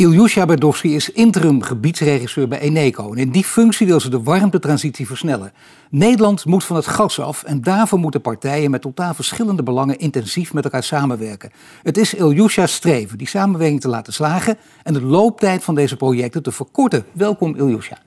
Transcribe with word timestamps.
Ilyusha 0.00 0.46
Berdowski 0.46 0.94
is 0.94 1.10
interim 1.10 1.62
gebiedsregisseur 1.62 2.48
bij 2.48 2.58
Eneco. 2.58 3.12
En 3.12 3.18
in 3.18 3.30
die 3.30 3.44
functie 3.44 3.86
wil 3.86 4.00
ze 4.00 4.10
de 4.10 4.22
warmtetransitie 4.22 5.06
versnellen. 5.06 5.52
Nederland 5.90 6.44
moet 6.44 6.64
van 6.64 6.76
het 6.76 6.86
gas 6.86 7.20
af 7.20 7.42
en 7.42 7.62
daarvoor 7.62 7.98
moeten 7.98 8.20
partijen 8.20 8.70
met 8.70 8.82
totaal 8.82 9.14
verschillende 9.14 9.62
belangen 9.62 9.98
intensief 9.98 10.52
met 10.52 10.64
elkaar 10.64 10.82
samenwerken. 10.82 11.50
Het 11.82 11.96
is 11.96 12.14
Ilyusha's 12.14 12.72
streven 12.72 13.18
die 13.18 13.28
samenwerking 13.28 13.80
te 13.80 13.88
laten 13.88 14.12
slagen 14.12 14.56
en 14.82 14.92
de 14.92 15.02
looptijd 15.02 15.64
van 15.64 15.74
deze 15.74 15.96
projecten 15.96 16.42
te 16.42 16.52
verkorten. 16.52 17.04
Welkom 17.12 17.54
Ilyusha. 17.54 17.98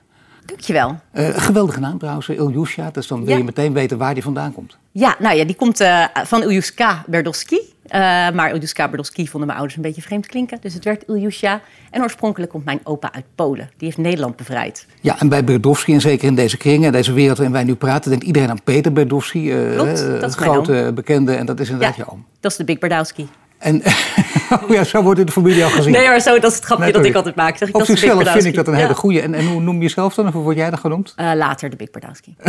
Dankjewel. 0.44 1.00
Uh, 1.12 1.28
geweldige 1.28 1.80
naam 1.80 1.98
trouwens, 1.98 2.28
Ilyusha. 2.28 2.90
Dus 2.90 3.06
dan 3.06 3.24
wil 3.24 3.36
je 3.36 3.44
meteen 3.44 3.72
weten 3.72 3.98
waar 3.98 4.14
die 4.14 4.22
vandaan 4.22 4.52
komt. 4.52 4.76
Ja, 4.96 5.16
nou 5.18 5.36
ja, 5.36 5.44
die 5.44 5.54
komt 5.54 5.80
uh, 5.80 6.04
van 6.24 6.42
Iljuska 6.42 7.04
Berdowski. 7.06 7.56
Uh, 7.56 7.90
maar 8.30 8.50
Iljuska 8.50 8.88
Berdowski 8.88 9.28
vonden 9.28 9.46
mijn 9.46 9.58
ouders 9.58 9.76
een 9.76 9.82
beetje 9.82 10.02
vreemd 10.02 10.26
klinken. 10.26 10.58
Dus 10.60 10.74
het 10.74 10.84
werd 10.84 11.02
Ilyusha. 11.08 11.60
En 11.90 12.02
oorspronkelijk 12.02 12.50
komt 12.50 12.64
mijn 12.64 12.80
opa 12.82 13.12
uit 13.12 13.24
Polen. 13.34 13.70
Die 13.76 13.86
heeft 13.86 13.98
Nederland 13.98 14.36
bevrijd. 14.36 14.86
Ja, 15.00 15.20
en 15.20 15.28
bij 15.28 15.44
Berdowski, 15.44 15.92
en 15.94 16.00
zeker 16.00 16.28
in 16.28 16.34
deze 16.34 16.56
kringen, 16.56 16.92
deze 16.92 17.12
wereld 17.12 17.36
waarin 17.36 17.54
wij 17.54 17.64
nu 17.64 17.74
praten, 17.74 18.10
denkt 18.10 18.24
iedereen 18.24 18.50
aan 18.50 18.62
Peter 18.62 18.92
Berdowski. 18.92 19.52
Uh, 19.52 19.74
Klopt, 19.74 20.20
dat 20.20 20.30
is 20.30 20.36
grote 20.36 20.90
bekende. 20.94 21.34
En 21.34 21.46
dat 21.46 21.60
is 21.60 21.68
inderdaad 21.68 21.96
ja, 21.96 22.04
je 22.06 22.10
oom. 22.10 22.24
Dat 22.40 22.50
is 22.50 22.56
de 22.56 22.64
Big 22.64 22.78
Berdowski. 22.78 23.28
En 23.64 23.82
oh 24.62 24.70
ja, 24.70 24.84
zo 24.84 25.02
wordt 25.02 25.20
in 25.20 25.26
de 25.26 25.32
familie 25.32 25.64
al 25.64 25.70
gezien. 25.70 25.92
Nee, 25.92 26.06
maar 26.06 26.20
zo, 26.20 26.38
dat 26.38 26.50
is 26.50 26.56
het 26.56 26.64
grapje 26.64 26.92
dat 26.92 27.04
ik 27.04 27.14
altijd 27.14 27.34
maak. 27.34 27.56
Zeg 27.56 27.68
ik, 27.68 27.74
Op 27.74 27.80
dat 27.80 27.98
zichzelf 27.98 28.28
vind 28.28 28.44
ik 28.44 28.54
dat 28.54 28.68
een 28.68 28.74
hele 28.74 28.94
goede. 28.94 29.20
En, 29.20 29.34
en 29.34 29.46
hoe 29.46 29.60
noem 29.60 29.76
je 29.76 29.82
jezelf 29.82 30.14
dan? 30.14 30.26
Of 30.26 30.32
hoe 30.32 30.42
word 30.42 30.56
jij 30.56 30.70
dan 30.70 30.78
genoemd? 30.78 31.14
Uh, 31.20 31.30
later 31.34 31.70
de 31.70 31.76
Big 31.76 31.90
Berdowski. 31.90 32.36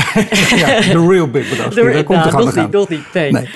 ja, 0.55 0.81
de 0.81 1.08
real 1.09 1.30
Big 1.30 1.49
Berdowski. 1.49 1.81
Daar 1.81 2.03
komt 2.03 2.19
nou, 2.19 2.45
nog 2.45 2.55
niet, 2.55 2.71
nog 2.71 2.89
niet. 2.89 3.13
Nee. 3.13 3.31
nee. 3.31 3.49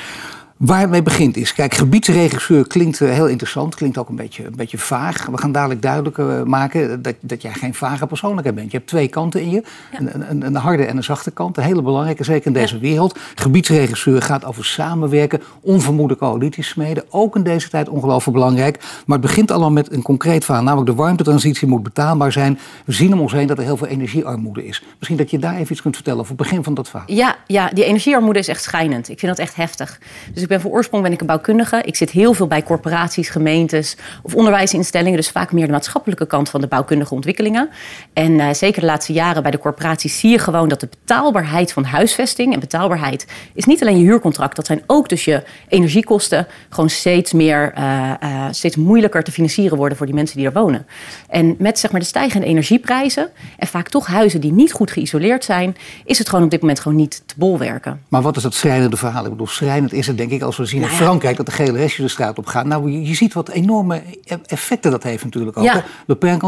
Waar 0.60 0.80
het 0.80 0.90
mee 0.90 1.02
begint 1.02 1.38
is, 1.38 1.54
kijk, 1.54 1.74
gebiedsregisseur 1.74 2.68
klinkt 2.68 3.00
heel 3.00 3.28
interessant, 3.28 3.76
klinkt 3.76 3.98
ook 3.98 4.10
een 4.10 4.16
beetje, 4.16 4.46
een 4.46 4.56
beetje 4.56 4.78
vaag. 4.78 5.26
We 5.26 5.38
gaan 5.38 5.52
dadelijk 5.52 5.82
duidelijk 5.82 6.46
maken 6.46 7.02
dat, 7.02 7.16
dat 7.20 7.42
jij 7.42 7.54
geen 7.54 7.74
vage 7.74 8.08
persoonlijkheid 8.08 8.56
bent. 8.56 8.72
Je 8.72 8.78
hebt 8.78 8.90
twee 8.90 9.08
kanten 9.08 9.42
in 9.42 9.50
je, 9.50 9.64
ja. 9.92 10.00
een, 10.00 10.30
een, 10.30 10.46
een, 10.46 10.56
harde 10.56 10.86
en 10.86 10.98
een 10.98 11.04
zachte 11.04 11.32
kant. 11.32 11.58
Een 11.58 11.64
hele 11.64 11.82
belangrijke, 11.82 12.24
zeker 12.24 12.48
in 12.48 12.54
deze 12.54 12.76
ja. 12.76 12.82
wereld. 12.82 13.20
Gebiedsregisseur 13.36 14.22
gaat 14.22 14.46
over 14.46 14.66
samenwerken, 14.66 15.42
onvermoede 15.62 16.16
coalities 16.16 16.68
smeden. 16.68 17.04
Ook 17.10 17.36
in 17.36 17.44
deze 17.44 17.70
tijd 17.70 17.90
ongelooflijk 17.90 18.38
belangrijk. 18.38 18.80
Maar 19.06 19.18
het 19.18 19.28
begint 19.28 19.52
allemaal 19.52 19.72
met 19.72 19.92
een 19.92 20.02
concreet 20.02 20.46
verhaal, 20.46 20.64
namelijk 20.64 20.90
de 20.90 20.96
warmtetransitie 20.96 21.68
moet 21.68 21.84
betaalbaar 21.84 22.32
zijn. 22.32 22.60
We 22.86 22.92
zien 22.92 23.14
om 23.14 23.20
ons 23.20 23.32
heen 23.32 23.48
dat 23.48 23.58
er 23.58 23.64
heel 23.64 23.78
veel 23.78 23.88
energiearmoede 23.88 24.66
is. 24.66 24.84
Misschien 24.98 25.18
dat 25.18 25.32
je 25.32 25.40
daar 25.40 25.56
even 25.56 25.72
iets 25.72 25.82
kunt 25.82 25.96
vertellen 25.96 26.20
over 26.20 26.32
het 26.32 26.42
begin 26.42 26.64
van 26.64 26.74
dat 26.74 26.90
verhaal. 26.90 27.12
Ja, 27.12 27.36
ja 27.48 27.70
die 27.70 27.84
energiearmoede 27.84 28.40
is 28.40 28.48
echt 28.48 28.64
schijnend. 28.64 29.10
Ik 29.10 29.20
vind 29.20 29.38
dat 29.38 29.46
echt 29.46 29.56
heftig. 29.56 30.00
Dus 30.34 30.44
ik 30.49 30.49
ben 30.50 30.62
van 30.62 30.72
oorsprong 30.72 31.04
ben 31.04 31.12
ik 31.12 31.22
een 31.22 31.28
bouwkundige. 31.28 31.82
Ik 31.84 31.96
zit 31.96 32.12
heel 32.12 32.34
veel 32.34 32.48
bij 32.48 32.64
corporaties, 32.64 33.30
gemeentes 33.30 33.98
of 34.24 34.36
onderwijsinstellingen. 34.36 35.18
Dus 35.18 35.30
vaak 35.30 35.52
meer 35.52 35.66
de 35.66 35.72
maatschappelijke 35.72 36.28
kant 36.28 36.50
van 36.50 36.62
de 36.62 36.68
bouwkundige 36.68 37.14
ontwikkelingen. 37.14 37.70
En 38.14 38.32
uh, 38.32 38.54
zeker 38.54 38.82
de 38.82 38.88
laatste 38.88 39.14
jaren 39.14 39.42
bij 39.42 39.52
de 39.52 39.60
corporaties 39.60 40.20
zie 40.20 40.30
je 40.30 40.40
gewoon 40.40 40.70
dat 40.70 40.80
de 40.80 40.90
betaalbaarheid 41.00 41.74
van 41.74 41.84
huisvesting 41.84 42.54
en 42.54 42.60
betaalbaarheid 42.60 43.28
is 43.54 43.66
niet 43.66 43.82
alleen 43.82 43.98
je 43.98 44.04
huurcontract. 44.04 44.56
Dat 44.56 44.66
zijn 44.66 44.82
ook 44.88 45.10
dus 45.10 45.26
je 45.26 45.44
energiekosten 45.68 46.48
gewoon 46.70 46.90
steeds 46.90 47.34
meer, 47.34 47.74
uh, 47.78 48.12
uh, 48.24 48.46
steeds 48.52 48.76
moeilijker 48.76 49.24
te 49.24 49.32
financieren 49.32 49.78
worden 49.78 49.98
voor 49.98 50.06
die 50.06 50.16
mensen 50.16 50.38
die 50.38 50.46
er 50.46 50.54
wonen. 50.54 50.86
En 51.30 51.56
met 51.58 51.80
zeg 51.80 51.92
maar 51.92 52.00
de 52.00 52.06
stijgende 52.06 52.48
energieprijzen 52.48 53.30
en 53.58 53.68
vaak 53.68 53.90
toch 53.90 54.08
huizen 54.08 54.42
die 54.42 54.52
niet 54.52 54.72
goed 54.72 54.92
geïsoleerd 54.92 55.44
zijn, 55.44 55.76
is 56.06 56.18
het 56.18 56.30
gewoon 56.30 56.46
op 56.46 56.52
dit 56.52 56.62
moment 56.62 56.80
gewoon 56.80 56.98
niet 56.98 57.24
te 57.26 57.34
bolwerken. 57.38 58.02
Maar 58.08 58.22
wat 58.22 58.38
is 58.38 58.44
dat 58.44 58.54
schrijnende 58.54 58.98
verhaal? 58.98 59.24
Ik 59.24 59.30
bedoel, 59.30 59.48
schrijnend 59.48 59.94
is 59.94 60.08
het 60.08 60.18
denk 60.18 60.32
ik 60.32 60.39
als 60.44 60.58
we 60.58 60.66
zien 60.66 60.80
nou 60.80 60.92
in 60.92 60.98
Frankrijk 60.98 61.38
dat 61.38 61.46
de 61.46 61.52
gele 61.52 61.78
restjes 61.78 62.06
de 62.06 62.12
straat 62.12 62.38
op 62.38 62.46
gaan. 62.46 62.68
Nou, 62.68 62.92
je, 62.92 63.06
je 63.06 63.16
ziet 63.16 63.34
wat 63.34 63.50
enorme 63.50 64.02
effecten 64.46 64.92
dat 64.92 65.04
heeft 65.04 65.24
natuurlijk 65.24 65.58
ook. 65.58 65.64
Ja. 65.64 65.84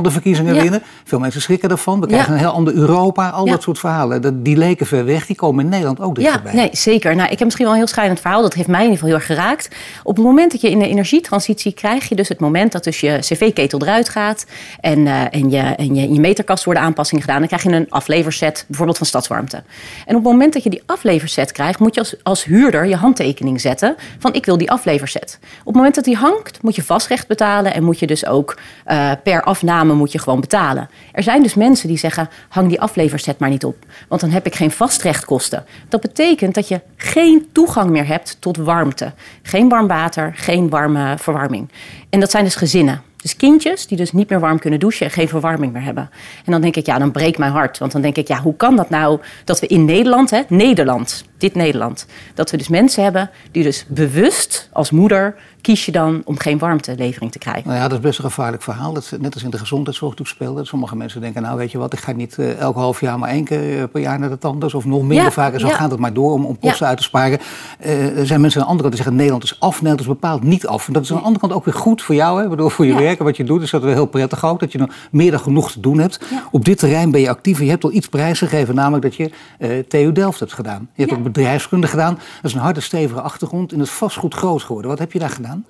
De 0.01 0.11
verkiezingen 0.11 0.55
winnen. 0.55 0.83
Veel 1.03 1.19
mensen 1.19 1.41
schrikken 1.41 1.69
ervan. 1.69 1.99
We 1.99 2.07
krijgen 2.07 2.33
een 2.33 2.39
heel 2.39 2.49
ander 2.49 2.73
Europa. 2.73 3.29
Al 3.29 3.45
dat 3.45 3.61
soort 3.61 3.79
verhalen. 3.79 4.43
Die 4.43 4.57
leken 4.57 4.85
ver 4.85 5.05
weg. 5.05 5.25
Die 5.25 5.35
komen 5.35 5.63
in 5.63 5.69
Nederland 5.69 5.99
ook 5.99 6.15
dichterbij. 6.15 6.53
Ja, 6.53 6.57
nee, 6.57 6.69
zeker. 6.71 7.15
Nou, 7.15 7.23
ik 7.29 7.37
heb 7.37 7.43
misschien 7.43 7.65
wel 7.65 7.73
een 7.73 7.81
heel 7.81 7.89
schrijnend 7.89 8.19
verhaal. 8.19 8.41
Dat 8.41 8.53
heeft 8.53 8.67
mij 8.67 8.85
in 8.85 8.91
ieder 8.91 8.99
geval 8.99 9.17
heel 9.17 9.27
erg 9.27 9.37
geraakt. 9.37 9.75
Op 10.03 10.15
het 10.15 10.25
moment 10.25 10.51
dat 10.51 10.61
je 10.61 10.69
in 10.69 10.79
de 10.79 10.87
energietransitie 10.87 11.73
krijg 11.73 12.09
je 12.09 12.15
dus 12.15 12.27
het 12.27 12.39
moment 12.39 12.71
dat 12.71 12.83
dus 12.83 12.99
je 12.99 13.17
cv-ketel 13.19 13.81
eruit 13.81 14.09
gaat. 14.09 14.45
En, 14.79 14.99
uh, 14.99 15.21
en, 15.31 15.49
je, 15.49 15.59
en 15.59 15.95
je, 15.95 16.01
in 16.01 16.13
je 16.13 16.19
meterkast 16.19 16.63
worden 16.63 16.83
aanpassingen 16.83 17.23
gedaan. 17.23 17.39
Dan 17.39 17.47
krijg 17.47 17.63
je 17.63 17.71
een 17.71 17.89
afleverset, 17.89 18.65
bijvoorbeeld 18.67 18.97
van 18.97 19.07
stadswarmte. 19.07 19.63
En 20.05 20.15
op 20.15 20.23
het 20.23 20.31
moment 20.31 20.53
dat 20.53 20.63
je 20.63 20.69
die 20.69 20.83
afleverset 20.85 21.51
krijgt, 21.51 21.79
moet 21.79 21.93
je 21.93 21.99
als, 21.99 22.15
als 22.23 22.43
huurder 22.43 22.85
je 22.85 22.95
handtekening 22.95 23.61
zetten 23.61 23.80
van 24.19 24.33
ik 24.33 24.45
wil 24.45 24.57
die 24.57 24.71
afleverset. 24.71 25.39
Op 25.41 25.65
het 25.65 25.75
moment 25.75 25.95
dat 25.95 26.03
die 26.03 26.15
hangt, 26.15 26.61
moet 26.61 26.75
je 26.75 26.83
vastrecht 26.83 27.27
betalen 27.27 27.73
en 27.73 27.83
moet 27.83 27.99
je 27.99 28.07
dus 28.07 28.25
ook 28.25 28.57
uh, 28.87 29.11
per 29.23 29.43
afname 29.43 29.93
moet 29.93 30.11
je 30.11 30.19
gewoon 30.19 30.39
betalen. 30.39 30.89
Er 31.11 31.23
zijn 31.23 31.43
dus 31.43 31.53
mensen 31.53 31.87
die 31.87 31.97
zeggen, 31.97 32.29
hang 32.49 32.69
die 32.69 32.81
afleverset 32.81 33.39
maar 33.39 33.49
niet 33.49 33.65
op, 33.65 33.75
want 34.07 34.21
dan 34.21 34.29
heb 34.29 34.45
ik 34.45 34.55
geen 34.55 34.71
vastrechtkosten. 34.71 35.65
Dat 35.89 36.01
betekent 36.01 36.55
dat 36.55 36.67
je 36.67 36.81
geen 36.95 37.47
toegang 37.51 37.89
meer 37.89 38.07
hebt 38.07 38.37
tot 38.39 38.57
warmte. 38.57 39.11
Geen 39.41 39.69
warm 39.69 39.87
water, 39.87 40.31
geen 40.35 40.69
warme 40.69 41.15
verwarming. 41.17 41.69
En 42.09 42.19
dat 42.19 42.31
zijn 42.31 42.43
dus 42.43 42.55
gezinnen. 42.55 43.01
Dus 43.21 43.35
kindjes 43.35 43.87
die 43.87 43.97
dus 43.97 44.11
niet 44.11 44.29
meer 44.29 44.39
warm 44.39 44.59
kunnen 44.59 44.79
douchen 44.79 45.05
en 45.05 45.11
geen 45.11 45.27
verwarming 45.27 45.73
meer 45.73 45.83
hebben. 45.83 46.09
En 46.45 46.51
dan 46.51 46.61
denk 46.61 46.75
ik, 46.75 46.85
ja, 46.85 46.97
dan 46.97 47.11
breekt 47.11 47.37
mijn 47.37 47.51
hart. 47.51 47.77
Want 47.77 47.91
dan 47.91 48.01
denk 48.01 48.15
ik, 48.15 48.27
ja, 48.27 48.41
hoe 48.41 48.55
kan 48.55 48.75
dat 48.75 48.89
nou 48.89 49.19
dat 49.43 49.59
we 49.59 49.67
in 49.67 49.85
Nederland, 49.85 50.29
hè, 50.29 50.41
Nederland, 50.47 51.23
dit 51.41 51.55
Nederland, 51.55 52.05
dat 52.33 52.51
we 52.51 52.57
dus 52.57 52.67
mensen 52.67 53.03
hebben 53.03 53.29
die 53.51 53.63
dus 53.63 53.85
bewust 53.87 54.69
als 54.73 54.91
moeder 54.91 55.35
kies 55.61 55.85
je 55.85 55.91
dan 55.91 56.21
om 56.25 56.37
geen 56.39 56.57
warmtelevering 56.57 57.31
te 57.31 57.37
krijgen. 57.39 57.63
Nou 57.65 57.75
ja, 57.81 57.87
dat 57.87 57.97
is 57.97 58.03
best 58.03 58.17
een 58.19 58.25
gevaarlijk 58.25 58.63
verhaal. 58.63 58.93
Dat 58.93 59.03
is 59.03 59.11
net 59.19 59.33
als 59.33 59.43
in 59.43 59.49
de 59.49 59.57
gezondheidszorg 59.57 60.13
speelde. 60.23 60.65
Sommige 60.65 60.95
mensen 60.95 61.21
denken, 61.21 61.41
nou 61.41 61.57
weet 61.57 61.71
je 61.71 61.77
wat, 61.77 61.93
ik 61.93 61.99
ga 61.99 62.11
niet 62.11 62.35
uh, 62.39 62.59
elk 62.59 62.75
half 62.75 63.01
jaar 63.01 63.19
maar 63.19 63.29
één 63.29 63.43
keer 63.43 63.87
per 63.87 64.01
jaar 64.01 64.19
naar 64.19 64.29
de 64.29 64.37
tandarts 64.37 64.73
of 64.75 64.85
nog 64.85 65.01
minder 65.01 65.25
Ja, 65.25 65.31
vaak. 65.31 65.53
En 65.53 65.59
zo 65.59 65.67
ja. 65.67 65.73
gaat 65.73 65.91
het 65.91 65.99
maar 65.99 66.13
door 66.13 66.31
om, 66.31 66.45
om 66.45 66.59
kosten 66.59 66.79
Ja. 66.79 66.87
uit 66.87 66.97
te 66.97 67.03
sparen. 67.03 67.39
Eh, 67.79 68.17
er 68.17 68.25
zijn 68.25 68.41
mensen 68.41 68.61
aan 68.61 68.67
de 68.67 68.71
andere 68.71 68.89
kant 68.89 68.93
die 68.93 68.95
zeggen, 68.95 69.15
Nederland 69.15 69.43
is 69.43 69.59
af, 69.59 69.73
Nederland 69.73 69.99
is 69.99 70.05
bepaald 70.07 70.43
niet 70.43 70.67
af. 70.67 70.87
En 70.87 70.93
dat 70.93 71.03
is 71.03 71.11
aan 71.11 71.17
de 71.17 71.23
andere 71.23 71.39
kant 71.39 71.53
ook 71.53 71.65
weer 71.65 71.73
goed 71.73 72.01
voor 72.01 72.15
jou, 72.15 72.41
hè? 72.41 72.47
Bedoel, 72.49 72.69
voor 72.69 72.85
je 72.85 72.93
werk 72.95 73.19
en 73.19 73.25
wat 73.25 73.37
je 73.37 73.43
doet. 73.43 73.61
Is 73.61 73.71
dat 73.71 73.81
wel 73.83 73.93
heel 73.93 74.05
prettig 74.05 74.45
ook, 74.45 74.59
dat 74.59 74.71
je 74.71 74.77
nog 74.77 74.89
meer 75.11 75.31
dan 75.31 75.39
genoeg 75.39 75.71
te 75.71 75.79
doen 75.79 75.99
hebt. 75.99 76.19
Op 76.51 76.65
dit 76.65 76.77
terrein 76.77 77.11
ben 77.11 77.21
je 77.21 77.29
actief 77.29 77.57
en 77.59 77.63
je 77.65 77.71
hebt 77.71 77.83
al 77.83 77.91
iets 77.93 78.07
prijsgegeven, 78.07 78.75
namelijk 78.75 79.03
dat 79.03 79.15
je 79.15 79.29
eh 79.57 79.69
TU 79.87 80.11
Delft 80.11 80.39
hebt 80.39 80.53
gedaan. 80.53 80.89
Je 80.95 81.01
hebt 81.05 81.17
ook 81.17 81.23
bedrijfskunde 81.31 81.87
gedaan. 81.87 82.13
Dat 82.13 82.23
is 82.51 82.53
een 82.53 82.59
harde, 82.59 82.79
stevige 82.81 83.21
achtergrond 83.21 83.73
in 83.73 83.79
het 83.79 83.89
vastgoed 83.89 84.33
groot 84.33 84.61
geworden. 84.63 84.89
Wat 84.89 84.99
heb 84.99 85.11
je 85.11 85.19
daar 85.19 85.29
gedaan? 85.29 85.65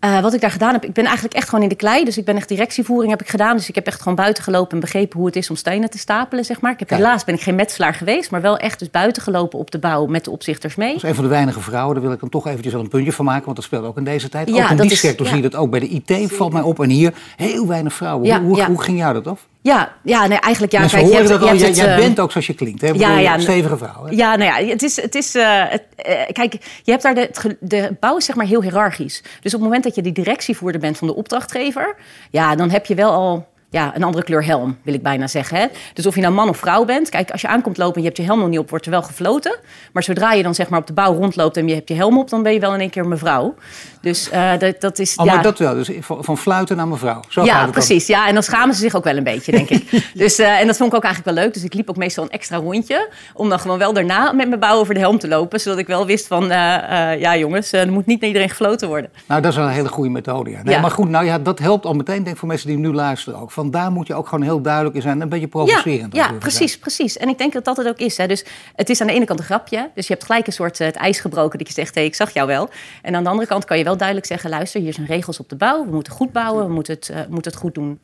Eh, 0.00 0.20
wat 0.20 0.34
ik 0.34 0.40
daar 0.40 0.50
gedaan 0.50 0.72
heb, 0.72 0.84
ik 0.84 0.92
ben 0.92 1.04
eigenlijk 1.04 1.34
echt 1.34 1.48
gewoon 1.48 1.62
in 1.64 1.68
de 1.70 1.74
klei. 1.74 2.04
Dus 2.04 2.18
ik 2.18 2.24
ben 2.24 2.36
echt 2.36 2.48
directievoering 2.48 3.10
heb 3.10 3.20
ik 3.20 3.28
gedaan. 3.28 3.56
Dus 3.56 3.68
ik 3.68 3.74
heb 3.74 3.86
echt 3.86 3.98
gewoon 4.00 4.14
buiten 4.14 4.42
gelopen 4.42 4.70
en 4.72 4.80
begrepen 4.80 5.18
hoe 5.18 5.26
het 5.26 5.36
is 5.36 5.50
om 5.50 5.56
stenen 5.56 5.90
te 5.90 5.98
stapelen, 5.98 6.44
zeg 6.44 6.60
maar. 6.60 6.72
Ik 6.72 6.78
heb 6.78 6.90
Ja. 6.90 6.96
helaas 6.96 7.24
ben 7.24 7.34
ik 7.34 7.40
geen 7.40 7.54
metselaar 7.54 7.94
geweest, 7.94 8.30
maar 8.30 8.40
wel 8.40 8.56
echt 8.56 8.78
dus 8.78 8.90
buiten 8.90 9.22
gelopen 9.22 9.58
op 9.58 9.70
de 9.70 9.78
bouw 9.78 10.06
met 10.06 10.24
de 10.24 10.30
opzichters 10.30 10.74
mee. 10.74 10.92
Dat 10.92 11.02
is 11.02 11.08
een 11.08 11.14
van 11.14 11.24
de 11.24 11.30
weinige 11.30 11.60
vrouwen, 11.60 11.94
daar 11.94 12.02
wil 12.04 12.12
ik 12.12 12.20
dan 12.20 12.28
toch 12.28 12.46
eventjes 12.46 12.72
wel 12.72 12.82
een 12.82 12.88
puntje 12.88 13.12
van 13.12 13.24
maken, 13.24 13.44
want 13.44 13.56
dat 13.56 13.64
speelt 13.64 13.84
ook 13.84 13.96
in 13.96 14.04
deze 14.04 14.28
tijd. 14.28 14.48
Ja, 14.48 14.64
ook 14.64 14.70
in 14.70 14.76
die 14.76 14.90
is- 14.90 15.00
sector 15.00 15.26
ja. 15.26 15.32
zie 15.32 15.42
je 15.42 15.48
dat 15.48 15.60
ook 15.60 15.70
bij 15.70 15.80
de 15.80 15.88
IT, 15.88 16.32
valt 16.32 16.52
mij 16.52 16.62
op. 16.62 16.80
En 16.82 16.88
hier 16.90 17.14
heel 17.36 17.66
weinig 17.66 17.92
vrouwen. 17.92 18.42
Hoe, 18.42 18.64
hoe 18.64 18.82
ging 18.82 18.98
jou 18.98 19.14
dat 19.14 19.26
af? 19.26 19.46
Ja, 19.68 19.92
ja 20.02 20.26
nee, 20.26 20.38
eigenlijk 20.38 20.72
ja. 20.72 20.80
Mensen 20.80 20.98
kijk, 20.98 21.10
je 21.10 21.16
hebt- 21.16 21.28
dat 21.28 21.38
je 21.40 21.44
al, 21.44 21.58
hebt 21.58 21.76
jij, 21.76 21.84
het, 21.84 21.94
eh, 21.94 22.04
bent 22.04 22.20
ook 22.20 22.30
zoals 22.30 22.46
je 22.46 22.54
klinkt. 22.54 22.80
Hè? 22.80 22.88
Ja, 22.88 23.18
ja, 23.18 23.34
een 23.34 23.40
stevige 23.40 23.76
vrouw. 23.76 24.04
Hè? 24.04 24.10
Ja, 24.10 24.36
nou 24.36 24.64
ja, 24.66 24.70
het 24.70 24.82
is, 24.82 25.02
het 25.02 25.14
is 25.14 25.34
eh, 25.34 25.62
het, 25.68 25.82
eh, 25.96 26.14
kijk, 26.32 26.52
je 26.82 26.90
hebt 26.90 27.02
daar 27.02 27.14
de, 27.14 27.56
de 27.60 27.96
bouw 28.00 28.16
is 28.16 28.24
zeg 28.24 28.36
maar 28.36 28.46
heel 28.46 28.62
hiërarchisch. 28.62 29.22
Dus 29.40 29.54
op 29.54 29.60
het 29.60 29.68
moment 29.68 29.84
dat 29.84 29.94
je 29.94 30.02
die 30.02 30.12
directievoerder 30.12 30.80
bent 30.80 30.98
van 30.98 31.08
de 31.08 31.14
opdrachtgever, 31.14 31.96
ja, 32.30 32.54
dan 32.54 32.70
heb 32.70 32.86
je 32.86 32.94
wel 32.94 33.12
al 33.12 33.46
ja, 33.70 33.96
een 33.96 34.02
andere 34.02 34.24
kleur 34.24 34.44
helm, 34.44 34.78
wil 34.82 34.94
ik 34.94 35.02
bijna 35.02 35.26
zeggen. 35.26 35.58
Hè? 35.58 35.66
Dus 35.94 36.06
of 36.06 36.14
je 36.14 36.20
nou 36.20 36.34
man 36.34 36.48
of 36.48 36.56
vrouw 36.56 36.84
bent, 36.84 37.08
kijk, 37.08 37.30
als 37.30 37.40
je 37.40 37.48
aankomt 37.48 37.76
lopen 37.76 37.94
en 37.94 38.00
je 38.00 38.06
hebt 38.06 38.18
je 38.20 38.24
helm 38.24 38.38
nog 38.38 38.48
niet 38.48 38.58
op, 38.58 38.70
wordt 38.70 38.84
er 38.84 38.90
wel 38.90 39.02
gefloten. 39.02 39.56
Maar 39.92 40.02
zodra 40.02 40.32
je 40.32 40.42
dan 40.42 40.54
zeg 40.54 40.68
maar 40.68 40.80
op 40.80 40.86
de 40.86 40.92
bouw 40.92 41.14
rondloopt 41.14 41.56
en 41.56 41.68
je 41.68 41.74
hebt 41.74 41.88
je 41.88 41.94
helm 41.94 42.18
op, 42.18 42.30
dan 42.30 42.42
ben 42.42 42.52
je 42.52 42.60
wel 42.60 42.74
in 42.74 42.80
één 42.80 42.90
keer 42.90 43.06
mevrouw. 43.06 43.54
Dus 44.00 44.30
eh, 44.30 44.50
dat, 44.58 44.80
dat 44.80 44.98
is 44.98 45.16
Oh, 45.16 45.26
ja. 45.26 45.34
maar 45.34 45.42
dat 45.42 45.58
wel. 45.58 45.74
Dus 45.74 45.90
van, 46.00 46.38
fluiten 46.38 46.76
naar 46.76 46.88
mevrouw. 46.88 47.20
Zo 47.28 47.42
gaat 47.42 47.50
Ja, 47.50 47.66
precies. 47.66 48.06
Ja, 48.06 48.28
en 48.28 48.34
dan 48.34 48.42
schamen 48.42 48.74
ze 48.74 48.80
zich 48.80 48.94
ook 48.94 49.04
wel 49.04 49.16
een 49.16 49.24
beetje, 49.24 49.52
denk 49.52 49.68
ik. 49.68 49.86
Dus, 50.14 50.38
eh, 50.38 50.60
en 50.60 50.66
dat 50.66 50.76
vond 50.76 50.90
ik 50.90 50.96
ook 50.96 51.04
eigenlijk 51.04 51.34
wel 51.34 51.44
leuk. 51.44 51.54
Dus 51.54 51.64
ik 51.64 51.74
liep 51.74 51.90
ook 51.90 51.96
meestal 51.96 52.24
een 52.24 52.30
extra 52.30 52.56
rondje. 52.56 53.08
Om 53.34 53.48
dan 53.48 53.58
gewoon 53.58 53.78
wel 53.78 53.92
daarna 53.92 54.32
met 54.32 54.48
mijn 54.48 54.60
bouw 54.60 54.78
over 54.78 54.94
de 54.94 55.00
helm 55.00 55.18
te 55.18 55.28
lopen. 55.28 55.60
Zodat 55.60 55.78
ik 55.78 55.86
wel 55.86 56.06
wist 56.06 56.26
van, 56.26 56.42
eh, 56.42 57.20
ja 57.20 57.36
jongens, 57.36 57.72
er 57.72 57.92
moet 57.92 58.06
niet 58.06 58.20
naar 58.20 58.28
iedereen 58.28 58.48
gefloten 58.48 58.88
worden. 58.88 59.10
Nou, 59.26 59.40
dat 59.40 59.50
is 59.50 59.56
wel 59.56 59.66
een 59.66 59.72
hele 59.72 59.88
goede 59.88 60.10
methode. 60.10 60.50
Ja. 60.50 60.62
Nee, 60.62 60.74
Ja. 60.74 60.80
Maar 60.80 60.90
goed, 60.90 61.08
nou 61.08 61.24
ja, 61.24 61.38
dat 61.38 61.58
helpt 61.58 61.86
al 61.86 61.94
meteen 61.94 62.16
denk 62.16 62.28
ik 62.28 62.36
voor 62.36 62.48
mensen 62.48 62.68
die 62.68 62.78
nu 62.78 62.92
luisteren 62.92 63.40
ook. 63.40 63.50
Van 63.58 63.70
daar 63.70 63.92
moet 63.92 64.06
je 64.06 64.14
ook 64.14 64.28
gewoon 64.28 64.44
heel 64.44 64.60
duidelijk 64.60 64.96
in 64.96 65.02
zijn. 65.02 65.20
Een 65.20 65.28
beetje 65.28 65.48
provocerend. 65.48 66.14
Ja, 66.14 66.26
ja 66.26 66.32
precies, 66.32 66.78
precies. 66.78 67.16
En 67.16 67.28
ik 67.28 67.38
denk 67.38 67.52
dat 67.52 67.64
dat 67.64 67.76
het 67.76 67.88
ook 67.88 67.98
is. 67.98 68.16
Hè. 68.16 68.26
Dus 68.26 68.44
het 68.74 68.90
is 68.90 69.00
aan 69.00 69.06
de 69.06 69.12
ene 69.12 69.24
kant 69.24 69.38
een 69.38 69.44
grapje. 69.44 69.90
Dus 69.94 70.06
je 70.06 70.12
hebt 70.12 70.26
gelijk 70.26 70.46
een 70.46 70.52
soort 70.52 70.78
het 70.78 70.96
ijs 70.96 71.20
gebroken 71.20 71.58
dat 71.58 71.68
je 71.68 71.74
zegt, 71.74 71.94
hé, 71.94 72.00
hey, 72.00 72.10
ik 72.10 72.14
zag 72.14 72.30
jou 72.30 72.46
wel. 72.46 72.68
En 73.02 73.14
aan 73.14 73.22
de 73.22 73.28
andere 73.28 73.48
kant 73.48 73.64
kan 73.64 73.78
je 73.78 73.84
wel 73.84 73.96
duidelijk 73.96 74.26
zeggen, 74.26 74.50
luister, 74.50 74.80
hier 74.80 74.92
zijn 74.92 75.06
regels 75.06 75.38
op 75.38 75.48
de 75.48 75.56
bouw. 75.56 75.84
We 75.84 75.90
moeten 75.90 76.12
goed 76.12 76.32
bouwen, 76.32 76.66
we 76.66 76.72
moeten 76.72 76.94
het, 76.94 77.08
uh, 77.08 77.16
moeten 77.28 77.50
het 77.50 77.60
goed 77.60 77.74
doen. 77.74 78.00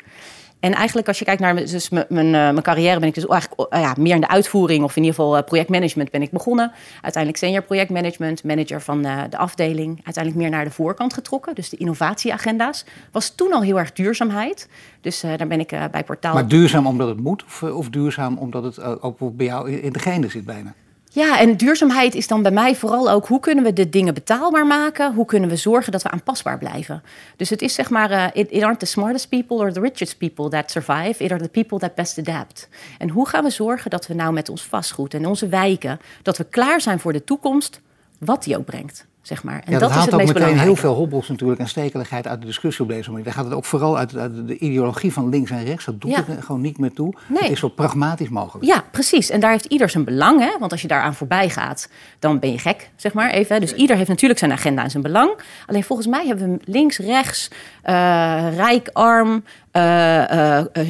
En 0.64 0.72
eigenlijk 0.72 1.08
als 1.08 1.19
je 1.19 1.25
kijkt 1.25 1.40
naar 1.40 1.56
dus 1.56 1.88
mijn, 1.88 2.06
mijn, 2.08 2.31
mijn 2.31 2.62
carrière, 2.62 2.99
ben 2.99 3.08
ik 3.08 3.14
dus 3.14 3.26
eigenlijk 3.26 3.75
uh, 3.75 3.81
ja, 3.81 3.94
meer 3.99 4.14
in 4.14 4.20
de 4.20 4.28
uitvoering 4.28 4.84
of 4.84 4.96
in 4.96 5.02
ieder 5.02 5.16
geval 5.16 5.37
uh, 5.37 5.43
projectmanagement 5.43 6.11
ben 6.11 6.22
ik 6.22 6.31
begonnen. 6.31 6.72
Uiteindelijk 7.00 7.44
senior 7.44 7.62
projectmanagement, 7.62 8.44
manager 8.44 8.82
van 8.82 9.06
uh, 9.06 9.22
de 9.31 9.37
afdeling. 9.37 10.00
Uiteindelijk 10.05 10.43
meer 10.43 10.50
naar 10.50 10.64
de 10.64 10.70
voorkant 10.70 11.14
getrokken, 11.14 11.55
dus 11.55 11.69
de 11.69 11.76
innovatieagenda's. 11.76 12.84
Was 13.12 13.34
toen 13.34 13.52
al 13.52 13.62
heel 13.62 13.78
erg 13.78 13.93
duurzaamheid. 13.93 14.69
Dus 15.00 15.20
daar 15.20 15.46
ben 15.46 15.61
ik 15.61 15.69
bij 15.90 16.05
Portaal. 16.05 16.34
Maar 16.34 16.49
duurzaam 16.49 16.87
omdat 16.87 17.08
het 17.08 17.20
moet 17.20 17.44
of, 17.44 17.62
of 17.62 17.90
duurzaam 17.90 18.38
omdat 18.38 18.62
het 18.62 19.02
ook 19.02 19.16
bij 19.37 19.46
jou 19.46 19.70
in 19.70 19.93
de 19.93 19.99
genen 19.99 20.31
zit 20.31 20.44
bijna? 20.44 20.75
Ja, 21.14 21.38
en 21.38 21.56
duurzaamheid 21.56 22.14
is 22.14 22.26
dan 22.26 22.43
bij 22.43 22.50
mij 22.50 22.75
vooral 22.75 23.11
ook 23.11 23.26
hoe 23.26 23.40
kunnen 23.40 23.64
we 23.64 23.72
de 23.72 23.88
dingen 23.88 24.14
betaalbaar 24.14 24.66
maken? 24.66 25.14
Hoe 25.14 25.25
kunnen 25.25 25.49
we 25.49 25.56
zorgen 25.56 25.93
dat 25.93 26.02
we 26.02 26.11
aanpasbaar 26.11 26.58
blijven? 26.58 27.02
Dus 27.37 27.50
het 27.50 27.62
is 27.62 27.75
zeg 27.75 27.90
maar, 27.90 28.11
uh, 28.11 28.26
it, 28.32 28.50
it 28.50 28.62
aren't 28.62 28.78
the 28.78 28.87
smartest 28.87 29.28
people 29.28 29.56
or 29.56 29.72
the 29.72 29.81
richest 29.81 30.19
people 30.19 30.49
that 30.49 30.70
survive, 30.70 31.25
it 31.25 31.31
are 31.31 31.43
the 31.43 31.49
people 31.49 31.78
that 31.78 31.94
best 31.94 32.19
adapt. 32.19 32.69
En 32.99 33.08
hoe 33.08 33.28
gaan 33.28 33.44
we 33.44 33.50
zorgen 33.50 33.90
dat 33.90 34.06
we 34.06 34.14
nou 34.14 34.32
met 34.32 34.49
ons 34.49 34.62
vastgoed 34.62 35.14
en 35.14 35.26
onze 35.26 35.49
wijken, 35.49 36.00
dat 36.22 36.37
we 36.37 36.44
klaar 36.44 36.81
zijn 36.81 37.00
voor 37.00 37.12
de 37.12 37.25
toekomst, 37.25 37.81
wat 38.19 38.44
die 38.44 38.56
ook 38.58 38.64
brengt? 38.64 39.06
Zeg 39.26 39.43
maar. 39.43 39.62
En 39.65 39.73
ja, 39.73 39.79
dat, 39.79 39.81
dat 39.81 39.99
haalt 39.99 40.12
ook 40.12 40.26
meteen 40.26 40.59
heel 40.59 40.76
veel 40.76 40.94
hobbels 40.94 41.29
natuurlijk 41.29 41.61
en 41.61 41.69
stekeligheid 41.69 42.26
uit 42.26 42.41
de 42.41 42.47
discussie 42.47 42.85
op 42.85 42.91
deze 42.91 43.11
manier. 43.11 43.25
Daar 43.25 43.35
gaat 43.35 43.44
het 43.44 43.55
ook 43.55 43.65
vooral 43.65 43.99
uit, 43.99 44.11
de 44.11 44.59
ideologie 44.59 45.12
van 45.12 45.29
links 45.29 45.50
en 45.50 45.65
rechts. 45.65 45.85
Dat 45.85 46.00
doet 46.00 46.11
ja. 46.11 46.25
er 46.29 46.43
gewoon 46.43 46.61
niet 46.61 46.79
meer 46.79 46.93
toe. 46.93 47.15
Nee. 47.26 47.43
Het 47.43 47.53
is 47.53 47.59
zo 47.59 47.69
pragmatisch 47.69 48.29
mogelijk. 48.29 48.67
Ja, 48.67 48.85
precies. 48.91 49.31
En 49.31 49.41
daar 49.41 49.50
heeft 49.50 49.65
ieder 49.65 49.88
zijn 49.88 50.05
belang. 50.05 50.41
Hè? 50.41 50.59
Want 50.59 50.73
als 50.73 50.82
je 50.82 50.88
daaraan 50.88 51.15
voorbij 51.15 51.49
gaat, 51.49 51.88
dan 52.19 52.38
ben 52.38 52.53
je 52.53 52.59
gek, 52.59 52.91
zeg 52.97 53.12
maar 53.12 53.31
even. 53.31 53.61
Dus 53.61 53.75
ieder 53.75 53.97
heeft 53.97 54.09
natuurlijk 54.09 54.41
zijn 54.41 54.53
agenda 54.53 54.82
en 54.82 54.91
zijn 54.91 55.03
belang. 55.03 55.41
Alleen 55.67 55.85
volgens 55.85 56.09
mij 56.09 56.26
hebben 56.26 56.50
we 56.50 56.59
links, 56.65 56.99
rechts, 56.99 57.50
uh, 57.85 58.56
rijk, 58.56 58.91
arm, 58.93 59.44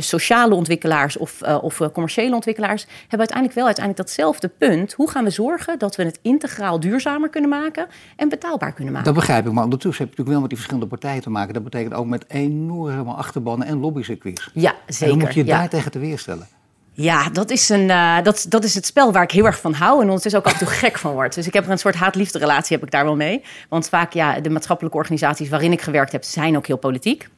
sociale 0.01 0.55
ontwikkelaars 0.55 1.17
of, 1.17 1.43
of 1.43 1.81
commerciële 1.93 2.35
ontwikkelaars 2.35 2.87
hebben 3.01 3.19
uiteindelijk 3.19 3.57
wel 3.57 3.67
uiteindelijk 3.67 4.07
datzelfde 4.07 4.49
punt. 4.49 4.93
Hoe 4.93 5.11
gaan 5.11 5.25
we 5.25 5.31
zorgen 5.31 5.79
dat 5.79 5.97
we 5.97 6.03
het 6.03 6.19
integraal 6.23 6.81
duurzamer 6.81 7.29
kunnen 7.29 7.51
maken 7.51 7.87
en 8.17 8.29
betaalbaar 8.29 8.73
kunnen 8.73 8.93
maken? 8.93 9.13
Dat 9.13 9.21
begrijp 9.21 9.47
ik, 9.47 9.53
maar 9.53 9.65
ondertussen 9.65 10.05
heb 10.05 10.15
je 10.15 10.23
natuurlijk 10.23 10.29
wel 10.29 10.41
met 10.41 10.49
die 10.49 10.59
verschillende 10.59 10.89
partijen 10.89 11.23
te 11.23 11.31
maken. 11.31 11.55
Dat 11.55 11.65
betekent 11.65 11.95
ook 11.95 12.07
met 12.07 12.25
enorme 12.29 13.13
achterbannen 13.13 13.67
en 13.67 13.81
lobbycircuits. 13.81 14.51
Ja, 14.53 14.75
zeker. 14.87 15.13
En 15.13 15.19
dan 15.19 15.19
moet 15.19 15.35
je 15.35 15.45
ja. 15.45 15.59
daar 15.59 15.69
tegen 15.69 15.91
te 15.91 15.99
weerstellen. 15.99 16.49
Ja, 16.97 17.29
dat 17.31 17.51
is, 17.51 17.69
een, 17.69 17.89
uh, 17.89 18.23
dat, 18.23 18.47
dat 18.49 18.65
is 18.65 18.75
het 18.75 18.87
spel 18.87 19.13
waar 19.13 19.23
ik 19.23 19.31
heel 19.31 19.45
erg 19.45 19.61
van 19.61 19.73
hou 19.73 19.95
en 20.01 20.07
ondertussen 20.07 20.41
ook 20.41 20.47
af 20.47 20.53
en 20.53 20.59
toe 20.59 20.69
gek 20.85 20.99
van 20.99 21.13
word. 21.13 21.35
Dus 21.35 21.47
ik 21.47 21.53
heb 21.53 21.65
er 21.65 21.71
een 21.71 21.79
soort 21.79 21.95
haat-liefde 21.95 22.39
relatie 22.39 22.77
heb 22.77 22.87
ik 22.87 22.93
daar 22.93 23.05
wel 23.05 23.17
mee. 23.17 23.45
Want 23.69 23.89
vaak, 23.89 24.13
ja, 24.13 24.41
de 24.41 24.51
maatschappelijke 24.51 24.99
organisaties 24.99 25.49
waarin 25.49 25.73
ik 25.73 25.81
gewerkt 25.81 26.13
heb, 26.13 26.25
zijn 26.25 26.57
ook 26.57 26.67
heel 26.67 26.77
politiek. 26.77 27.29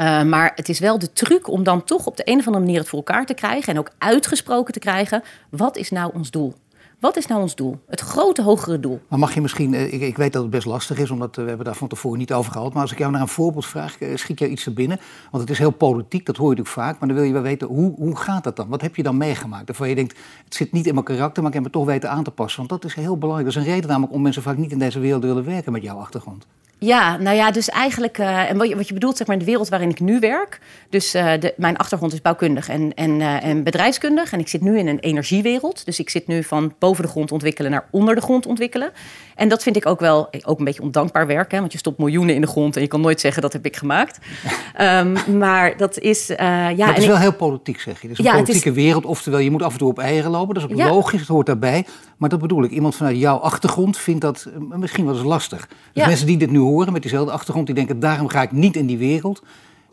Uh, 0.00 0.22
maar 0.22 0.52
het 0.54 0.68
is 0.68 0.78
wel 0.78 0.98
de 0.98 1.12
truc 1.12 1.48
om 1.48 1.62
dan 1.62 1.84
toch 1.84 2.06
op 2.06 2.16
de 2.16 2.22
een 2.24 2.38
of 2.38 2.46
andere 2.46 2.64
manier 2.64 2.80
het 2.80 2.88
voor 2.88 2.98
elkaar 2.98 3.26
te 3.26 3.34
krijgen 3.34 3.72
en 3.72 3.78
ook 3.78 3.90
uitgesproken 3.98 4.72
te 4.72 4.78
krijgen. 4.78 5.22
Wat 5.50 5.76
is 5.76 5.90
nou 5.90 6.10
ons 6.14 6.30
doel? 6.30 6.54
Wat 7.02 7.16
is 7.16 7.26
nou 7.26 7.40
ons 7.40 7.54
doel? 7.54 7.78
Het 7.86 8.00
grote, 8.00 8.42
hogere 8.42 8.80
doel. 8.80 9.00
Maar 9.08 9.18
mag 9.18 9.34
je 9.34 9.40
misschien, 9.40 9.74
ik, 9.74 10.00
ik 10.00 10.16
weet 10.16 10.32
dat 10.32 10.42
het 10.42 10.50
best 10.50 10.66
lastig 10.66 10.98
is, 10.98 11.10
omdat 11.10 11.36
we 11.36 11.42
hebben 11.42 11.64
daar 11.64 11.74
van 11.74 11.88
tevoren 11.88 12.18
niet 12.18 12.32
over 12.32 12.52
gehad. 12.52 12.72
Maar 12.72 12.82
als 12.82 12.92
ik 12.92 12.98
jou 12.98 13.12
naar 13.12 13.20
een 13.20 13.28
voorbeeld 13.28 13.66
vraag, 13.66 13.96
schiet 14.14 14.38
jou 14.38 14.50
iets 14.50 14.66
er 14.66 14.72
binnen? 14.72 15.00
Want 15.30 15.42
het 15.42 15.52
is 15.52 15.58
heel 15.58 15.70
politiek, 15.70 16.26
dat 16.26 16.36
hoor 16.36 16.50
je 16.50 16.56
natuurlijk 16.56 16.86
vaak. 16.86 16.98
Maar 16.98 17.08
dan 17.08 17.16
wil 17.16 17.26
je 17.26 17.32
wel 17.32 17.42
weten, 17.42 17.68
hoe, 17.68 17.94
hoe 17.96 18.16
gaat 18.16 18.44
dat 18.44 18.56
dan? 18.56 18.68
Wat 18.68 18.80
heb 18.80 18.96
je 18.96 19.02
dan 19.02 19.16
meegemaakt? 19.16 19.66
Waarvan 19.66 19.88
je 19.88 19.94
denkt, 19.94 20.18
het 20.44 20.54
zit 20.54 20.72
niet 20.72 20.86
in 20.86 20.94
mijn 20.94 21.06
karakter, 21.06 21.42
maar 21.42 21.50
ik 21.50 21.56
heb 21.56 21.64
het 21.64 21.72
toch 21.72 21.86
weten 21.86 22.10
aan 22.10 22.24
te 22.24 22.30
passen. 22.30 22.66
Want 22.66 22.82
dat 22.82 22.90
is 22.90 22.96
heel 22.96 23.18
belangrijk. 23.18 23.52
Dat 23.52 23.62
is 23.62 23.68
een 23.68 23.74
reden 23.74 23.88
namelijk 23.88 24.12
om 24.12 24.22
mensen 24.22 24.42
vaak 24.42 24.56
niet 24.56 24.72
in 24.72 24.78
deze 24.78 24.98
wereld 24.98 25.22
willen 25.22 25.44
werken 25.44 25.72
met 25.72 25.82
jouw 25.82 25.96
achtergrond. 25.96 26.46
Ja, 26.84 27.16
nou 27.16 27.36
ja, 27.36 27.50
dus 27.50 27.68
eigenlijk, 27.68 28.18
uh, 28.18 28.50
en 28.50 28.56
wat 28.56 28.68
je, 28.68 28.76
wat 28.76 28.88
je 28.88 28.94
bedoelt, 28.94 29.16
zeg 29.16 29.26
maar, 29.26 29.36
in 29.36 29.42
de 29.42 29.48
wereld 29.48 29.68
waarin 29.68 29.88
ik 29.88 30.00
nu 30.00 30.18
werk. 30.18 30.60
Dus 30.88 31.14
uh, 31.14 31.32
de, 31.40 31.54
mijn 31.56 31.76
achtergrond 31.76 32.12
is 32.12 32.20
bouwkundig 32.20 32.68
en, 32.68 32.94
en, 32.94 33.20
uh, 33.20 33.44
en 33.44 33.62
bedrijfskundig. 33.62 34.32
En 34.32 34.40
ik 34.40 34.48
zit 34.48 34.60
nu 34.60 34.78
in 34.78 34.86
een 34.86 34.98
energiewereld. 34.98 35.84
Dus 35.84 35.98
ik 35.98 36.10
zit 36.10 36.26
nu 36.26 36.44
van 36.44 36.74
boven 36.78 37.02
de 37.04 37.10
grond 37.10 37.32
ontwikkelen 37.32 37.70
naar 37.70 37.88
onder 37.90 38.14
de 38.14 38.20
grond 38.20 38.46
ontwikkelen. 38.46 38.90
En 39.34 39.48
dat 39.48 39.62
vind 39.62 39.76
ik 39.76 39.86
ook 39.86 40.00
wel 40.00 40.28
ook 40.44 40.58
een 40.58 40.64
beetje 40.64 40.82
ondankbaar 40.82 41.26
werk. 41.26 41.50
Hè, 41.52 41.58
want 41.58 41.72
je 41.72 41.78
stopt 41.78 41.98
miljoenen 41.98 42.34
in 42.34 42.40
de 42.40 42.46
grond 42.46 42.76
en 42.76 42.82
je 42.82 42.88
kan 42.88 43.00
nooit 43.00 43.20
zeggen 43.20 43.42
dat 43.42 43.52
heb 43.52 43.66
ik 43.66 43.76
gemaakt. 43.76 44.18
um, 44.80 45.16
maar 45.38 45.76
dat 45.76 45.98
is. 45.98 46.26
ja, 46.26 46.74
maar 46.76 46.88
het 46.88 46.98
is 46.98 47.06
wel 47.06 47.18
heel 47.18 47.34
politiek, 47.34 47.80
zeg 47.80 48.00
je. 48.00 48.08
Het 48.08 48.18
is 48.18 48.24
een 48.24 48.30
ja, 48.30 48.32
politieke 48.32 48.68
is, 48.68 48.74
wereld. 48.74 49.04
Oftewel, 49.04 49.38
je 49.38 49.50
moet 49.50 49.62
af 49.62 49.72
en 49.72 49.78
toe 49.78 49.88
op 49.88 49.98
eieren 49.98 50.30
lopen. 50.30 50.54
Dat 50.54 50.64
is 50.64 50.70
ook 50.70 50.76
ja. 50.76 50.88
logisch, 50.88 51.20
het 51.20 51.28
hoort 51.28 51.46
daarbij. 51.46 51.86
Maar 52.16 52.28
dat 52.28 52.40
bedoel 52.40 52.64
ik. 52.64 52.70
Iemand 52.70 52.96
vanuit 52.96 53.18
jouw 53.18 53.36
achtergrond 53.36 53.98
vindt 53.98 54.20
dat 54.20 54.46
misschien 54.68 55.04
wel 55.04 55.14
eens 55.14 55.24
lastig. 55.24 55.68
Dus 55.68 55.76
ja. 55.92 56.06
mensen 56.06 56.26
die 56.26 56.36
dit 56.36 56.50
nu 56.50 56.58
horen 56.58 56.71
met 56.76 57.02
diezelfde 57.02 57.32
achtergrond, 57.32 57.66
die 57.66 57.74
denken: 57.74 58.00
daarom 58.00 58.28
ga 58.28 58.42
ik 58.42 58.52
niet 58.52 58.76
in 58.76 58.86
die 58.86 58.98
wereld. 58.98 59.42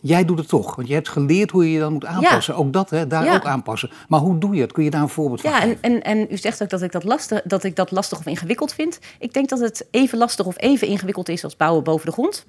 Jij 0.01 0.25
doet 0.25 0.37
het 0.37 0.47
toch, 0.47 0.75
want 0.75 0.87
je 0.87 0.93
hebt 0.93 1.09
geleerd 1.09 1.51
hoe 1.51 1.65
je 1.65 1.71
je 1.71 1.79
dan 1.79 1.93
moet 1.93 2.05
aanpassen. 2.05 2.53
Ja. 2.53 2.59
Ook 2.59 2.73
dat, 2.73 2.89
hè, 2.89 3.07
daar 3.07 3.23
ja. 3.23 3.35
ook 3.35 3.45
aanpassen. 3.45 3.89
Maar 4.07 4.19
hoe 4.19 4.37
doe 4.37 4.55
je 4.55 4.61
het? 4.61 4.71
Kun 4.71 4.83
je 4.83 4.89
daar 4.89 5.01
een 5.01 5.09
voorbeeld 5.09 5.41
van 5.41 5.49
ja, 5.49 5.59
geven? 5.59 5.77
En, 5.81 6.01
en, 6.03 6.19
en 6.19 6.27
u 6.29 6.37
zegt 6.37 6.63
ook 6.63 6.69
dat 6.69 6.81
ik 6.81 6.91
dat, 6.91 7.03
lastig, 7.03 7.41
dat 7.43 7.63
ik 7.63 7.75
dat 7.75 7.91
lastig 7.91 8.19
of 8.19 8.25
ingewikkeld 8.25 8.73
vind. 8.73 8.99
Ik 9.19 9.33
denk 9.33 9.49
dat 9.49 9.59
het 9.59 9.87
even 9.91 10.17
lastig 10.17 10.45
of 10.45 10.61
even 10.61 10.87
ingewikkeld 10.87 11.29
is 11.29 11.43
als 11.43 11.55
bouwen 11.55 11.83
boven 11.83 12.05
de 12.05 12.11
grond. 12.11 12.45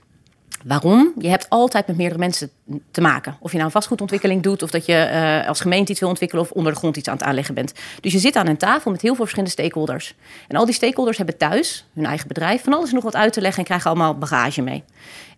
Waarom? 0.64 1.12
Je 1.18 1.28
hebt 1.28 1.48
altijd 1.48 1.86
met 1.86 1.96
meerdere 1.96 2.20
mensen 2.20 2.50
te 2.90 3.00
maken. 3.00 3.36
Of 3.40 3.50
je 3.50 3.54
nou 3.54 3.66
een 3.66 3.72
vastgoedontwikkeling 3.72 4.42
doet, 4.42 4.62
of 4.62 4.70
dat 4.70 4.86
je 4.86 5.10
uh, 5.42 5.48
als 5.48 5.60
gemeente 5.60 5.90
iets 5.90 6.00
wil 6.00 6.08
ontwikkelen 6.08 6.44
of 6.44 6.50
onder 6.50 6.72
de 6.72 6.78
grond 6.78 6.96
iets 6.96 7.08
aan 7.08 7.16
het 7.16 7.22
aanleggen 7.22 7.54
bent. 7.54 7.72
Dus 8.00 8.12
je 8.12 8.18
zit 8.18 8.36
aan 8.36 8.46
een 8.46 8.56
tafel 8.56 8.90
met 8.90 9.00
heel 9.00 9.14
veel 9.14 9.24
verschillende 9.24 9.50
stakeholders. 9.50 10.14
En 10.48 10.56
al 10.56 10.64
die 10.64 10.74
stakeholders 10.74 11.16
hebben 11.16 11.36
thuis, 11.36 11.86
hun 11.94 12.06
eigen 12.06 12.28
bedrijf, 12.28 12.62
van 12.62 12.74
alles 12.74 12.92
nog 12.92 13.04
wat 13.04 13.16
uit 13.16 13.32
te 13.32 13.40
leggen 13.40 13.58
en 13.58 13.64
krijgen 13.64 13.90
allemaal 13.90 14.18
bagage 14.18 14.62
mee. 14.62 14.84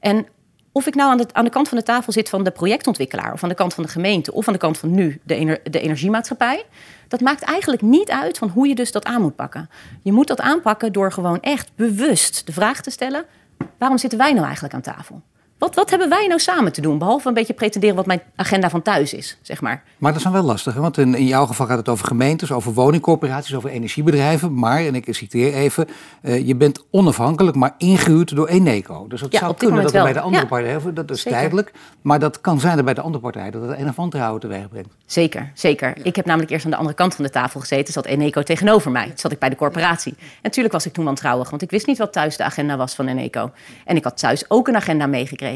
En 0.00 0.26
of 0.72 0.86
ik 0.86 0.94
nou 0.94 1.10
aan 1.10 1.16
de, 1.16 1.26
aan 1.32 1.44
de 1.44 1.50
kant 1.50 1.68
van 1.68 1.78
de 1.78 1.84
tafel 1.84 2.12
zit 2.12 2.28
van 2.28 2.44
de 2.44 2.50
projectontwikkelaar, 2.50 3.32
of 3.32 3.42
aan 3.42 3.48
de 3.48 3.54
kant 3.54 3.74
van 3.74 3.84
de 3.84 3.90
gemeente, 3.90 4.32
of 4.32 4.46
aan 4.46 4.52
de 4.52 4.58
kant 4.58 4.78
van 4.78 4.94
nu 4.94 5.20
de, 5.22 5.60
de 5.70 5.80
energiemaatschappij, 5.80 6.64
dat 7.08 7.20
maakt 7.20 7.42
eigenlijk 7.42 7.82
niet 7.82 8.10
uit 8.10 8.38
van 8.38 8.48
hoe 8.48 8.68
je 8.68 8.74
dus 8.74 8.92
dat 8.92 9.04
aan 9.04 9.22
moet 9.22 9.36
pakken. 9.36 9.70
Je 10.02 10.12
moet 10.12 10.26
dat 10.26 10.40
aanpakken 10.40 10.92
door 10.92 11.12
gewoon 11.12 11.40
echt 11.40 11.70
bewust 11.74 12.46
de 12.46 12.52
vraag 12.52 12.80
te 12.80 12.90
stellen: 12.90 13.24
waarom 13.78 13.98
zitten 13.98 14.18
wij 14.18 14.32
nou 14.32 14.44
eigenlijk 14.44 14.74
aan 14.74 14.80
tafel? 14.80 15.22
Wat, 15.62 15.74
wat 15.74 15.90
hebben 15.90 16.08
wij 16.08 16.26
nou 16.26 16.40
samen 16.40 16.72
te 16.72 16.80
doen? 16.80 16.98
Behalve 16.98 17.28
een 17.28 17.34
beetje 17.34 17.52
pretenderen 17.52 17.96
wat 17.96 18.06
mijn 18.06 18.22
agenda 18.36 18.70
van 18.70 18.82
thuis 18.82 19.14
is, 19.14 19.38
zeg 19.42 19.60
maar. 19.60 19.82
Maar 19.98 20.10
dat 20.10 20.18
is 20.18 20.24
dan 20.24 20.32
wel 20.32 20.42
lastig, 20.42 20.74
hè? 20.74 20.80
want 20.80 20.98
in, 20.98 21.14
in 21.14 21.26
jouw 21.26 21.46
geval 21.46 21.66
gaat 21.66 21.78
het 21.78 21.88
over 21.88 22.06
gemeentes, 22.06 22.52
over 22.52 22.72
woningcorporaties, 22.72 23.54
over 23.54 23.70
energiebedrijven. 23.70 24.54
Maar, 24.54 24.78
en 24.78 24.94
ik 24.94 25.06
citeer 25.10 25.54
even, 25.54 25.88
uh, 26.22 26.46
je 26.46 26.56
bent 26.56 26.84
onafhankelijk, 26.90 27.56
maar 27.56 27.74
ingehuurd 27.78 28.36
door 28.36 28.48
Eneco. 28.48 29.06
Dus 29.08 29.20
het 29.20 29.32
ja, 29.32 29.38
zou 29.38 29.54
kunnen 29.54 29.82
dat 29.82 29.92
bij 29.92 30.12
de 30.12 30.20
andere 30.20 30.42
ja. 30.42 30.48
partij, 30.48 30.92
dat 30.92 31.10
is 31.10 31.20
Zeker. 31.20 31.38
tijdelijk. 31.38 31.72
Maar 32.00 32.18
dat 32.18 32.40
kan 32.40 32.60
zijn 32.60 32.76
dat 32.76 32.84
bij 32.84 32.94
de 32.94 33.00
andere 33.00 33.22
partij 33.22 33.50
dat 33.50 33.62
het 33.62 33.78
een 33.78 33.88
of 33.88 33.98
ander 33.98 34.20
houden 34.20 34.50
teweeg 34.50 34.68
brengt. 34.68 34.94
Zeker, 35.06 35.50
zeker. 35.54 35.92
Ja. 35.96 36.04
Ik 36.04 36.16
heb 36.16 36.24
namelijk 36.24 36.50
eerst 36.50 36.64
aan 36.64 36.70
de 36.70 36.76
andere 36.76 36.96
kant 36.96 37.14
van 37.14 37.24
de 37.24 37.30
tafel 37.30 37.60
gezeten, 37.60 37.92
zat 37.92 38.06
Eneco 38.06 38.42
tegenover 38.42 38.90
mij. 38.90 39.06
Toen 39.06 39.18
zat 39.18 39.32
ik 39.32 39.38
bij 39.38 39.48
de 39.48 39.56
corporatie. 39.56 40.14
En 40.18 40.26
natuurlijk 40.42 40.74
was 40.74 40.86
ik 40.86 40.92
toen 40.92 41.04
wantrouwig, 41.04 41.50
want 41.50 41.62
ik 41.62 41.70
wist 41.70 41.86
niet 41.86 41.98
wat 41.98 42.12
thuis 42.12 42.36
de 42.36 42.44
agenda 42.44 42.76
was 42.76 42.94
van 42.94 43.06
Eneco. 43.06 43.50
En 43.84 43.96
ik 43.96 44.04
had 44.04 44.18
thuis 44.18 44.50
ook 44.50 44.68
een 44.68 44.76
agenda 44.76 45.06
meegekregen. 45.06 45.51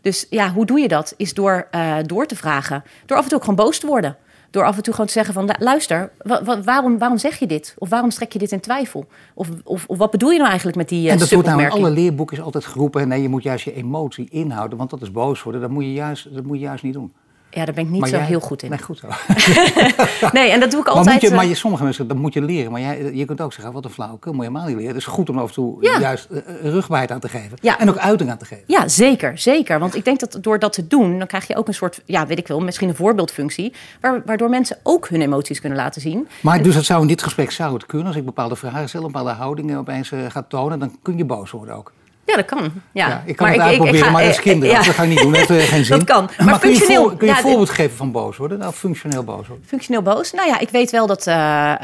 Dus 0.00 0.26
ja, 0.30 0.52
hoe 0.52 0.66
doe 0.66 0.80
je 0.80 0.88
dat? 0.88 1.14
Is 1.16 1.34
door, 1.34 1.68
uh, 1.74 1.96
door 2.06 2.26
te 2.26 2.36
vragen. 2.36 2.82
Door 3.06 3.16
af 3.16 3.22
en 3.22 3.28
toe 3.28 3.38
ook 3.38 3.44
gewoon 3.44 3.64
boos 3.64 3.78
te 3.78 3.86
worden. 3.86 4.16
Door 4.50 4.64
af 4.64 4.76
en 4.76 4.82
toe 4.82 4.92
gewoon 4.92 5.06
te 5.06 5.12
zeggen 5.12 5.34
van, 5.34 5.56
luister, 5.58 6.12
wa 6.18 6.44
wa 6.44 6.62
waarom, 6.62 6.98
waarom 6.98 7.18
zeg 7.18 7.38
je 7.38 7.46
dit? 7.46 7.74
Of 7.78 7.88
waarom 7.88 8.10
strek 8.10 8.32
je 8.32 8.38
dit 8.38 8.52
in 8.52 8.60
twijfel? 8.60 9.06
Of, 9.34 9.48
of, 9.64 9.84
of 9.86 9.98
wat 9.98 10.10
bedoel 10.10 10.30
je 10.30 10.36
nou 10.36 10.48
eigenlijk 10.48 10.78
met 10.78 10.88
die 10.88 11.06
uh, 11.06 11.12
En 11.12 11.18
dat 11.18 11.30
wordt 11.30 11.46
nou 11.46 11.62
in 11.62 11.70
alle 11.70 11.90
leerboeken 11.90 12.42
altijd 12.42 12.64
geroepen. 12.64 13.08
Nee, 13.08 13.22
je 13.22 13.28
moet 13.28 13.42
juist 13.42 13.64
je 13.64 13.74
emotie 13.74 14.28
inhouden, 14.30 14.78
want 14.78 14.90
dat 14.90 15.02
is 15.02 15.10
boos 15.10 15.42
worden. 15.42 15.60
Dat 15.60 15.70
moet 15.70 15.84
je 15.84 15.92
juist, 15.92 16.34
dat 16.34 16.44
moet 16.44 16.56
je 16.56 16.64
juist 16.64 16.82
niet 16.82 16.92
doen. 16.92 17.12
Ja, 17.50 17.64
daar 17.64 17.74
ben 17.74 17.84
ik 17.84 17.90
niet 17.90 18.00
maar 18.00 18.08
zo 18.08 18.16
jij, 18.16 18.24
heel 18.24 18.40
goed 18.40 18.62
in. 18.62 18.70
Nee, 18.70 18.78
goed 18.78 18.98
zo. 18.98 19.06
nee, 20.38 20.50
en 20.50 20.60
dat 20.60 20.70
doe 20.70 20.80
ik 20.80 20.86
maar 20.86 20.94
altijd. 20.94 21.14
Moet 21.14 21.20
je, 21.20 21.28
uh, 21.28 21.36
maar 21.36 21.46
je, 21.46 21.54
sommige 21.54 21.82
mensen, 21.82 22.08
dat 22.08 22.16
moet 22.16 22.32
je 22.34 22.42
leren. 22.42 22.72
Maar 22.72 22.80
jij, 22.80 23.14
je 23.14 23.24
kunt 23.24 23.40
ook 23.40 23.52
zeggen, 23.52 23.72
wat 23.72 23.84
een 23.84 23.90
flauwekul, 23.90 24.32
moet 24.32 24.44
je 24.44 24.48
helemaal 24.48 24.68
niet 24.68 24.76
leren. 24.76 24.94
Het 24.94 25.00
is 25.00 25.08
goed 25.12 25.30
om 25.30 25.38
af 25.38 25.48
en 25.48 25.54
toe 25.54 25.76
ja. 25.80 26.00
juist 26.00 26.28
uh, 26.30 26.40
rugbaarheid 26.62 27.10
aan 27.10 27.20
te 27.20 27.28
geven. 27.28 27.58
Ja. 27.60 27.78
En 27.78 27.88
ook 27.88 27.96
uiting 27.96 28.30
aan 28.30 28.38
te 28.38 28.44
geven. 28.44 28.64
Ja, 28.66 28.88
zeker, 28.88 29.38
zeker. 29.38 29.78
Want 29.78 29.94
ik 29.94 30.04
denk 30.04 30.20
dat 30.20 30.38
door 30.40 30.58
dat 30.58 30.72
te 30.72 30.86
doen, 30.86 31.18
dan 31.18 31.26
krijg 31.26 31.46
je 31.46 31.56
ook 31.56 31.68
een 31.68 31.74
soort, 31.74 32.02
ja, 32.04 32.26
weet 32.26 32.38
ik 32.38 32.48
wel, 32.48 32.60
misschien 32.60 32.88
een 32.88 32.94
voorbeeldfunctie. 32.94 33.72
Waardoor 34.24 34.48
mensen 34.48 34.78
ook 34.82 35.08
hun 35.08 35.20
emoties 35.20 35.60
kunnen 35.60 35.78
laten 35.78 36.00
zien. 36.00 36.28
Maar 36.40 36.62
dus 36.62 36.74
het 36.74 36.84
zou 36.84 37.00
in 37.00 37.06
dit 37.06 37.22
gesprek 37.22 37.50
zou 37.50 37.74
het 37.74 37.86
kunnen. 37.86 38.06
Als 38.06 38.16
ik 38.16 38.24
bepaalde 38.24 38.56
vragen 38.56 38.88
stel, 38.88 39.02
bepaalde 39.02 39.30
houdingen 39.30 39.78
opeens 39.78 40.10
uh, 40.10 40.20
ga 40.28 40.42
tonen, 40.42 40.78
dan 40.78 40.98
kun 41.02 41.16
je 41.16 41.24
boos 41.24 41.50
worden 41.50 41.76
ook. 41.76 41.92
Ja, 42.30 42.36
dat 42.36 42.44
kan. 42.44 42.72
Ja. 42.92 43.08
ja 43.08 43.22
ik 43.26 43.36
kan 43.36 43.46
maar 43.46 43.54
het 43.54 43.64
ik, 43.64 43.68
uitproberen, 43.68 43.98
ik, 43.98 44.04
ga, 44.04 44.10
maar 44.10 44.22
dat 44.22 44.30
is 44.30 44.40
kinderen. 44.40 44.74
Ja. 44.74 44.82
Dat 44.82 44.94
ga 44.94 45.02
ik 45.02 45.08
niet 45.08 45.18
doen. 45.18 45.32
Dat 45.32 45.48
heeft 45.48 45.68
geen 45.68 45.84
zin. 45.90 45.98
Dat 45.98 46.06
kan. 46.06 46.30
Maar, 46.36 46.46
maar 46.46 46.58
kun 46.58 46.70
je, 46.70 46.76
voor, 46.76 47.16
kun 47.16 47.26
je 47.26 47.32
een 47.32 47.40
voorbeeld 47.40 47.70
geven 47.70 47.96
van 47.96 48.12
boos 48.12 48.36
worden? 48.36 48.58
Nou, 48.58 48.72
functioneel 48.72 49.24
boos 49.24 49.46
worden. 49.46 49.66
Functioneel 49.66 50.02
boos? 50.02 50.32
Nou 50.32 50.48
ja, 50.48 50.58
ik 50.58 50.68
weet 50.68 50.90
wel 50.90 51.06
dat... 51.06 51.26
Uh, 51.26 51.74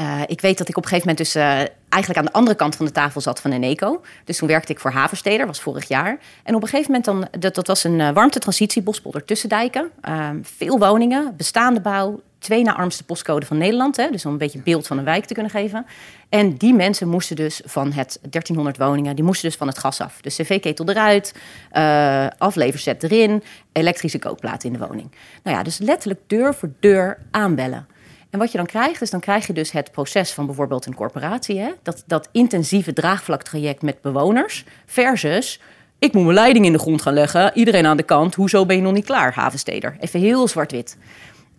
uh, 0.00 0.20
ik 0.26 0.40
weet 0.40 0.58
dat 0.58 0.68
ik 0.68 0.76
op 0.76 0.82
een 0.82 0.88
gegeven 0.88 1.08
moment 1.08 1.18
dus... 1.18 1.70
Eigenlijk 1.88 2.22
aan 2.22 2.32
de 2.32 2.38
andere 2.38 2.56
kant 2.56 2.76
van 2.76 2.86
de 2.86 2.92
tafel 2.92 3.20
zat 3.20 3.40
van 3.40 3.52
Eneco. 3.52 4.00
Dus 4.24 4.36
toen 4.38 4.48
werkte 4.48 4.72
ik 4.72 4.80
voor 4.80 4.90
Haversteder, 4.90 5.46
was 5.46 5.60
vorig 5.60 5.88
jaar. 5.88 6.18
En 6.42 6.54
op 6.54 6.62
een 6.62 6.68
gegeven 6.68 6.92
moment 6.92 7.04
dan... 7.04 7.40
Dat, 7.40 7.54
dat 7.54 7.66
was 7.66 7.84
een 7.84 8.14
warmtetransitiebospolder 8.14 8.82
Bospolder 8.84 9.24
Tussendijken. 9.24 9.90
Ehm, 10.00 10.36
veel 10.42 10.78
woningen, 10.78 11.34
bestaande 11.36 11.80
bouw, 11.80 12.20
twee 12.42 12.62
na 12.62 12.76
armste 12.76 13.04
postcode 13.04 13.46
van 13.46 13.58
Nederland. 13.58 13.96
Hè, 13.96 14.10
dus 14.10 14.26
om 14.26 14.32
een 14.32 14.38
beetje 14.38 14.62
beeld 14.62 14.86
van 14.86 14.98
een 14.98 15.04
wijk 15.04 15.24
te 15.24 15.34
kunnen 15.34 15.52
geven. 15.52 15.86
En 16.28 16.56
die 16.56 16.74
mensen 16.74 17.08
moesten 17.08 17.36
dus 17.36 17.60
van 17.64 17.92
het 17.92 18.18
1300 18.20 18.76
woningen, 18.76 19.14
die 19.14 19.24
moesten 19.24 19.48
dus 19.48 19.58
van 19.58 19.66
het 19.66 19.78
gas 19.78 20.00
af. 20.00 20.20
De 20.20 20.30
cv-ketel 20.30 20.88
eruit, 20.88 21.34
uh, 21.72 22.26
afleverzet 22.38 23.02
erin, 23.02 23.42
elektrische 23.72 24.18
kookplaat 24.18 24.64
in 24.64 24.72
de 24.72 24.78
woning. 24.78 25.10
Nou 25.42 25.56
ja, 25.56 25.62
dus 25.62 25.78
letterlijk 25.78 26.20
deur 26.26 26.54
voor 26.54 26.70
deur 26.80 27.18
aanbellen. 27.30 27.86
En 28.30 28.38
wat 28.38 28.50
je 28.50 28.56
dan 28.56 28.66
krijgt, 28.66 29.02
is 29.02 29.10
dan 29.10 29.20
krijg 29.20 29.46
je 29.46 29.52
dus 29.52 29.72
het 29.72 29.90
proces 29.92 30.32
van 30.32 30.46
bijvoorbeeld 30.46 30.86
een 30.86 30.94
corporatie. 30.94 31.58
Hè? 31.58 31.70
Dat, 31.82 32.02
dat 32.06 32.28
intensieve 32.32 32.92
draagvlaktraject 32.92 33.82
met 33.82 34.00
bewoners 34.00 34.64
versus... 34.86 35.60
ik 35.98 36.12
moet 36.12 36.22
mijn 36.22 36.34
leiding 36.34 36.66
in 36.66 36.72
de 36.72 36.78
grond 36.78 37.02
gaan 37.02 37.12
leggen, 37.12 37.50
iedereen 37.54 37.86
aan 37.86 37.96
de 37.96 38.02
kant. 38.02 38.34
Hoezo 38.34 38.66
ben 38.66 38.76
je 38.76 38.82
nog 38.82 38.92
niet 38.92 39.04
klaar, 39.04 39.34
havensteder? 39.34 39.96
Even 40.00 40.20
heel 40.20 40.48
zwart-wit. 40.48 40.96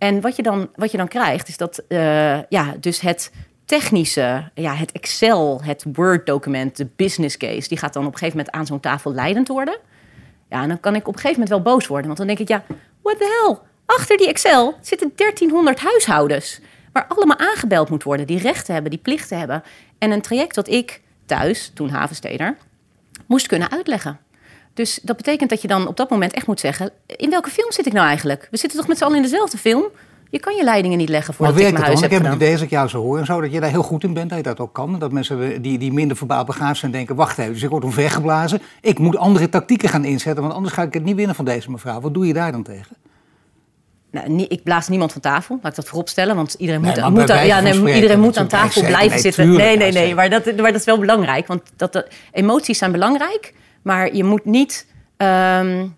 En 0.04 0.22
wat 0.22 0.36
je 0.36 0.44
dan, 0.44 0.70
wat 0.76 0.92
je 0.92 0.98
dan 0.98 1.08
krijgt, 1.08 1.48
is 1.48 1.58
dat 1.58 1.84
uh, 1.90 2.44
ja, 2.50 2.76
dus 2.80 3.00
het 3.00 3.32
technische, 3.66 4.50
ja, 4.54 4.74
het 4.74 4.92
Excel, 4.92 5.62
het 5.64 5.86
Word-document, 5.94 6.78
de 6.78 6.88
business 6.96 7.38
case, 7.38 7.68
die 7.68 7.78
gaat 7.78 7.94
dan 7.94 8.06
op 8.06 8.12
een 8.12 8.18
gegeven 8.18 8.38
moment 8.38 8.56
aan 8.56 8.66
zo'n 8.66 8.80
tafel 8.80 9.14
leidend 9.14 9.48
worden. 9.48 9.78
Ja, 10.50 10.62
en 10.62 10.68
dan 10.68 10.80
kan 10.80 10.96
ik 10.96 11.08
op 11.08 11.14
een 11.14 11.20
gegeven 11.20 11.44
moment 11.44 11.64
wel 11.64 11.74
boos 11.74 11.88
worden, 11.88 12.06
want 12.06 12.18
dan 12.18 12.28
denk 12.28 12.40
ik, 12.40 12.48
ja, 12.48 12.64
what 13.02 13.18
the 13.18 13.44
hell? 13.46 13.58
Achter 13.86 14.18
die 14.18 14.28
Excel 14.28 14.76
zitten 14.82 15.12
1300 15.16 15.80
huishoudens, 15.80 16.60
waar 16.92 17.06
allemaal 17.08 17.38
aangebeld 17.38 17.90
moet 17.90 18.04
worden, 18.04 18.28
die 18.28 18.40
rechten 18.40 18.74
hebben, 18.74 18.92
die 18.92 19.00
plichten 19.00 19.38
hebben. 19.38 19.64
En 19.98 20.12
een 20.12 20.22
traject 20.22 20.56
dat 20.56 20.68
ik 20.68 21.02
thuis, 21.26 21.72
toen 21.74 21.90
havensteder, 21.90 22.58
moest 23.28 23.48
kunnen 23.48 23.72
uitleggen. 23.72 24.20
Dus 24.74 25.00
dat 25.03 25.18
betekent 25.18 25.50
dat 25.50 25.62
je 25.62 25.68
dan 25.68 25.88
op 25.88 25.98
dat 25.98 26.10
moment 26.10 26.34
echt 26.34 26.48
moet 26.48 26.60
zeggen: 26.60 26.92
in 27.06 27.30
welke 27.30 27.50
film 27.50 27.72
zit 27.72 27.86
ik 27.86 27.94
nou 27.94 28.08
eigenlijk? 28.08 28.48
We 28.51 28.58
zitten 28.58 28.80
toch 28.80 28.88
met 28.88 28.98
z'n 28.98 29.03
allen 29.03 29.15
in 29.15 29.22
dezelfde 29.22 29.58
film? 29.58 29.84
Je 30.30 30.39
kan 30.39 30.56
je 30.56 30.63
leidingen 30.63 30.98
niet 30.98 31.10
leggen 31.10 31.34
voor 31.34 31.46
maar 31.46 31.56
ik 31.58 31.72
mijn 31.72 31.84
huis 31.84 32.01
heb 32.01 32.12
Ik 32.12 32.18
heb 32.18 32.25
het 32.25 32.36
idee, 32.36 32.51
als 32.51 32.62
ik 32.62 32.70
jou 32.70 32.88
zo 32.88 33.01
hoor 33.01 33.18
en 33.18 33.25
zo, 33.25 33.42
dat 33.42 33.51
je 33.51 33.60
daar 33.60 33.70
heel 33.70 33.84
goed 33.84 34.03
in 34.03 34.13
bent, 34.13 34.30
dat 34.30 34.38
je 34.38 34.44
dat 34.44 34.60
ook 34.60 34.74
kan. 34.74 35.00
Dat 35.00 35.12
mensen 35.12 35.62
die, 35.62 35.77
die 35.77 35.94
minder 35.94 36.18
verbaal 36.18 36.44
begaafd 36.44 36.80
zijn 36.80 36.92
denken, 36.92 37.15
wacht 37.15 37.38
even, 37.38 37.53
dus 37.53 37.63
ik 37.63 37.70
word 37.70 37.84
omvergeblazen. 37.84 38.62
Ik 38.82 39.00
moet 39.00 39.18
andere 39.18 39.50
tactieken 39.50 39.89
gaan 39.89 40.06
inzetten, 40.06 40.44
want 40.44 40.56
anders 40.56 40.74
ga 40.74 40.82
ik 40.82 40.94
het 40.94 41.03
niet 41.03 41.15
winnen 41.15 41.36
van 41.36 41.46
deze 41.46 41.72
mevrouw. 41.72 42.00
Wat 42.01 42.13
doe 42.13 42.27
je 42.27 42.34
daar 42.34 42.51
dan 42.51 42.63
tegen? 42.63 42.96
Nou, 44.12 44.46
ik 44.48 44.63
blaas 44.63 44.88
niemand 44.88 45.12
van 45.12 45.22
tafel, 45.22 45.60
laat 45.62 45.72
ik 45.72 45.77
dat 45.77 45.88
vooropstellen. 45.88 46.36
Want 46.36 46.53
iedereen 46.53 46.82
moet, 46.82 47.10
moet, 47.10 47.27
ja, 47.27 47.60
nee, 47.60 47.94
iedereen 47.96 48.20
moet 48.20 48.38
aan 48.38 48.48
tafel 48.48 48.86
blijven 48.86 49.20
zitten. 49.20 49.51
Nee, 49.51 49.77
nee, 49.77 49.92
nee. 49.92 50.15
Maar 50.15 50.30
dat, 50.30 50.46
maar 50.46 50.72
dat 50.72 50.80
is 50.80 50.86
wel 50.86 51.00
belangrijk. 51.00 51.48
Want 51.48 51.62
dat, 51.75 51.94
dat, 51.94 52.08
emoties 52.32 52.77
zijn 52.77 52.92
belangrijk. 52.92 53.53
Maar 53.84 54.16
je 54.16 54.24
moet 54.24 54.46
niet 54.46 54.88
um, 55.18 55.96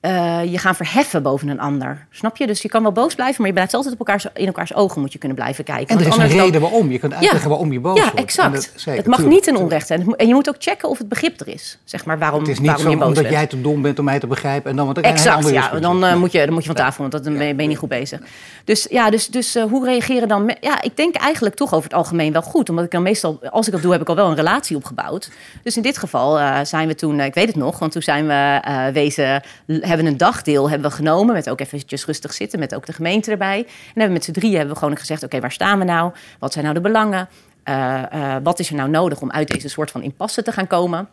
uh, 0.00 0.52
je 0.52 0.58
gaan 0.58 0.74
verheffen 0.74 1.22
boven 1.22 1.48
een 1.48 1.60
ander. 1.60 2.06
Snap 2.10 2.36
je? 2.36 2.46
Dus 2.46 2.62
je 2.62 2.68
kan 2.68 2.82
wel 2.82 2.92
boos 2.92 3.14
blijven, 3.14 3.36
maar 3.38 3.46
je 3.46 3.52
blijft 3.52 3.74
altijd 3.74 3.92
op 3.92 3.98
elkaars, 3.98 4.26
in 4.34 4.46
elkaars 4.46 4.74
ogen 4.74 5.00
moet 5.00 5.12
je 5.12 5.18
kunnen 5.18 5.36
blijven 5.36 5.64
kijken. 5.64 5.96
En 5.96 6.02
er 6.02 6.08
is 6.08 6.16
een 6.16 6.28
reden 6.28 6.60
waarom. 6.60 6.90
Je 6.90 6.98
kunt 6.98 7.12
uitleggen 7.12 7.48
waarom 7.48 7.72
je 7.72 7.80
boos 7.80 7.96
ja, 7.96 8.02
wordt. 8.02 8.16
Ja, 8.16 8.22
exact. 8.22 8.84
het 8.84 9.06
mag 9.06 9.24
niet 9.24 9.46
een 9.46 9.56
onrecht 9.56 9.86
zijn. 9.86 10.14
En 10.16 10.26
je 10.26 10.34
moet 10.34 10.48
ook 10.48 10.54
checken 10.58 10.88
of 10.88 10.98
het 10.98 11.08
begrip 11.08 11.40
er 11.40 11.48
is. 11.48 11.78
Zeg 11.84 12.04
maar 12.04 12.18
waarom, 12.18 12.40
het 12.40 12.48
is 12.48 12.60
niet 12.60 12.78
zo 12.78 12.90
omdat 12.90 13.30
jij 13.30 13.46
te 13.46 13.60
dom 13.60 13.82
bent 13.82 13.98
om 13.98 14.04
mij 14.04 14.18
te 14.18 14.26
begrijpen. 14.26 14.70
En 14.70 14.76
dan, 14.76 14.86
want 14.86 15.00
exact, 15.00 15.48
ja. 15.48 15.68
Dan, 15.80 16.04
uh, 16.04 16.16
moet 16.16 16.32
je, 16.32 16.44
dan 16.44 16.52
moet 16.52 16.62
je 16.62 16.68
van 16.68 16.76
tafel, 16.76 17.08
want 17.08 17.24
dan 17.24 17.36
ben 17.36 17.46
je, 17.46 17.54
niet 17.54 17.78
goed 17.78 17.88
bezig. 17.88 18.20
Dus 18.64 18.86
ja, 18.90 19.10
dus, 19.10 19.26
dus 19.26 19.56
uh, 19.56 19.64
hoe 19.64 19.84
reageren 19.84 20.28
dan? 20.28 20.56
Ja, 20.60 20.82
ik 20.82 20.96
denk 20.96 21.14
eigenlijk 21.14 21.54
toch 21.54 21.72
over 21.72 21.84
het 21.84 21.94
algemeen 21.94 22.32
wel 22.32 22.42
goed. 22.42 22.68
Omdat 22.68 22.84
ik 22.84 22.90
dan 22.90 23.02
meestal, 23.02 23.40
als 23.50 23.66
ik 23.66 23.72
dat 23.72 23.82
doe, 23.82 23.92
heb 23.92 24.00
ik 24.00 24.08
al 24.08 24.14
wel 24.14 24.28
een 24.28 24.36
relatie 24.36 24.76
opgebouwd. 24.76 25.30
Dus 25.62 25.76
in 25.76 25.82
dit 25.82 25.98
geval 25.98 26.64
zijn 26.66 26.88
we 26.88 26.94
toen, 26.94 27.20
ik 27.20 27.34
weet 27.34 27.46
het 27.46 27.56
nog, 27.56 27.78
want 27.78 27.92
toen 27.92 28.02
zijn 28.02 28.26
we 28.26 28.90
wezen, 28.92 29.42
hebben 29.90 30.06
een 30.06 30.16
dagdeel 30.16 30.70
hebben 30.70 30.90
we 30.90 30.96
genomen. 30.96 31.34
Met 31.34 31.50
ook 31.50 31.60
eventjes 31.60 32.04
rustig 32.04 32.32
zitten, 32.32 32.58
met 32.58 32.74
ook 32.74 32.86
de 32.86 32.92
gemeente 32.92 33.30
erbij. 33.30 33.58
En 33.58 33.66
hebben 33.94 34.12
met 34.12 34.24
z'n 34.24 34.32
drieën 34.32 34.56
hebben 34.56 34.74
we 34.74 34.80
gewoon 34.80 34.96
gezegd: 34.96 35.22
oké, 35.22 35.40
waar 35.40 35.52
staan 35.52 35.78
we 35.78 35.84
nou? 35.84 36.12
Wat 36.38 36.52
zijn 36.52 36.64
nou 36.64 36.76
de 36.76 36.82
belangen? 36.82 37.28
Uh, 37.64 38.02
uh, 38.14 38.36
wat 38.42 38.58
is 38.58 38.70
er 38.70 38.76
nou 38.76 38.90
nodig 38.90 39.20
om 39.20 39.30
uit 39.30 39.48
deze 39.48 39.68
soort 39.68 39.90
van 39.90 40.02
impasse 40.02 40.42
te 40.42 40.52
gaan 40.52 40.66
komen? 40.66 41.08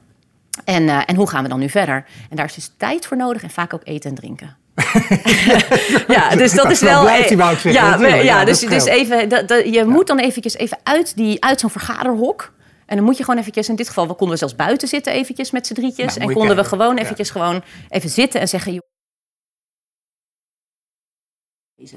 En, 0.66 0.84
uh, 0.84 1.02
en 1.06 1.16
hoe 1.16 1.30
gaan 1.30 1.44
we 1.44 1.50
dan 1.50 1.60
nu 1.60 1.70
verder? 1.70 2.06
En 2.30 2.36
daar 2.36 2.46
is 2.46 2.54
dus 2.54 2.72
tijd 2.78 3.06
voor 3.06 3.18
nodig 3.18 3.44
en 3.44 3.50
vaak 3.50 3.74
ook 3.74 3.82
eten 3.84 4.10
en 4.10 4.16
drinken. 4.16 4.56
ja, 6.16 6.36
dus 6.36 6.54
dat 6.54 6.72
is 6.72 6.80
wel. 6.80 7.04
ja, 7.64 7.98
ja, 8.24 8.46
dus, 8.46 8.60
dus 8.60 8.86
even, 8.86 9.30
dat, 9.30 9.48
dat, 9.48 9.74
je 9.74 9.86
moet 9.86 10.08
dan 10.08 10.20
eventjes 10.20 10.56
even 10.56 10.78
uit, 10.84 11.16
die, 11.16 11.44
uit 11.44 11.60
zo'n 11.60 11.70
vergaderhok. 11.70 12.52
En 12.88 12.96
dan 12.96 13.06
moet 13.06 13.18
je 13.18 13.24
gewoon 13.24 13.40
eventjes, 13.40 13.70
in 13.70 13.76
dit 13.76 13.88
geval, 13.88 14.08
we 14.08 14.14
konden 14.14 14.30
we 14.30 14.38
zelfs 14.38 14.56
buiten 14.56 14.88
zitten 14.88 15.14
eventjes 15.14 15.52
met 15.52 15.68
z'n 15.68 15.74
drietjes. 15.74 16.16
Nou, 16.18 16.30
en 16.30 16.36
konden 16.36 16.56
we 16.56 16.64
gewoon 16.64 16.98
eventjes 16.98 17.30
gewoon 17.30 17.64
even 17.90 18.10
zitten 18.10 18.42
en 18.42 18.48
zeggen... 18.48 18.84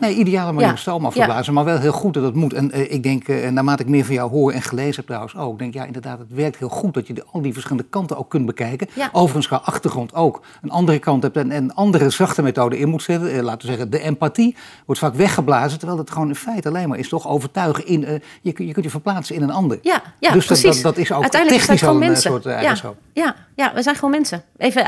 Nee, 0.01 0.15
ideale 0.15 0.53
manier 0.53 0.69
ja. 0.69 0.77
stoom 0.77 1.05
afgeblazen, 1.05 1.55
maar 1.55 1.65
wel 1.65 1.79
heel 1.79 1.93
goed 1.93 2.15
dat 2.15 2.23
het 2.23 2.35
moet. 2.35 2.53
En 2.53 2.71
uh, 2.79 2.93
ik 2.93 3.03
denk, 3.03 3.29
uh, 3.29 3.49
naarmate 3.49 3.83
ik 3.83 3.89
meer 3.89 4.05
van 4.05 4.15
jou 4.15 4.31
hoor 4.31 4.53
en 4.53 4.63
gelezen 4.63 4.95
heb 4.95 5.05
trouwens 5.05 5.37
ook, 5.37 5.59
denk 5.59 5.75
ja, 5.75 5.85
inderdaad, 5.85 6.19
het 6.19 6.35
werkt 6.35 6.57
heel 6.57 6.69
goed 6.69 6.95
dat 6.95 7.07
je 7.07 7.13
de, 7.13 7.25
al 7.33 7.41
die 7.41 7.53
verschillende 7.53 7.89
kanten 7.91 8.17
ook 8.17 8.31
kunt 8.31 8.47
bekijken. 8.47 8.89
Overigens 9.13 9.47
qua 9.47 9.57
achtergrond 9.57 10.15
ook 10.15 10.43
een 10.63 10.71
andere 10.71 10.99
kant 10.99 11.23
hebt 11.23 11.37
en 11.37 11.51
een 11.51 11.75
andere 11.75 12.11
zachte 12.11 12.43
methode 12.43 12.79
in 12.79 12.89
moet 12.89 13.03
zetten. 13.03 13.35
Uh, 13.35 13.43
laten 13.43 13.61
we 13.61 13.67
zeggen, 13.67 13.91
de 13.91 14.01
empathie 14.01 14.57
wordt 14.87 15.01
vaak 15.01 15.15
weggeblazen, 15.15 15.79
terwijl 15.79 16.01
het 16.01 16.11
gewoon 16.11 16.29
in 16.29 16.35
feite 16.35 16.69
alleen 16.69 16.89
maar 16.89 16.99
is 16.99 17.09
toch 17.09 17.29
overtuigen 17.29 17.87
in, 17.87 18.01
je, 18.01 18.21
je 18.43 18.73
kunt 18.73 18.85
je 18.85 18.91
verplaatsen 18.91 19.35
in 19.35 19.43
een 19.43 19.51
ander. 19.51 19.79
Ja, 19.83 20.03
ja 20.19 20.33
dus 20.33 20.47
precies. 20.47 20.83
Dat, 20.83 20.95
dat, 20.95 20.97
is 20.97 21.13
ook 21.13 21.23
Uiteindelijk 21.23 21.63
technisch 21.63 21.85
al 21.85 22.03
een 22.03 22.17
soort 22.17 22.47
eigenschap. 22.47 22.97
Ja, 23.13 23.37
ja, 23.61 23.75
we 23.75 23.83
zijn 23.83 23.95
gewoon 23.95 24.11
mensen. 24.11 24.43
Even, 24.57 24.85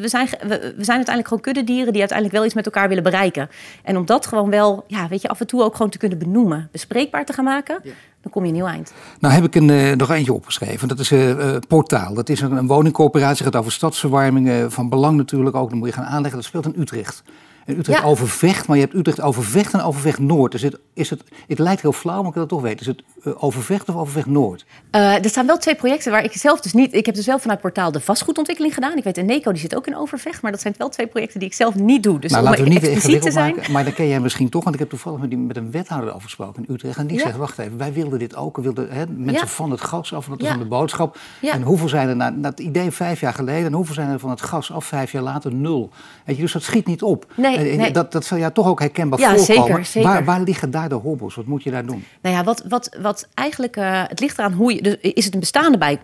we, 0.00 0.08
zijn, 0.08 0.28
we, 0.28 0.74
zijn 0.78 0.96
uiteindelijk 0.96 1.28
gewoon 1.28 1.42
kuddedieren 1.42 1.92
die 1.92 2.00
uiteindelijk 2.00 2.38
wel 2.38 2.44
iets 2.44 2.54
met 2.54 2.64
elkaar 2.64 2.88
willen 2.88 3.02
bereiken. 3.02 3.48
En 3.82 3.96
om 3.96 4.06
dat 4.06 4.26
gewoon 4.26 4.50
wel 4.50 4.84
ja, 4.86 5.08
weet 5.08 5.22
je, 5.22 5.28
af 5.28 5.40
en 5.40 5.46
toe 5.46 5.62
ook 5.62 5.72
gewoon 5.76 5.90
te 5.90 5.98
kunnen 5.98 6.18
benoemen, 6.18 6.68
bespreekbaar 6.72 7.24
te 7.24 7.32
gaan 7.32 7.44
maken, 7.44 7.80
dan 8.22 8.32
kom 8.32 8.42
je 8.42 8.48
een 8.48 8.54
nieuw 8.54 8.66
eind. 8.66 8.92
Nou 9.20 9.34
heb 9.34 9.44
ik 9.44 9.54
een, 9.54 9.68
uh, 9.68 9.92
nog 9.92 10.10
eentje 10.10 10.32
opgeschreven. 10.32 10.88
Dat 10.88 10.98
is 10.98 11.12
uh, 11.12 11.56
Portaal. 11.68 12.14
Dat 12.14 12.28
is 12.28 12.40
een, 12.40 12.52
een 12.52 12.66
woningcorporatie, 12.66 13.44
gaat 13.44 13.56
over 13.56 13.72
stadsverwarming. 13.72 14.72
van 14.72 14.88
belang 14.88 15.16
natuurlijk 15.16 15.56
ook, 15.56 15.68
dan 15.68 15.78
moet 15.78 15.88
je 15.88 15.94
gaan 15.94 16.04
aanleggen. 16.04 16.36
Dat 16.36 16.44
speelt 16.44 16.66
in 16.66 16.80
Utrecht. 16.80 17.22
En 17.66 17.78
Utrecht 17.78 17.98
ja. 17.98 18.04
Overvecht, 18.04 18.66
maar 18.66 18.76
je 18.76 18.82
hebt 18.82 18.94
Utrecht 18.94 19.20
Overvecht 19.20 19.72
en 19.72 19.80
Overvecht 19.80 20.18
Noord. 20.18 20.52
Dus 20.52 20.62
het, 20.62 20.78
is 20.94 21.10
het, 21.10 21.22
het 21.46 21.58
lijkt 21.58 21.82
heel 21.82 21.92
flauw, 21.92 22.18
maar 22.18 22.26
ik 22.26 22.32
wil 22.32 22.42
het 22.42 22.52
toch 22.52 22.62
weten. 22.62 22.80
Is 22.80 22.86
het 22.86 23.02
uh, 23.24 23.44
Overvecht 23.44 23.88
of 23.88 23.94
Overvecht 23.94 24.26
Noord? 24.26 24.64
Uh, 24.92 25.24
er 25.24 25.28
staan 25.28 25.46
wel 25.46 25.58
twee 25.58 25.74
projecten 25.74 26.10
waar 26.12 26.24
ik 26.24 26.32
zelf 26.32 26.60
dus 26.60 26.72
niet... 26.72 26.94
Ik 26.94 27.06
heb 27.06 27.14
dus 27.14 27.26
wel 27.26 27.38
vanuit 27.38 27.60
portaal 27.60 27.92
de 27.92 28.00
vastgoedontwikkeling 28.00 28.74
gedaan. 28.74 28.96
Ik 28.96 29.04
weet, 29.04 29.24
Neco 29.26 29.52
die 29.52 29.60
zit 29.60 29.76
ook 29.76 29.86
in 29.86 29.96
Overvecht. 29.96 30.42
Maar 30.42 30.50
dat 30.50 30.60
zijn 30.60 30.74
wel 30.78 30.88
twee 30.88 31.06
projecten 31.06 31.40
die 31.40 31.48
ik 31.48 31.54
zelf 31.54 31.74
niet 31.74 32.02
doe. 32.02 32.20
Dus 32.20 32.30
nou, 32.30 32.44
laten 32.44 32.64
we 32.64 32.70
niet 32.70 32.82
expliciet 32.82 33.22
te 33.22 33.30
zijn. 33.30 33.54
Maken, 33.54 33.72
maar 33.72 33.84
dan 33.84 33.92
ken 33.92 34.08
jij 34.08 34.20
misschien 34.20 34.48
toch... 34.48 34.62
Want 34.62 34.74
ik 34.74 34.80
heb 34.80 34.90
toevallig 34.90 35.20
met, 35.20 35.30
die, 35.30 35.38
met 35.38 35.56
een 35.56 35.70
wethouder 35.70 36.10
afgesproken 36.10 36.64
in 36.66 36.74
Utrecht. 36.74 36.98
En 36.98 37.06
die 37.06 37.16
ja. 37.16 37.22
zegt, 37.22 37.36
wacht 37.36 37.58
even, 37.58 37.78
wij 37.78 37.92
wilden 37.92 38.18
dit 38.18 38.36
ook. 38.36 38.56
We 38.56 38.62
wilden 38.62 38.90
hè, 38.90 39.04
mensen 39.08 39.46
ja. 39.46 39.52
van 39.52 39.70
het 39.70 39.80
gas 39.80 40.14
af. 40.14 40.26
Dat 40.26 40.40
is 40.40 40.48
van 40.48 40.58
de 40.58 40.64
boodschap. 40.64 41.18
En 41.40 41.62
hoeveel 41.62 41.88
zijn 41.88 42.08
er... 42.08 42.16
Na, 42.16 42.30
na 42.30 42.48
het 42.48 42.60
idee 42.60 42.90
vijf 42.90 43.20
jaar 43.20 43.34
geleden... 43.34 43.66
En 43.66 43.72
hoeveel 43.72 43.94
zijn 43.94 44.08
er 44.08 44.18
van 44.18 44.30
het 44.30 44.42
gas 44.42 44.72
af 44.72 44.84
vijf 44.84 45.12
jaar 45.12 45.22
later? 45.22 45.54
Nul. 45.54 45.90
Je, 46.26 46.34
dus 46.36 46.52
dat 46.52 46.62
schiet 46.62 46.86
niet 46.86 47.02
op. 47.02 47.32
Nee, 47.36 47.55
nee. 47.62 47.90
Dat, 47.90 48.12
dat 48.12 48.24
zal 48.24 48.38
ja 48.38 48.50
toch 48.50 48.66
ook 48.66 48.80
herkenbaar 48.80 49.18
ja, 49.18 49.36
voorkomen. 49.36 49.66
Zeker, 49.66 49.84
zeker. 49.84 50.10
Waar, 50.10 50.24
waar, 50.24 50.40
liggen 50.40 50.70
daar 50.70 50.88
de 50.88 50.94
hobbels? 50.94 51.34
Wat 51.34 51.46
moet 51.46 51.62
je 51.62 51.70
daar 51.70 51.86
doen? 51.86 52.04
Nou 52.22 52.36
ja, 52.36 52.44
wat, 52.44 52.64
wat, 52.68 52.96
wat 53.00 53.28
eigenlijk... 53.34 53.76
Uh, 53.76 54.02
het 54.06 54.20
ligt 54.20 54.38
eraan 54.38 54.52
hoe 54.52 54.74
je... 54.74 54.82
Dus 54.82 54.96
is 55.00 55.24
het 55.24 55.34
een 55.34 55.40
bestaande 55.40 55.78
uh, 55.78 55.96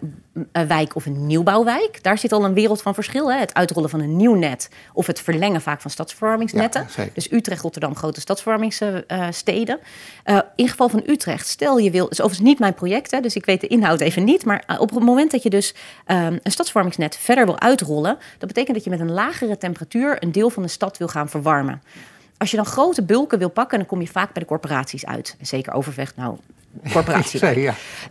wijk 0.53 0.95
of 0.95 1.07
een 1.07 1.27
nieuwbouwwijk? 1.27 2.03
Daar 2.03 2.19
zit 2.19 2.33
al 2.33 2.45
een 2.45 2.55
wereld 2.55 2.83
van 2.83 2.95
verschil. 2.95 3.33
Hè? 3.33 3.39
Het 3.39 3.55
uitrollen 3.55 3.91
van 3.91 4.01
een 4.01 4.17
nieuw 4.17 4.35
net... 4.35 4.69
of 4.93 5.07
het 5.07 5.21
verlengen 5.21 5.61
vaak 5.61 5.81
van 5.81 5.91
stadsverwarmingsnetten. 5.91 6.87
Ja, 6.97 7.05
dus 7.13 7.33
Utrecht, 7.33 7.63
Rotterdam, 7.63 7.97
grote 7.97 8.21
stadsverwarmingssteden. 8.21 9.81
Uh, 10.27 10.39
in 10.57 10.69
geval 10.69 10.89
van 10.89 11.03
Utrecht, 11.07 11.47
stel 11.47 11.79
je 11.79 11.91
wil... 11.91 12.05
Het 12.05 12.13
is 12.13 12.21
overigens 12.21 12.49
niet 12.49 12.59
mijn 12.59 12.75
project, 12.75 13.11
hè, 13.11 13.21
dus 13.21 13.37
ik 13.37 13.45
weet 13.45 13.61
de 13.61 13.67
inhoud 13.67 14.01
even 14.01 14.25
niet... 14.25 14.45
maar 14.45 14.65
op 14.79 14.91
het 14.91 15.05
moment 15.05 15.31
dat 15.31 15.43
je 15.43 15.51
dus 15.51 15.75
um, 16.07 16.39
een 16.43 16.53
stadsverwarmingsnet 16.53 17.17
verder 17.17 17.45
wil 17.45 17.61
uitrollen... 17.61 18.19
dat 18.39 18.49
betekent 18.49 18.75
dat 18.75 18.85
je 18.85 18.91
met 18.91 19.01
een 19.01 19.13
lagere 19.13 19.59
temperatuur... 19.59 20.23
een 20.23 20.33
deel 20.33 20.51
van 20.51 20.63
de 20.63 20.69
stad 20.69 20.99
wil 20.99 21.09
gaan 21.09 21.29
verwarmen. 21.29 21.83
Als 22.37 22.51
je 22.51 22.57
dan 22.57 22.67
grote 22.67 23.03
bulken 23.03 23.39
wil 23.39 23.51
pakken, 23.51 23.79
dan 23.79 23.87
kom 23.87 24.01
je 24.01 24.07
vaak 24.07 24.33
bij 24.33 24.43
de 24.43 24.49
corporaties 24.49 25.07
uit. 25.07 25.37
Zeker 25.41 25.73
Overvecht, 25.73 26.17
nou, 26.17 26.37
corporatie. 26.93 27.41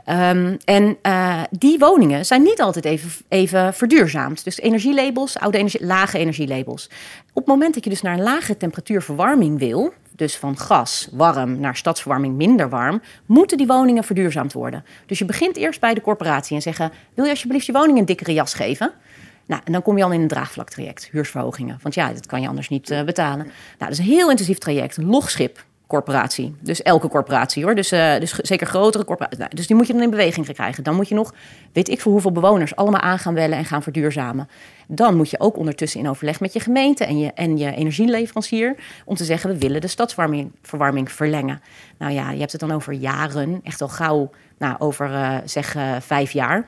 Ja. 0.06 0.30
Um, 0.30 0.58
en 0.65 0.98
uh, 1.03 1.41
die 1.50 1.80
woningen 1.80 2.25
zijn 2.25 2.41
niet 2.41 2.62
altijd 2.62 2.86
even, 2.86 3.12
even 3.27 3.74
verduurzaamd. 3.74 4.44
Dus 4.44 4.60
energielabels, 4.60 5.39
oude 5.39 5.58
energie, 5.58 5.86
lage 5.86 6.18
energielabels. 6.18 6.89
Op 7.34 7.36
het 7.36 7.46
moment 7.46 7.74
dat 7.74 7.84
je 7.84 7.89
dus 7.89 8.01
naar 8.01 8.13
een 8.13 8.24
lage 8.24 8.58
temperatuur 8.58 9.01
verwarming 9.01 9.60
wil, 9.60 9.94
dus 10.15 10.38
van 10.38 10.58
gas 10.58 11.08
warm 11.12 11.60
naar 11.60 11.75
stadsverwarming 11.75 12.36
minder 12.36 12.70
warm, 12.70 13.01
moeten 13.25 13.58
die 13.58 13.68
woningen 13.68 14.03
verduurzaamd 14.03 14.53
worden. 14.53 14.86
Dus 15.06 15.20
je 15.20 15.25
begint 15.25 15.58
eerst 15.58 15.80
bij 15.80 15.94
de 15.94 16.01
corporatie 16.01 16.56
en 16.56 16.62
zeggen: 16.62 16.91
wil 17.13 17.25
je 17.25 17.32
alsjeblieft 17.32 17.65
je 17.65 17.72
woning 17.72 17.98
een 17.98 18.06
dikkere 18.06 18.34
jas 18.34 18.53
geven? 18.53 18.94
Nou, 19.46 19.62
en 19.65 19.72
dan 19.72 19.82
kom 19.82 19.98
je 19.98 20.03
al 20.03 20.12
in 20.12 20.22
een 20.22 20.27
draagvlaktraject, 20.27 21.10
huursverhogingen. 21.12 21.80
Want 21.82 21.96
ja, 21.96 22.13
dat 22.13 22.25
kan 22.25 22.41
je 22.41 22.48
anders 22.48 22.70
niet 22.70 22.91
uh, 22.91 23.03
betalen. 23.03 23.46
Nou, 23.46 23.53
dat 23.77 23.89
is 23.89 23.98
een 23.98 24.03
heel 24.03 24.30
intensief 24.30 24.58
traject. 24.58 24.98
Logschip, 24.98 25.63
corporatie. 25.91 26.55
Dus 26.60 26.81
elke 26.81 27.07
corporatie 27.07 27.63
hoor. 27.63 27.75
Dus, 27.75 27.91
uh, 27.91 28.19
dus 28.19 28.31
zeker 28.31 28.67
grotere 28.67 29.05
corporaties. 29.05 29.39
Nou, 29.39 29.55
dus 29.55 29.67
die 29.67 29.75
moet 29.75 29.88
je 29.88 29.93
dan 29.93 30.01
in 30.01 30.10
beweging 30.10 30.53
krijgen. 30.53 30.83
Dan 30.83 30.95
moet 30.95 31.10
je 31.10 31.15
nog, 31.15 31.33
weet 31.71 31.89
ik 31.89 32.01
voor 32.01 32.12
hoeveel 32.12 32.31
bewoners, 32.31 32.75
allemaal 32.75 33.01
aan 33.01 33.19
gaan 33.19 33.33
wellen 33.33 33.57
en 33.57 33.65
gaan 33.65 33.83
verduurzamen. 33.83 34.50
Dan 34.88 35.15
moet 35.15 35.29
je 35.29 35.39
ook 35.39 35.57
ondertussen 35.57 36.00
in 36.00 36.10
overleg 36.10 36.39
met 36.39 36.53
je 36.53 36.60
gemeente 36.60 37.05
en 37.05 37.19
je, 37.19 37.31
en 37.33 37.57
je 37.57 37.75
energieleverancier. 37.75 38.75
om 39.05 39.15
te 39.15 39.24
zeggen: 39.24 39.50
we 39.50 39.57
willen 39.57 39.81
de 39.81 39.88
stadsverwarming 39.88 41.12
verlengen. 41.12 41.62
Nou 41.98 42.13
ja, 42.13 42.31
je 42.31 42.39
hebt 42.39 42.51
het 42.51 42.62
dan 42.62 42.71
over 42.71 42.93
jaren. 42.93 43.60
Echt 43.63 43.81
al 43.81 43.89
gauw, 43.89 44.29
nou, 44.57 44.75
over 44.79 45.10
uh, 45.10 45.38
zeg 45.45 45.75
uh, 45.75 45.95
vijf 46.00 46.31
jaar. 46.31 46.67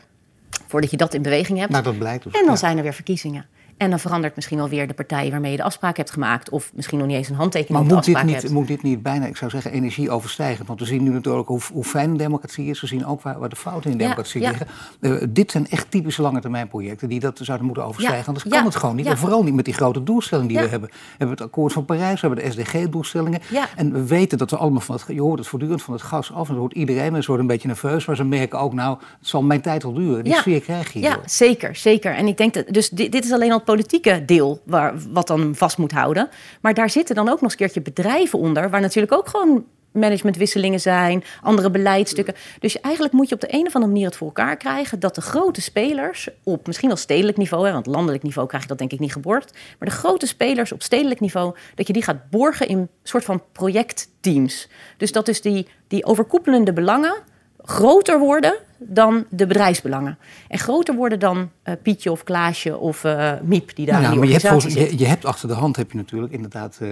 Voordat 0.68 0.92
je 0.92 0.98
dat 0.98 1.14
in 1.14 1.22
beweging 1.22 1.60
hebt. 1.60 1.72
Nou, 1.72 1.84
dat 1.84 1.98
blijkt 1.98 2.24
dus. 2.24 2.34
En 2.34 2.42
dan 2.42 2.50
ja. 2.50 2.56
zijn 2.56 2.78
er 2.78 2.84
weer 2.84 2.94
verkiezingen. 2.94 3.46
En 3.78 3.90
dan 3.90 4.00
verandert 4.00 4.36
misschien 4.36 4.58
wel 4.58 4.70
weer 4.70 4.88
de 4.88 4.94
partij 4.94 5.32
waarmee 5.32 5.52
je 5.52 5.58
de 5.58 5.64
afspraak 5.64 5.98
hebt 5.98 6.12
gemaakt. 6.12 6.50
Of 6.50 6.72
misschien 6.74 6.98
nog 6.98 7.08
niet 7.08 7.18
eens 7.18 7.30
een 7.30 7.36
handtekening 7.36 7.80
maar 7.80 7.90
de 7.90 7.96
moet 7.96 8.06
dit 8.06 8.24
niet, 8.24 8.42
hebt. 8.42 8.50
moet 8.54 8.68
dit 8.68 8.84
niet 8.84 9.04
bijna, 9.04 9.26
ik 9.26 9.38
zou 9.38 9.52
zeggen, 9.52 9.72
energie 9.72 10.10
overstijgen? 10.10 10.66
Want 10.66 10.80
we 10.80 10.86
zien 10.86 11.04
nu 11.04 11.10
natuurlijk 11.10 11.48
hoe, 11.48 11.60
hoe 11.74 11.84
fijn 11.84 12.10
een 12.10 12.18
democratie 12.18 12.70
is. 12.70 12.82
We 12.82 12.88
zien 12.88 13.06
ook 13.06 13.22
waar, 13.22 13.40
waar 13.40 13.50
de 13.50 13.56
fouten 13.56 13.92
in 13.92 13.98
de 13.98 14.04
Ja, 14.04 14.10
democratie 14.10 14.42
ja. 14.42 14.50
liggen. 14.50 14.68
Eh, 15.00 15.28
dit 15.30 15.52
zijn 15.52 15.70
echt 15.70 15.92
typische 15.92 16.22
lange 16.22 16.40
termijn 16.42 16.68
projecten 16.68 17.10
die 17.10 17.20
dat 17.20 17.40
zouden 17.42 17.66
moeten 17.66 17.86
overstijgen. 17.86 18.20
Ja, 18.20 18.28
Anders 18.28 18.48
kan 18.48 18.66
het 18.66 18.76
gewoon 18.76 18.96
niet. 18.96 19.06
En 19.06 19.18
vooral 19.18 19.44
niet 19.44 19.54
met 19.54 19.66
die 19.66 19.74
grote 19.74 20.04
doelstellingen 20.04 20.50
die 20.52 20.60
we 20.60 20.68
hebben. 20.68 20.90
We 20.90 20.96
hebben 21.10 21.38
het 21.38 21.46
akkoord 21.46 21.74
van 21.74 21.86
Parijs, 21.86 22.22
we 22.22 22.28
hebben 22.28 22.46
de 22.46 22.52
SDG-doelstellingen. 22.52 23.40
En 23.76 23.94
we 23.94 24.06
weten 24.06 24.38
dat 24.38 24.50
we 24.50 24.58
allemaal 24.58 24.82
van 24.82 24.96
het, 24.96 25.06
je 25.08 25.22
hoort 25.22 25.40
het 25.40 25.48
voortdurend 25.48 25.82
van 25.82 25.94
het 25.94 26.04
gas 26.04 26.34
af. 26.34 26.48
En 26.48 26.54
dat 26.54 26.62
hoort 26.62 26.74
iedereen. 26.74 27.12
Mensen 27.12 27.32
worden 27.32 27.46
een 27.46 27.52
beetje 27.52 27.68
nerveus. 27.68 28.06
Maar 28.06 28.16
ze 28.16 28.24
merken 28.24 28.60
ook, 28.60 28.74
nou, 28.74 28.98
het 29.20 29.28
zal 29.28 29.44
mijn 29.44 29.62
tijd 29.62 29.84
wel 29.84 29.94
duren. 29.94 30.24
Die 30.24 30.34
sfeer 30.36 30.62
krijg 30.62 30.94
je 30.94 31.00
Ja, 31.00 31.20
zeker, 31.26 31.76
zeker. 31.76 32.16
En 32.16 32.28
ik 32.28 32.38
denk 32.38 32.54
dat, 32.54 32.66
dus 32.68 32.90
dit, 32.90 33.12
dit 33.12 33.26
is 33.26 33.32
alleen 33.32 33.52
al 33.52 33.60
politieke 33.64 34.26
deel 34.26 34.62
waar, 34.66 34.94
wat 35.10 35.28
dan 35.28 35.56
vast 35.56 35.78
moet 35.78 35.92
houden. 35.92 36.30
Maar 36.62 36.74
daar 36.74 36.90
zitten 36.90 37.16
dan 37.16 37.26
ook 37.30 37.34
nog 37.34 37.42
eens 37.42 37.52
een 37.52 37.58
keertje 37.58 37.82
bedrijven 37.82 38.40
onder, 38.40 38.70
waar 38.70 38.82
natuurlijk 38.82 39.14
ook 39.14 39.28
gewoon 39.28 39.66
managementwisselingen 39.94 40.80
zijn, 40.80 41.24
andere 41.42 41.72
beleidstukken. 41.72 42.34
Dus 42.60 42.80
eigenlijk 42.80 43.14
moet 43.14 43.30
je 43.30 43.36
op 43.36 43.42
de 43.42 43.54
een 43.54 43.68
of 43.68 43.76
andere 43.76 43.92
manier 43.92 44.06
het 44.06 44.16
voor 44.16 44.28
elkaar 44.28 44.58
krijgen 44.58 45.00
dat 45.00 45.16
de 45.16 45.22
grote 45.22 45.62
spelers 45.62 46.30
op 46.44 46.68
misschien 46.68 46.88
wel 46.88 46.98
stedelijk 46.98 47.38
niveau, 47.38 47.66
hè, 47.66 47.72
want 47.72 47.86
landelijk 47.86 48.24
niveau 48.24 48.48
krijg 48.48 48.64
je 48.64 48.70
dat 48.70 48.78
denk 48.78 48.92
ik 48.92 49.00
niet 49.00 49.14
geborgd, 49.14 49.58
maar 49.80 49.90
de 49.90 49.96
grote 49.96 50.26
spelers 50.26 50.72
op 50.72 50.84
stedelijk 50.84 51.20
niveau, 51.20 51.56
dat 51.76 51.88
je 51.88 51.94
die 51.94 52.04
gaat 52.04 52.30
borgen 52.30 52.68
in 52.68 52.90
soort 53.04 53.24
van 53.24 53.44
projectteams. 53.52 54.70
Dus 54.98 55.12
dat 55.12 55.26
dus 55.26 55.42
die, 55.42 55.68
die 55.88 56.06
overkoepelende 56.06 56.74
belangen 56.74 57.16
groter 57.64 58.20
worden 58.20 58.54
dan 58.88 59.26
de 59.30 59.48
bedrijfsbelangen. 59.48 60.18
En 60.48 60.60
groter 60.60 60.96
worden 60.96 61.20
dan 61.20 61.50
eh, 61.64 61.74
Pietje 61.84 62.12
of 62.12 62.24
Klaasje 62.24 62.78
of 62.78 63.04
eh, 63.04 63.32
Miep 63.44 63.76
die 63.76 63.86
daar 63.86 64.02
Nou 64.02 64.14
ja, 64.14 64.20
maar 64.20 64.28
je 64.28 64.34
hebt, 64.34 64.48
volgens- 64.48 64.74
je, 64.74 64.98
je 64.98 65.06
hebt 65.06 65.26
achter 65.26 65.48
de 65.48 65.54
hand 65.54 65.76
heb 65.76 65.92
je 65.92 65.98
natuurlijk 65.98 66.34
inderdaad 66.34 66.74
eh, 66.82 66.88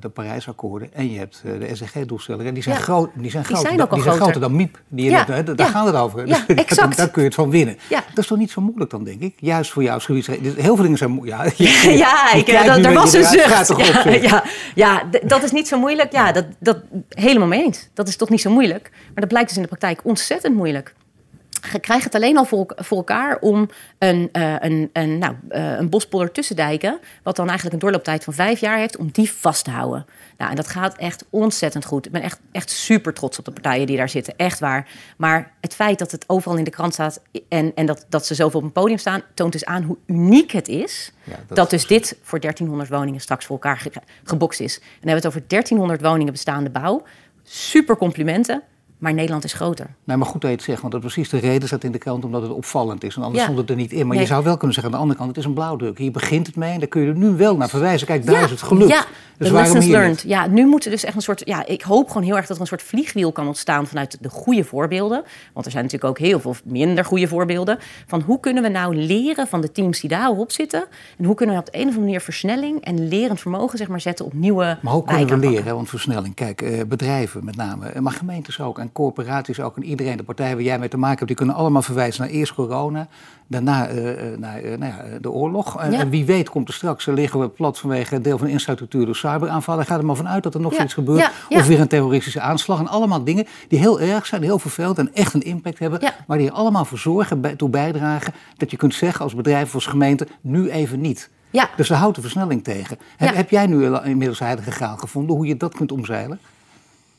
de 0.00 0.08
Parijsakkoorden 0.12 0.88
en 0.92 1.10
je 1.12 1.18
hebt 1.18 1.42
de 1.42 1.68
SDG-doelstellingen. 1.72 2.46
En 2.48 2.54
die 2.54 2.62
zijn, 2.62 2.76
Ja. 2.76 2.82
groot, 2.82 3.10
die 3.14 3.30
zijn, 3.30 3.44
Die 3.48 3.56
zijn 3.56 3.76
dan- 3.76 3.88
die 3.90 4.02
zijn 4.02 4.14
groter. 4.16 4.40
dan 4.40 4.56
MIEP. 4.56 4.80
Die 4.88 5.10
Ja, 5.10 5.24
hè, 5.30 5.54
daar 5.54 5.66
gaat 5.68 5.86
het 5.86 5.94
over. 5.96 6.26
Dus 6.26 6.46
exact. 6.54 6.96
Daar 6.96 7.10
kun 7.10 7.22
je 7.22 7.26
het 7.28 7.36
van 7.36 7.50
winnen. 7.50 7.76
Ja. 7.88 8.02
Dat 8.14 8.18
is 8.18 8.26
toch 8.26 8.38
niet 8.38 8.50
zo 8.50 8.60
moeilijk 8.60 8.90
dan, 8.90 9.04
denk 9.04 9.20
ik? 9.20 9.34
Juist 9.38 9.70
voor 9.70 9.82
jou 9.82 9.94
als 9.94 10.04
gebiedsregio. 10.04 10.52
Heel 10.54 10.74
veel 10.74 10.82
dingen 10.82 10.98
zijn 10.98 11.10
moeilijk. 11.10 11.52
Ja, 11.56 11.90
Ja, 11.90 12.32
ik, 12.34 12.46
dat, 12.66 12.84
er 12.84 12.92
was 12.92 13.12
een 13.12 13.24
zucht. 13.24 13.70
op, 13.70 13.80
Ja, 14.22 14.44
ja, 14.74 15.02
dat 15.24 15.42
is 15.42 15.50
niet 15.52 15.68
zo 15.68 15.78
moeilijk. 15.78 16.12
Ja, 16.12 16.32
dat, 16.32 16.44
dat 16.58 16.78
helemaal 17.08 17.48
mee 17.48 17.62
eens. 17.64 17.88
Dat 17.94 18.08
is 18.08 18.16
toch 18.16 18.28
niet 18.28 18.40
zo 18.40 18.50
moeilijk. 18.50 18.90
Maar 18.92 19.14
dat 19.14 19.28
blijkt 19.28 19.48
dus 19.48 19.56
in 19.56 19.62
de 19.62 19.68
praktijk 19.68 20.00
ontzettend 20.04 20.54
moeilijk. 20.54 20.94
Je 21.72 21.78
krijgt 21.78 22.04
het 22.04 22.14
alleen 22.14 22.36
al 22.36 22.44
voor, 22.44 22.72
voor 22.76 22.96
elkaar 22.96 23.38
om 23.40 23.68
een, 23.98 24.28
eh, 24.32 24.54
een, 24.58 24.90
een, 24.92 25.18
nou, 25.18 25.34
eh, 25.48 25.72
een 25.78 25.88
bospolder 25.90 26.32
tussendijken, 26.32 26.98
wat 27.22 27.36
dan 27.36 27.44
eigenlijk 27.46 27.74
een 27.74 27.80
doorlooptijd 27.80 28.24
van 28.24 28.32
vijf 28.32 28.60
jaar 28.60 28.78
heeft, 28.78 28.96
om 28.96 29.08
die 29.12 29.30
vast 29.32 29.64
te 29.64 29.70
houden. 29.70 30.06
Nou, 30.38 30.50
en 30.50 30.56
dat 30.56 30.68
gaat 30.68 30.96
echt 30.96 31.24
ontzettend 31.30 31.84
goed. 31.84 32.06
Ik 32.06 32.12
ben 32.12 32.22
echt, 32.22 32.40
echt 32.52 32.70
super 32.70 33.14
trots 33.14 33.38
op 33.38 33.44
de 33.44 33.50
partijen 33.50 33.86
die 33.86 33.96
daar 33.96 34.08
zitten, 34.08 34.34
echt 34.36 34.58
waar. 34.58 34.88
Maar 35.16 35.52
het 35.60 35.74
feit 35.74 35.98
dat 35.98 36.10
het 36.10 36.24
overal 36.26 36.58
in 36.58 36.64
de 36.64 36.70
krant 36.70 36.92
staat 36.92 37.22
en, 37.48 37.72
en 37.74 37.86
dat, 37.86 38.06
dat 38.08 38.26
ze 38.26 38.34
zoveel 38.34 38.60
op 38.60 38.66
een 38.66 38.72
podium 38.72 38.98
staan, 38.98 39.22
toont 39.34 39.52
dus 39.52 39.64
aan 39.64 39.82
hoe 39.82 39.96
uniek 40.06 40.50
het 40.52 40.68
is 40.68 41.12
Ja, 41.24 41.36
dat, 41.46 41.56
dat 41.56 41.70
dus 41.70 41.86
dit 41.86 42.16
voor 42.22 42.40
1300 42.40 42.90
woningen 42.90 43.20
straks 43.20 43.44
voor 43.46 43.56
elkaar 43.56 43.78
ge- 43.78 43.90
gebokst 44.24 44.60
is. 44.60 44.74
En 44.76 44.80
dan 44.80 44.90
hebben 44.90 45.08
we 45.10 45.14
het 45.14 45.26
over 45.26 45.42
1300 45.48 46.00
woningen 46.02 46.32
bestaande 46.32 46.70
bouw. 46.70 47.02
Super 47.42 47.96
complimenten, 47.96 48.62
maar 48.98 49.14
Nederland 49.14 49.44
is 49.44 49.52
groter. 49.52 49.86
Nee, 50.04 50.16
maar 50.16 50.26
goed 50.26 50.40
dat 50.40 50.50
je 50.50 50.56
het 50.56 50.64
zegt, 50.64 50.80
want 50.80 50.92
dat 50.92 51.04
is 51.04 51.12
precies 51.12 51.32
de 51.32 51.38
reden 51.48 51.68
staat 51.68 51.84
in 51.84 51.92
de 51.92 51.98
krant 51.98 52.24
omdat 52.24 52.42
het 52.42 52.50
opvallend 52.50 53.04
is. 53.04 53.16
En 53.16 53.22
anders 53.22 53.38
Ja. 53.38 53.44
stond 53.44 53.58
het 53.60 53.70
er 53.70 53.76
niet 53.76 53.92
in. 53.92 54.06
Maar 54.06 54.16
Nee. 54.16 54.24
je 54.26 54.32
zou 54.32 54.44
wel 54.44 54.56
kunnen 54.56 54.74
zeggen 54.74 54.92
aan 54.92 54.98
de 54.98 55.02
andere 55.02 55.18
kant, 55.18 55.28
het 55.36 55.38
is 55.38 55.44
een 55.44 55.54
blauwdruk. 55.54 55.98
Hier 55.98 56.10
begint 56.12 56.46
het 56.46 56.56
mee 56.56 56.72
en 56.72 56.78
daar 56.78 56.88
kun 56.88 57.00
je 57.02 57.08
er 57.08 57.16
nu 57.16 57.30
wel 57.30 57.56
naar 57.56 57.68
verwijzen. 57.68 58.06
Kijk, 58.06 58.26
daar 58.26 58.42
is 58.44 58.50
het 58.50 58.62
gelukt. 58.62 58.90
Ja, 58.90 59.04
dus 59.38 59.50
lessons 59.50 59.86
learned. 59.86 60.10
niet? 60.10 60.32
Ja, 60.32 60.46
nu 60.46 60.66
moet 60.66 60.84
er 60.84 60.90
dus 60.90 61.04
echt 61.04 61.14
een 61.16 61.22
soort... 61.22 61.42
Ja, 61.44 61.66
ik 61.66 61.82
hoop 61.82 62.08
gewoon 62.08 62.22
heel 62.22 62.36
erg 62.36 62.46
dat 62.46 62.56
er 62.56 62.62
een 62.62 62.68
soort 62.68 62.82
vliegwiel 62.82 63.32
kan 63.32 63.46
ontstaan 63.46 63.86
vanuit 63.86 64.18
de 64.20 64.28
goede 64.28 64.64
voorbeelden. 64.64 65.22
Want 65.52 65.66
er 65.66 65.72
zijn 65.72 65.84
natuurlijk 65.84 66.10
ook 66.10 66.18
heel 66.26 66.40
veel 66.40 66.54
minder 66.64 67.04
goede 67.04 67.28
voorbeelden. 67.28 67.78
Van 68.06 68.20
hoe 68.20 68.40
kunnen 68.40 68.62
we 68.62 68.68
nou 68.68 68.96
leren 68.96 69.46
van 69.46 69.60
de 69.60 69.72
teams 69.72 70.00
die 70.00 70.10
daarop 70.10 70.52
zitten? 70.52 70.84
En 71.18 71.24
hoe 71.24 71.34
kunnen 71.34 71.54
we 71.54 71.60
op 71.60 71.66
de 71.66 71.72
een 71.74 71.80
of 71.80 71.86
andere 71.86 72.04
manier 72.04 72.20
versnelling 72.20 72.80
en 72.84 73.08
lerend 73.08 73.40
vermogen 73.40 73.78
zeg 73.78 73.88
maar, 73.88 74.00
zetten 74.00 74.24
op 74.24 74.32
nieuwe 74.32 74.78
Maar 74.82 74.92
hoe 74.92 75.04
kunnen 75.04 75.40
we 75.40 75.48
leren? 75.48 75.64
hè? 75.64 75.74
Want 75.74 75.88
versnelling, 75.88 76.34
kijk, 76.34 76.62
eh, 76.62 76.80
bedrijven 76.86 77.44
met 77.44 77.56
name, 77.56 77.86
eh, 77.88 78.00
maar 78.00 78.12
gemeentes 78.12 78.60
ook 78.60 78.78
en 78.84 78.92
corporaties 78.92 79.60
ook 79.60 79.76
en 79.76 79.84
iedereen, 79.84 80.16
de 80.16 80.22
partijen 80.22 80.54
waar 80.54 80.64
jij 80.64 80.78
mee 80.78 80.88
te 80.88 80.96
maken 80.96 81.16
hebt, 81.16 81.26
die 81.28 81.36
kunnen 81.36 81.54
allemaal 81.54 81.82
verwijzen 81.82 82.22
naar 82.22 82.30
eerst 82.30 82.54
corona, 82.54 83.08
daarna 83.46 83.86
eh, 83.86 84.32
eh, 84.32 84.38
naar 84.38 84.56
eh, 84.58 84.78
nou 84.78 84.92
ja, 84.92 85.18
de 85.20 85.30
oorlog. 85.30 85.80
En, 85.80 85.92
Ja. 85.92 86.08
wie 86.08 86.24
weet 86.24 86.48
komt 86.50 86.68
er 86.68 86.74
straks, 86.74 87.06
liggen 87.06 87.40
we 87.40 87.48
plat 87.48 87.78
vanwege 87.78 88.14
een 88.14 88.22
deel 88.22 88.38
van 88.38 88.46
de 88.46 88.52
infrastructuur 88.52 89.04
door 89.06 89.16
cyberaanvallen. 89.16 89.86
Ga 89.86 89.96
er 89.96 90.04
maar 90.04 90.16
vanuit 90.16 90.42
dat 90.42 90.54
er 90.54 90.60
nog 90.60 90.70
Ja, 90.70 90.76
zoiets 90.76 90.94
gebeurt. 90.94 91.30
Of 91.48 91.66
weer 91.66 91.80
een 91.80 91.88
terroristische 91.88 92.40
aanslag. 92.40 92.78
En 92.78 92.88
allemaal 92.88 93.24
dingen 93.24 93.46
die 93.68 93.78
heel 93.78 94.00
erg 94.00 94.26
zijn, 94.26 94.42
heel 94.42 94.58
vervelend 94.58 94.98
en 94.98 95.10
echt 95.14 95.34
een 95.34 95.42
impact 95.42 95.78
hebben. 95.78 96.00
Maar 96.26 96.38
die 96.38 96.46
er 96.46 96.52
allemaal 96.52 96.84
voor 96.84 96.98
zorgen, 96.98 97.56
toe 97.56 97.68
bijdragen, 97.68 98.32
dat 98.56 98.70
je 98.70 98.76
kunt 98.76 98.94
zeggen 98.94 99.24
als 99.24 99.34
bedrijf 99.34 99.66
of 99.66 99.74
als 99.74 99.86
gemeente, 99.86 100.26
nu 100.40 100.70
even 100.70 101.00
niet. 101.00 101.30
Ja. 101.50 101.70
Dus 101.76 101.88
daar 101.88 101.98
houdt 101.98 102.14
de 102.16 102.20
versnelling 102.22 102.64
tegen. 102.64 102.98
Heb, 103.16 103.28
Ja. 103.30 103.34
heb 103.36 103.50
jij 103.50 103.66
nu 103.66 103.96
inmiddels 103.96 104.38
heilige 104.38 104.70
graal 104.70 104.96
gevonden 104.96 105.36
hoe 105.36 105.46
je 105.46 105.56
dat 105.56 105.74
kunt 105.74 105.92
omzeilen? 105.92 106.38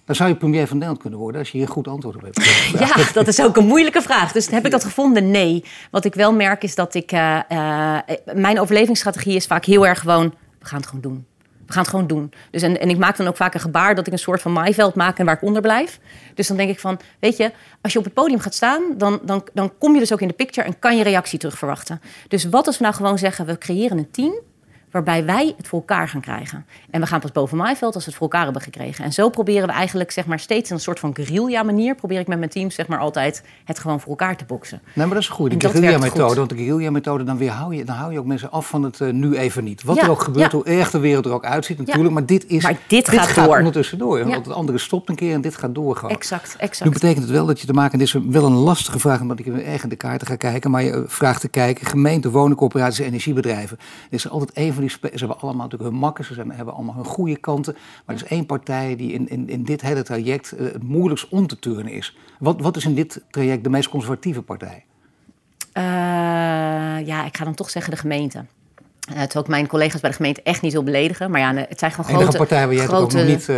Dan 0.05 0.15
zou 0.15 0.29
je 0.29 0.35
premier 0.35 0.67
van 0.67 0.73
Nederland 0.73 1.01
kunnen 1.01 1.19
worden 1.19 1.39
als 1.39 1.51
je 1.51 1.57
hier 1.57 1.67
een 1.67 1.73
goed 1.73 1.87
antwoord 1.87 2.15
op 2.15 2.21
hebt. 2.21 2.43
Ja, 2.79 3.11
dat 3.13 3.27
is 3.27 3.41
ook 3.41 3.57
een 3.57 3.67
moeilijke 3.67 4.01
vraag. 4.01 4.31
Dus 4.31 4.49
heb 4.49 4.65
ik 4.65 4.71
dat 4.71 4.83
gevonden? 4.83 5.31
Nee. 5.31 5.63
Wat 5.91 6.05
ik 6.05 6.13
wel 6.13 6.33
merk 6.33 6.63
is 6.63 6.75
dat 6.75 6.93
ik... 6.93 7.11
eh, 7.11 7.39
eh, 7.47 8.17
mijn 8.33 8.59
overlevingsstrategie 8.59 9.35
is 9.35 9.45
vaak 9.45 9.65
heel 9.65 9.87
erg 9.87 9.99
gewoon... 9.99 10.33
we 10.59 10.65
gaan 10.65 10.77
het 10.79 10.87
gewoon 10.87 11.01
doen. 11.01 11.25
We 11.65 11.73
gaan 11.73 11.81
het 11.81 11.91
gewoon 11.91 12.07
doen. 12.07 12.33
Dus 12.51 12.61
en, 12.61 12.79
en 12.79 12.89
ik 12.89 12.97
maak 12.97 13.17
dan 13.17 13.27
ook 13.27 13.35
vaak 13.35 13.53
een 13.53 13.59
gebaar 13.59 13.95
dat 13.95 14.07
ik 14.07 14.13
een 14.13 14.19
soort 14.19 14.41
van 14.41 14.53
maaiveld 14.53 14.95
maak 14.95 15.19
en 15.19 15.25
waar 15.25 15.35
ik 15.35 15.41
onder 15.41 15.61
blijf. 15.61 15.99
Dus 16.33 16.47
dan 16.47 16.57
denk 16.57 16.69
ik 16.69 16.79
van, 16.79 16.99
weet 17.19 17.37
je, 17.37 17.51
als 17.81 17.93
je 17.93 17.99
op 17.99 18.05
het 18.05 18.13
podium 18.13 18.39
gaat 18.39 18.53
staan, 18.53 18.81
dan, 18.97 19.19
dan, 19.23 19.47
dan 19.53 19.71
kom 19.77 19.93
je 19.93 19.99
dus 19.99 20.13
ook 20.13 20.21
in 20.21 20.27
de 20.27 20.33
picture 20.33 20.67
en 20.67 20.79
kan 20.79 20.97
je 20.97 21.03
reactie 21.03 21.39
terug 21.39 21.57
verwachten. 21.57 22.01
Dus 22.27 22.45
wat 22.49 22.67
als 22.67 22.77
we 22.77 22.83
nou 22.83 22.95
gewoon 22.95 23.17
zeggen, 23.17 23.45
we 23.45 23.57
creëren 23.57 23.97
een 23.97 24.11
team 24.11 24.33
waarbij 24.95 25.25
wij 25.25 25.53
het 25.57 25.67
voor 25.67 25.79
elkaar 25.79 26.07
gaan 26.07 26.21
krijgen. 26.21 26.65
En 26.89 27.01
we 27.01 27.07
gaan 27.07 27.19
pas 27.19 27.31
boven 27.31 27.57
maaiveld 27.57 27.95
als 27.95 28.03
we 28.03 28.09
het 28.09 28.19
voor 28.19 28.29
elkaar 28.29 28.43
hebben 28.43 28.61
gekregen. 28.61 29.03
En 29.05 29.13
zo 29.13 29.29
proberen 29.29 29.67
we 29.67 29.73
eigenlijk 29.73 30.11
zeg 30.11 30.25
maar, 30.25 30.39
steeds 30.39 30.69
in 30.69 30.75
een 30.75 30.81
soort 30.81 30.99
van 30.99 31.15
guerrilla 31.15 31.63
manier... 31.63 31.95
probeer 31.95 32.19
ik 32.19 32.27
met 32.27 32.37
mijn 32.37 32.49
team 32.49 32.71
zeg 32.71 32.87
maar, 32.87 32.99
altijd 32.99 33.43
het 33.65 33.79
gewoon 33.79 33.99
voor 33.99 34.09
elkaar 34.09 34.37
te 34.37 34.45
boksen. 34.45 34.81
Nee, 34.93 35.05
maar 35.05 35.15
dat 35.15 35.23
is 35.23 35.29
een 35.39 35.51
En 35.51 35.57
de 35.57 35.69
guerrilla-methode. 35.69 36.27
goed. 36.27 36.35
Want 36.35 36.49
de 36.49 36.55
guerrilla-methode, 36.55 37.23
dan, 37.23 37.37
weer 37.37 37.51
hou 37.51 37.75
je, 37.75 37.85
dan 37.85 37.95
hou 37.95 38.11
je 38.11 38.19
ook 38.19 38.25
mensen 38.25 38.51
af 38.51 38.67
van 38.67 38.83
het 38.83 39.01
eh, 39.01 39.11
nu 39.11 39.35
even 39.35 39.63
niet. 39.63 39.83
Wat 39.83 39.95
Ja, 39.95 40.03
er 40.03 40.09
ook 40.09 40.21
gebeurt, 40.21 40.51
ja. 40.51 40.57
hoe 40.57 40.65
erg 40.65 40.91
de 40.91 40.99
wereld 40.99 41.25
er 41.25 41.31
ook 41.31 41.45
uitziet 41.45 41.77
natuurlijk. 41.77 42.13
Maar 42.13 42.25
dit, 42.25 42.47
is, 42.47 42.63
Maar 42.63 42.77
dit 42.87 43.09
gaat 43.09 43.45
door. 43.45 43.57
ondertussen 43.57 43.97
door. 43.97 44.19
Want 44.19 44.45
het 44.45 44.55
andere 44.55 44.77
stopt 44.77 45.09
een 45.09 45.15
keer 45.15 45.33
en 45.33 45.41
dit 45.41 45.55
gaat 45.55 45.75
door 45.75 45.95
gewoon. 45.95 46.11
Exact, 46.15 46.55
Nu 46.59 46.65
exact. 46.65 46.91
betekent 46.91 47.23
het 47.23 47.31
wel 47.33 47.45
dat 47.45 47.59
je 47.59 47.67
te 47.67 47.73
maken, 47.73 47.91
en 47.91 47.99
dit 47.99 48.07
is 48.07 48.21
wel 48.29 48.45
een 48.45 48.53
lastige 48.55 48.99
vraag, 48.99 49.21
omdat 49.21 49.39
ik 49.39 49.47
erg 49.47 49.83
in 49.83 49.89
de 49.89 49.95
kaarten 49.95 50.27
ga 50.27 50.35
kijken, 50.35 50.71
maar 50.71 50.83
je 50.83 50.91
eh, 50.91 51.01
vraagt 51.05 51.41
te 51.41 51.47
kijken, 51.47 51.85
gemeenten, 51.85 52.31
woningcorporaties, 52.31 53.05
energiebedrijven. 53.05 53.77
Er 53.79 54.15
is 54.15 54.29
altijd 54.29 54.51
één 54.51 54.73
van 54.73 54.83
ze 54.89 54.99
hebben 55.01 55.39
allemaal 55.39 55.63
natuurlijk 55.63 55.91
hun 55.91 55.99
makkers, 55.99 56.31
ze 56.31 56.45
hebben 56.47 56.73
allemaal 56.73 56.95
hun 56.95 57.05
goede 57.05 57.37
kanten, 57.37 57.73
maar 57.73 58.15
er 58.15 58.23
is 58.23 58.29
één 58.29 58.45
partij 58.45 58.95
die 58.95 59.11
in, 59.11 59.29
in, 59.29 59.49
in 59.49 59.63
dit 59.63 59.81
hele 59.81 60.03
traject 60.03 60.51
eh, 60.51 60.65
het 60.65 60.83
moeilijkst 60.83 61.29
om 61.29 61.47
te 61.47 61.59
turnen 61.59 61.91
is. 61.91 62.17
Wat, 62.39 62.61
wat 62.61 62.75
is 62.77 62.85
in 62.85 62.95
dit 62.95 63.23
traject 63.29 63.63
de 63.63 63.69
meest 63.69 63.89
conservatieve 63.89 64.41
partij? 64.41 64.85
Eh, 65.71 65.83
ja, 67.05 67.25
ik 67.25 67.37
ga 67.37 67.43
dan 67.43 67.55
toch 67.55 67.69
zeggen 67.69 67.91
de 67.91 67.99
gemeente. 67.99 68.45
Eh, 69.05 69.13
terwijl 69.13 69.43
ik 69.43 69.47
mijn 69.47 69.67
collega's 69.67 70.01
bij 70.01 70.09
de 70.09 70.15
gemeente 70.15 70.41
echt 70.43 70.61
niet 70.61 70.71
wil 70.71 70.83
beledigen. 70.83 71.31
Maar 71.31 71.39
ja, 71.39 71.53
het 71.55 71.79
zijn 71.79 71.91
gewoon 71.91 72.09
enige 72.09 72.23
grote... 72.23 72.37
partij 72.37 72.65
waar 72.65 72.73
jij 72.75 72.83
het 72.83 72.91
ook 72.91 72.97
grote 72.97 73.17
nog 73.17 73.25
niet 73.25 73.49
eh, 73.49 73.55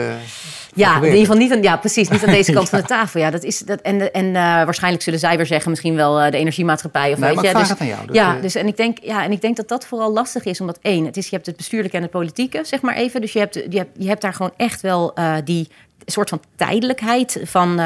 Ja, 0.73 0.97
in 0.97 1.03
ieder 1.03 1.19
geval 1.19 1.35
niet 1.35 1.51
aan, 1.51 1.61
ja, 1.61 1.77
precies, 1.77 2.09
niet 2.09 2.25
aan 2.25 2.33
deze 2.33 2.51
kant 2.57 2.69
van 2.69 2.79
de 2.79 2.85
tafel. 2.85 3.19
Ja, 3.19 3.29
dat 3.29 3.43
is, 3.43 3.59
dat, 3.59 3.81
en 3.81 4.13
en 4.13 4.25
uh, 4.25 4.33
waarschijnlijk 4.33 5.03
zullen 5.03 5.19
zij 5.19 5.37
weer 5.37 5.45
zeggen, 5.45 5.69
misschien 5.69 5.95
wel 5.95 6.25
uh, 6.25 6.31
de 6.31 6.37
energiemaatschappij. 6.37 7.11
Of 7.13 7.19
nee, 7.19 7.35
weet 7.35 7.45
je. 7.45 7.53
Dus, 7.53 7.77
aan 7.77 7.87
jou, 7.87 8.05
dus, 8.07 8.15
ja, 8.15 8.35
uh, 8.35 8.41
dus 8.41 8.55
en 8.55 8.67
ik, 8.67 8.77
denk, 8.77 8.97
ja, 9.01 9.23
en 9.23 9.31
ik 9.31 9.41
denk 9.41 9.55
dat 9.55 9.67
dat 9.67 9.85
vooral 9.85 10.13
lastig 10.13 10.43
is, 10.43 10.61
omdat 10.61 10.79
één, 10.81 11.05
het 11.05 11.17
is, 11.17 11.25
je 11.25 11.35
hebt 11.35 11.45
het 11.45 11.57
bestuurlijke 11.57 11.97
en 11.97 12.03
het 12.03 12.11
politieke, 12.11 12.59
zeg 12.63 12.81
maar 12.81 12.95
even. 12.95 13.21
Dus 13.21 13.33
je 13.33 13.39
hebt, 13.39 13.53
je 13.53 13.77
hebt, 13.77 13.91
je 13.97 14.07
hebt 14.07 14.21
daar 14.21 14.33
gewoon 14.33 14.53
echt 14.57 14.81
wel 14.81 15.13
die 15.43 15.67
soort 16.05 16.29
van 16.29 16.41
tijdelijkheid 16.55 17.39
van 17.43 17.79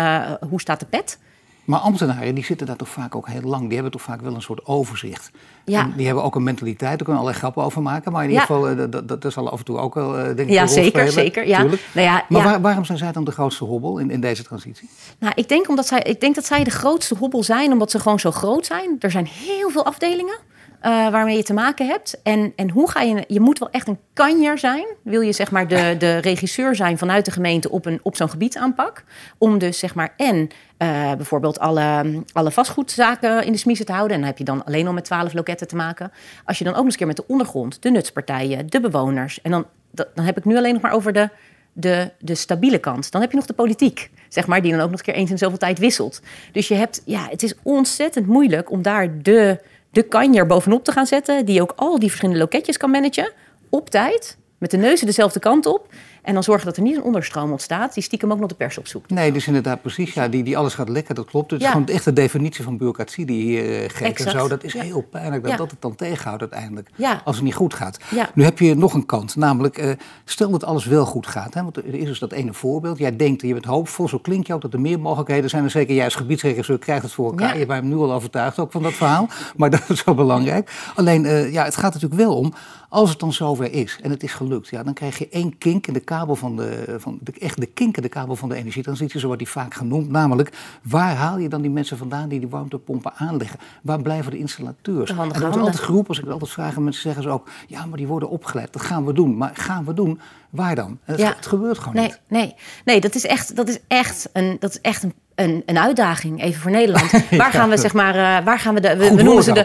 hoe 0.50 0.62
staat 0.62 0.80
de 0.80 0.86
pet. 0.86 1.18
Maar 1.66 1.80
ambtenaren 1.80 2.36
die 2.36 2.44
zitten 2.46 2.68
daar 2.68 2.76
toch 2.76 2.90
vaak 2.90 3.16
ook 3.16 3.28
heel 3.28 3.42
lang. 3.42 3.64
Die 3.64 3.74
hebben 3.74 3.92
toch 3.92 4.02
vaak 4.02 4.22
wel 4.22 4.34
een 4.36 4.42
soort 4.42 4.66
overzicht. 4.66 5.32
Ja. 5.66 5.82
En 5.84 5.94
die 5.98 6.06
hebben 6.06 6.24
ook 6.24 6.36
een 6.36 6.44
mentaliteit, 6.44 6.80
daar 6.90 6.98
kunnen 6.98 7.16
allerlei 7.16 7.38
grappen 7.38 7.64
over 7.64 7.82
maken. 7.82 8.12
Maar 8.12 8.24
in 8.24 8.30
ieder 8.30 8.48
Ja. 8.48 8.54
geval, 8.56 8.70
eh, 8.70 8.92
dat, 8.92 9.08
dat, 9.08 9.22
dat 9.22 9.34
zal 9.34 9.50
af 9.52 9.60
en 9.60 9.66
toe 9.66 9.78
ook 9.78 9.94
wel, 9.94 10.18
eh, 10.18 10.24
denk 10.24 10.40
ik, 10.40 10.50
Ja, 10.50 10.68
zeker, 10.68 10.90
spelen. 10.90 11.12
zeker, 11.12 11.48
ja. 11.48 11.64
Nou 11.64 11.78
ja, 11.94 12.26
maar 12.30 12.44
waar- 12.44 12.62
waarom 12.62 12.86
zijn 12.86 12.98
zij 12.98 13.12
dan 13.12 13.24
de 13.24 13.32
grootste 13.32 13.64
hobbel 13.64 13.98
in, 13.98 14.12
in 14.12 14.22
deze 14.22 14.44
transitie? 14.44 14.90
Nou, 15.20 15.34
ik 15.36 15.50
denk, 15.50 15.70
omdat 15.70 15.88
zij, 15.88 16.00
ik 16.00 16.20
denk 16.20 16.36
dat 16.36 16.46
zij 16.46 16.64
de 16.64 16.70
grootste 16.72 17.16
hobbel 17.16 17.44
zijn, 17.44 17.72
omdat 17.72 17.92
ze 17.92 18.00
gewoon 18.00 18.20
zo 18.20 18.32
groot 18.32 18.66
zijn. 18.66 18.96
Er 19.00 19.12
zijn 19.12 19.26
heel 19.26 19.70
veel 19.70 19.86
afdelingen 19.86 20.38
eh, 20.82 21.10
waarmee 21.10 21.38
je 21.38 21.44
te 21.44 21.54
maken 21.54 21.88
hebt. 21.88 22.22
En, 22.24 22.54
en 22.56 22.70
hoe 22.70 22.90
ga 22.90 23.02
je... 23.02 23.24
Je 23.28 23.40
moet 23.40 23.60
wel 23.60 23.70
echt 23.70 23.88
een 23.88 24.00
kanjer 24.14 24.58
zijn. 24.58 24.86
Wil 25.04 25.22
je 25.22 25.32
zeg 25.32 25.52
maar 25.52 25.68
de, 25.68 25.96
de 25.98 26.18
regisseur 26.18 26.76
zijn 26.76 26.98
vanuit 26.98 27.26
de 27.26 27.32
gemeente 27.32 27.70
op, 27.70 27.86
een, 27.86 28.00
op 28.04 28.16
zo'n 28.16 28.30
gebiedsaanpak. 28.30 29.04
Om 29.38 29.58
dus 29.58 29.80
zeg 29.80 29.96
maar 29.96 30.14
en 30.18 30.50
eh, 30.78 31.14
bijvoorbeeld 31.16 31.60
alle, 31.60 32.24
alle 32.34 32.52
vastgoedzaken 32.52 33.46
in 33.46 33.52
de 33.52 33.58
smiezen 33.58 33.86
te 33.86 33.92
houden. 33.92 34.14
En 34.16 34.20
dan 34.20 34.30
heb 34.30 34.38
je 34.38 34.44
dan 34.44 34.64
alleen 34.64 34.88
al 34.88 34.94
met 34.94 35.06
twaalf 35.06 35.34
loketten 35.34 35.68
te 35.68 35.76
maken. 35.76 36.12
Als 36.46 36.58
je 36.58 36.64
dan 36.64 36.74
ook 36.74 36.80
nog 36.80 36.86
eens 36.86 36.94
een 36.94 37.00
keer 37.00 37.16
met 37.16 37.28
de 37.28 37.28
ondergrond, 37.34 37.82
de 37.82 37.92
nutspartijen, 37.92 38.68
de 38.68 38.80
bewoners. 38.80 39.42
En 39.42 39.52
dan, 39.52 39.66
dan 39.92 40.26
heb 40.26 40.38
ik 40.38 40.46
nu 40.46 40.58
alleen 40.58 40.74
nog 40.74 40.82
maar 40.82 40.94
over 40.94 41.14
de, 41.14 41.30
de, 41.74 42.12
de 42.20 42.36
stabiele 42.36 42.78
kant. 42.78 43.12
Dan 43.12 43.22
heb 43.22 43.32
je 43.32 43.38
nog 43.38 43.46
de 43.46 43.54
politiek, 43.54 44.10
zeg 44.30 44.48
maar, 44.48 44.62
die 44.62 44.72
dan 44.72 44.82
ook 44.82 44.92
nog 44.92 45.02
keer 45.02 45.14
eens 45.14 45.32
in 45.32 45.38
zoveel 45.38 45.58
tijd 45.58 45.80
wisselt. 45.80 46.22
Dus 46.52 46.68
je 46.68 46.76
hebt, 46.76 47.02
ja, 47.06 47.28
het 47.30 47.44
is 47.44 47.54
ontzettend 47.64 48.28
moeilijk 48.28 48.72
om 48.72 48.82
daar 48.82 49.22
de, 49.22 49.60
de 49.92 50.04
kanjer 50.04 50.46
bovenop 50.46 50.84
te 50.84 50.92
gaan 50.92 51.06
zetten. 51.06 51.46
Die 51.46 51.62
ook 51.62 51.74
al 51.76 52.00
die 52.00 52.08
verschillende 52.08 52.42
loketjes 52.42 52.78
kan 52.78 52.92
managen 52.92 53.32
op 53.70 53.90
tijd. 53.90 54.38
Met 54.58 54.72
de 54.72 54.78
neuzen 54.78 55.06
dezelfde 55.06 55.40
kant 55.40 55.66
op. 55.66 55.94
En 56.22 56.34
dan 56.34 56.44
zorgen 56.44 56.66
dat 56.66 56.78
er 56.78 56.84
niet 56.84 56.96
een 56.96 57.04
onderstroom 57.04 57.52
ontstaat. 57.52 57.94
Die 57.94 58.04
stiekem 58.04 58.32
ook 58.32 58.40
nog 58.40 58.50
de 58.50 58.56
pers 58.56 58.78
opzoekt. 58.78 59.10
Nee, 59.10 59.32
dus 59.32 59.48
inderdaad 59.48 59.82
precies. 59.82 60.14
Ja, 60.14 60.28
die, 60.28 60.44
die 60.44 60.58
alles 60.58 60.74
gaat 60.74 60.90
lekker, 60.90 61.16
dat 61.16 61.26
klopt. 61.26 61.52
Het 61.52 61.60
is 61.60 61.66
Ja. 61.66 61.72
gewoon 61.72 61.88
echt 61.88 62.06
de 62.06 62.14
definitie 62.14 62.64
van 62.64 62.74
bureaucratie 62.78 63.26
die 63.26 63.38
je 63.38 63.44
hier 63.44 63.84
eh, 63.84 63.90
geeft 63.90 64.26
en 64.26 64.32
zo. 64.32 64.48
Dat 64.48 64.64
is 64.64 64.74
Ja. 64.74 64.82
heel 64.84 65.02
pijnlijk 65.02 65.44
dat 65.44 65.58
dat 65.58 65.72
het 65.72 65.82
dan 65.82 65.96
tegenhoudt 65.96 66.42
uiteindelijk. 66.42 66.90
Als 67.24 67.36
het 67.36 67.46
niet 67.46 67.56
goed 67.56 67.74
gaat. 67.74 68.00
Nu 68.34 68.44
heb 68.44 68.60
je 68.60 68.76
nog 68.76 68.94
een 68.94 69.06
kant. 69.06 69.36
Namelijk, 69.36 69.78
eh, 69.78 69.90
stel 70.26 70.50
dat 70.50 70.64
alles 70.64 70.86
wel 70.86 71.06
goed 71.06 71.28
gaat. 71.28 71.54
Hè, 71.54 71.64
want 71.64 71.78
er 71.78 71.94
is 71.96 72.06
dus 72.06 72.20
dat 72.20 72.32
ene 72.32 72.54
voorbeeld. 72.54 72.98
Jij 72.98 73.16
denkt, 73.16 73.42
je 73.42 73.54
bent 73.54 73.66
hoopvol. 73.66 74.08
Zo 74.08 74.18
klinkt 74.18 74.48
je 74.48 74.54
ook 74.54 74.62
dat 74.62 74.74
er 74.74 74.82
meer 74.82 75.00
mogelijkheden 75.00 75.50
zijn. 75.50 75.64
En 75.64 75.72
zeker 75.72 75.96
jij 75.96 76.06
als 76.06 76.16
gebiedsregisseur 76.16 76.80
krijgt 76.80 77.04
het 77.04 77.12
voor 77.12 77.30
elkaar. 77.30 77.58
Je 77.60 77.66
mij 77.66 77.82
nu 77.82 77.96
al 77.96 78.14
overtuigd 78.14 78.60
ook 78.60 78.72
van 78.72 78.84
dat 78.84 78.94
verhaal. 78.94 79.28
Maar 79.56 79.70
dat 79.70 79.90
is 79.90 80.04
wel 80.04 80.16
belangrijk. 80.16 80.72
Alleen, 80.96 81.26
eh, 81.26 81.52
ja, 81.52 81.64
het 81.64 81.76
gaat 81.78 81.94
natuurlijk 81.94 82.22
wel 82.22 82.38
om... 82.38 82.54
Als 82.90 83.10
het 83.10 83.20
dan 83.20 83.34
zover 83.34 83.74
is 83.74 84.00
en 84.02 84.10
het 84.10 84.24
is 84.24 84.34
gelukt, 84.34 84.68
ja, 84.70 84.84
dan 84.84 84.94
krijg 84.94 85.18
je 85.18 85.28
één 85.30 85.58
kink 85.58 85.88
in 85.88 85.94
de 85.94 86.00
kabel 86.18 86.36
van 86.36 86.56
de, 86.56 86.96
van 86.98 87.20
de, 87.22 87.32
echt 87.40 87.60
de 87.60 87.66
kink 87.66 87.96
in 87.96 88.02
de 88.02 88.10
kabel 88.10 88.36
van 88.36 88.50
de 88.50 88.56
energietransitie, 88.56 89.20
zo 89.20 89.26
wordt 89.26 89.42
die 89.42 89.52
vaak 89.52 89.74
genoemd. 89.74 90.10
Namelijk, 90.10 90.52
waar 90.84 91.16
haal 91.16 91.38
je 91.38 91.50
dan 91.50 91.62
die 91.62 91.72
mensen 91.72 91.98
vandaan 91.98 92.30
die 92.30 92.40
die 92.40 92.50
warmtepompen 92.50 93.12
aanleggen? 93.16 93.60
Waar 93.82 94.02
blijven 94.02 94.32
de 94.32 94.38
installateurs? 94.38 95.10
De 95.10 95.22
en 95.22 95.32
er 95.34 95.40
wordt 95.40 95.58
altijd 95.58 95.80
geroepen, 95.80 96.08
als 96.08 96.18
ik 96.18 96.24
het 96.24 96.34
altijd 96.34 96.52
vraag, 96.52 96.76
en 96.76 96.84
mensen 96.84 97.02
zeggen 97.02 97.24
ze 97.24 97.30
ook, 97.30 97.50
ja, 97.68 97.86
maar 97.86 97.98
die 97.98 98.08
worden 98.08 98.30
opgeleid, 98.30 98.74
dat 98.74 98.82
gaan 98.82 99.06
we 99.06 99.14
doen. 99.14 99.38
Maar 99.38 99.52
gaan 99.54 99.86
we 99.86 99.94
doen, 99.94 100.20
waar 100.50 100.76
dan? 100.76 101.00
Het, 101.04 101.20
Ja. 101.20 101.36
gebeurt 101.40 101.80
gewoon 101.80 101.96
Nee, 101.96 102.04
niet. 102.06 102.20
nee, 102.28 102.56
nee 102.86 103.02
dat 103.02 103.16
is 103.16 103.26
echt, 103.26 103.56
dat 103.56 103.68
is 103.68 103.78
echt, 103.88 104.30
een, 104.34 104.58
dat 104.60 104.70
is 104.70 104.82
echt 104.82 105.04
een, 105.04 105.14
een, 105.36 105.64
een 105.66 105.78
uitdaging, 105.78 106.42
even 106.42 106.62
voor 106.62 106.72
Nederland. 106.72 107.12
Waar 107.38 107.52
gaan 107.52 107.70
we, 107.70 107.78
zeg 107.78 107.94
maar, 107.94 108.16
eh, 108.16 108.46
waar 108.46 108.60
gaan 108.60 108.74
we 108.74 108.80
de... 108.80 108.96
We, 108.96 109.24
noemen 109.24 109.44
ze 109.44 109.52
de, 109.52 109.64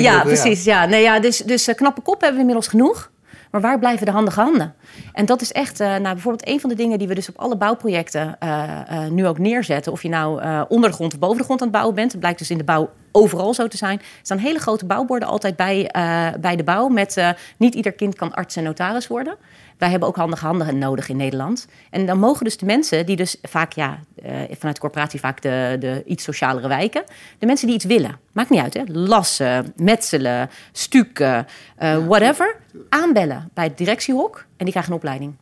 ja. 0.00 0.22
precies. 0.22 0.64
Ja. 0.64 0.86
Nee, 0.86 1.02
ja, 1.02 1.20
dus 1.20 1.38
dus 1.38 1.68
eh, 1.68 1.74
knappe 1.74 2.00
kop 2.00 2.20
hebben 2.20 2.34
we 2.34 2.40
inmiddels 2.40 2.68
genoeg. 2.68 3.10
Maar 3.50 3.60
waar 3.60 3.78
blijven 3.78 4.06
de 4.06 4.12
handige 4.12 4.40
handen? 4.40 4.74
En 5.12 5.26
dat 5.26 5.40
is 5.40 5.52
echt, 5.52 5.80
eh, 5.80 5.88
nou, 5.88 6.02
bijvoorbeeld 6.02 6.48
een 6.48 6.60
van 6.60 6.70
de 6.70 6.76
dingen 6.76 6.98
die 6.98 7.08
we 7.08 7.14
dus 7.14 7.28
op 7.28 7.38
alle 7.38 7.56
bouwprojecten 7.56 8.36
eh, 8.38 9.04
eh, 9.04 9.10
nu 9.10 9.26
ook 9.26 9.38
neerzetten. 9.38 9.92
Of 9.92 10.02
je 10.02 10.08
nou 10.08 10.42
onder 10.68 10.90
de 10.90 10.94
grond 10.94 11.12
of 11.12 11.18
boven 11.18 11.38
de 11.38 11.44
grond 11.44 11.60
aan 11.60 11.66
het 11.66 11.76
bouwen 11.76 11.96
bent. 11.96 12.10
Het 12.10 12.20
blijkt 12.20 12.38
dus 12.38 12.50
in 12.50 12.58
de 12.58 12.64
bouw 12.64 12.90
overal 13.12 13.54
zo 13.54 13.68
te 13.68 13.76
zijn. 13.76 13.98
Er 13.98 14.04
staan 14.22 14.38
hele 14.38 14.58
grote 14.58 14.86
bouwborden 14.86 15.28
altijd 15.28 15.56
bij, 15.56 15.86
eh, 15.86 16.26
bij 16.40 16.56
de 16.56 16.64
bouw. 16.64 16.88
Met 16.88 17.16
eh, 17.16 17.30
niet 17.56 17.74
ieder 17.74 17.92
kind 17.92 18.14
kan 18.14 18.34
arts 18.34 18.56
en 18.56 18.62
notaris 18.62 19.06
worden. 19.06 19.36
Wij 19.78 19.90
hebben 19.90 20.08
ook 20.08 20.16
handige 20.16 20.44
handen 20.44 20.78
nodig 20.78 21.08
in 21.08 21.16
Nederland. 21.16 21.66
En 21.90 22.06
dan 22.06 22.18
mogen 22.18 22.44
dus 22.44 22.56
de 22.56 22.66
mensen 22.66 23.06
die 23.06 23.16
dus 23.16 23.36
vaak, 23.42 23.72
ja, 23.72 23.98
eh, 24.22 24.32
vanuit 24.32 24.74
de 24.74 24.80
corporatie 24.80 25.20
vaak 25.20 25.42
de, 25.42 25.76
de 25.80 26.02
iets 26.06 26.24
socialere 26.24 26.68
wijken. 26.68 27.04
De 27.38 27.46
mensen 27.46 27.66
die 27.66 27.76
iets 27.76 27.84
willen, 27.84 28.18
maakt 28.32 28.50
niet 28.50 28.60
uit 28.60 28.74
hè. 28.74 28.82
Lassen, 28.86 29.72
metselen, 29.76 30.50
stukken, 30.72 31.46
whatever. 31.78 32.56
Aanbellen 32.88 33.50
bij 33.54 33.64
het 33.64 33.78
directiehok 33.78 34.36
en 34.56 34.64
die 34.64 34.70
krijgen 34.70 34.92
een 34.92 34.98
opleiding. 34.98 35.36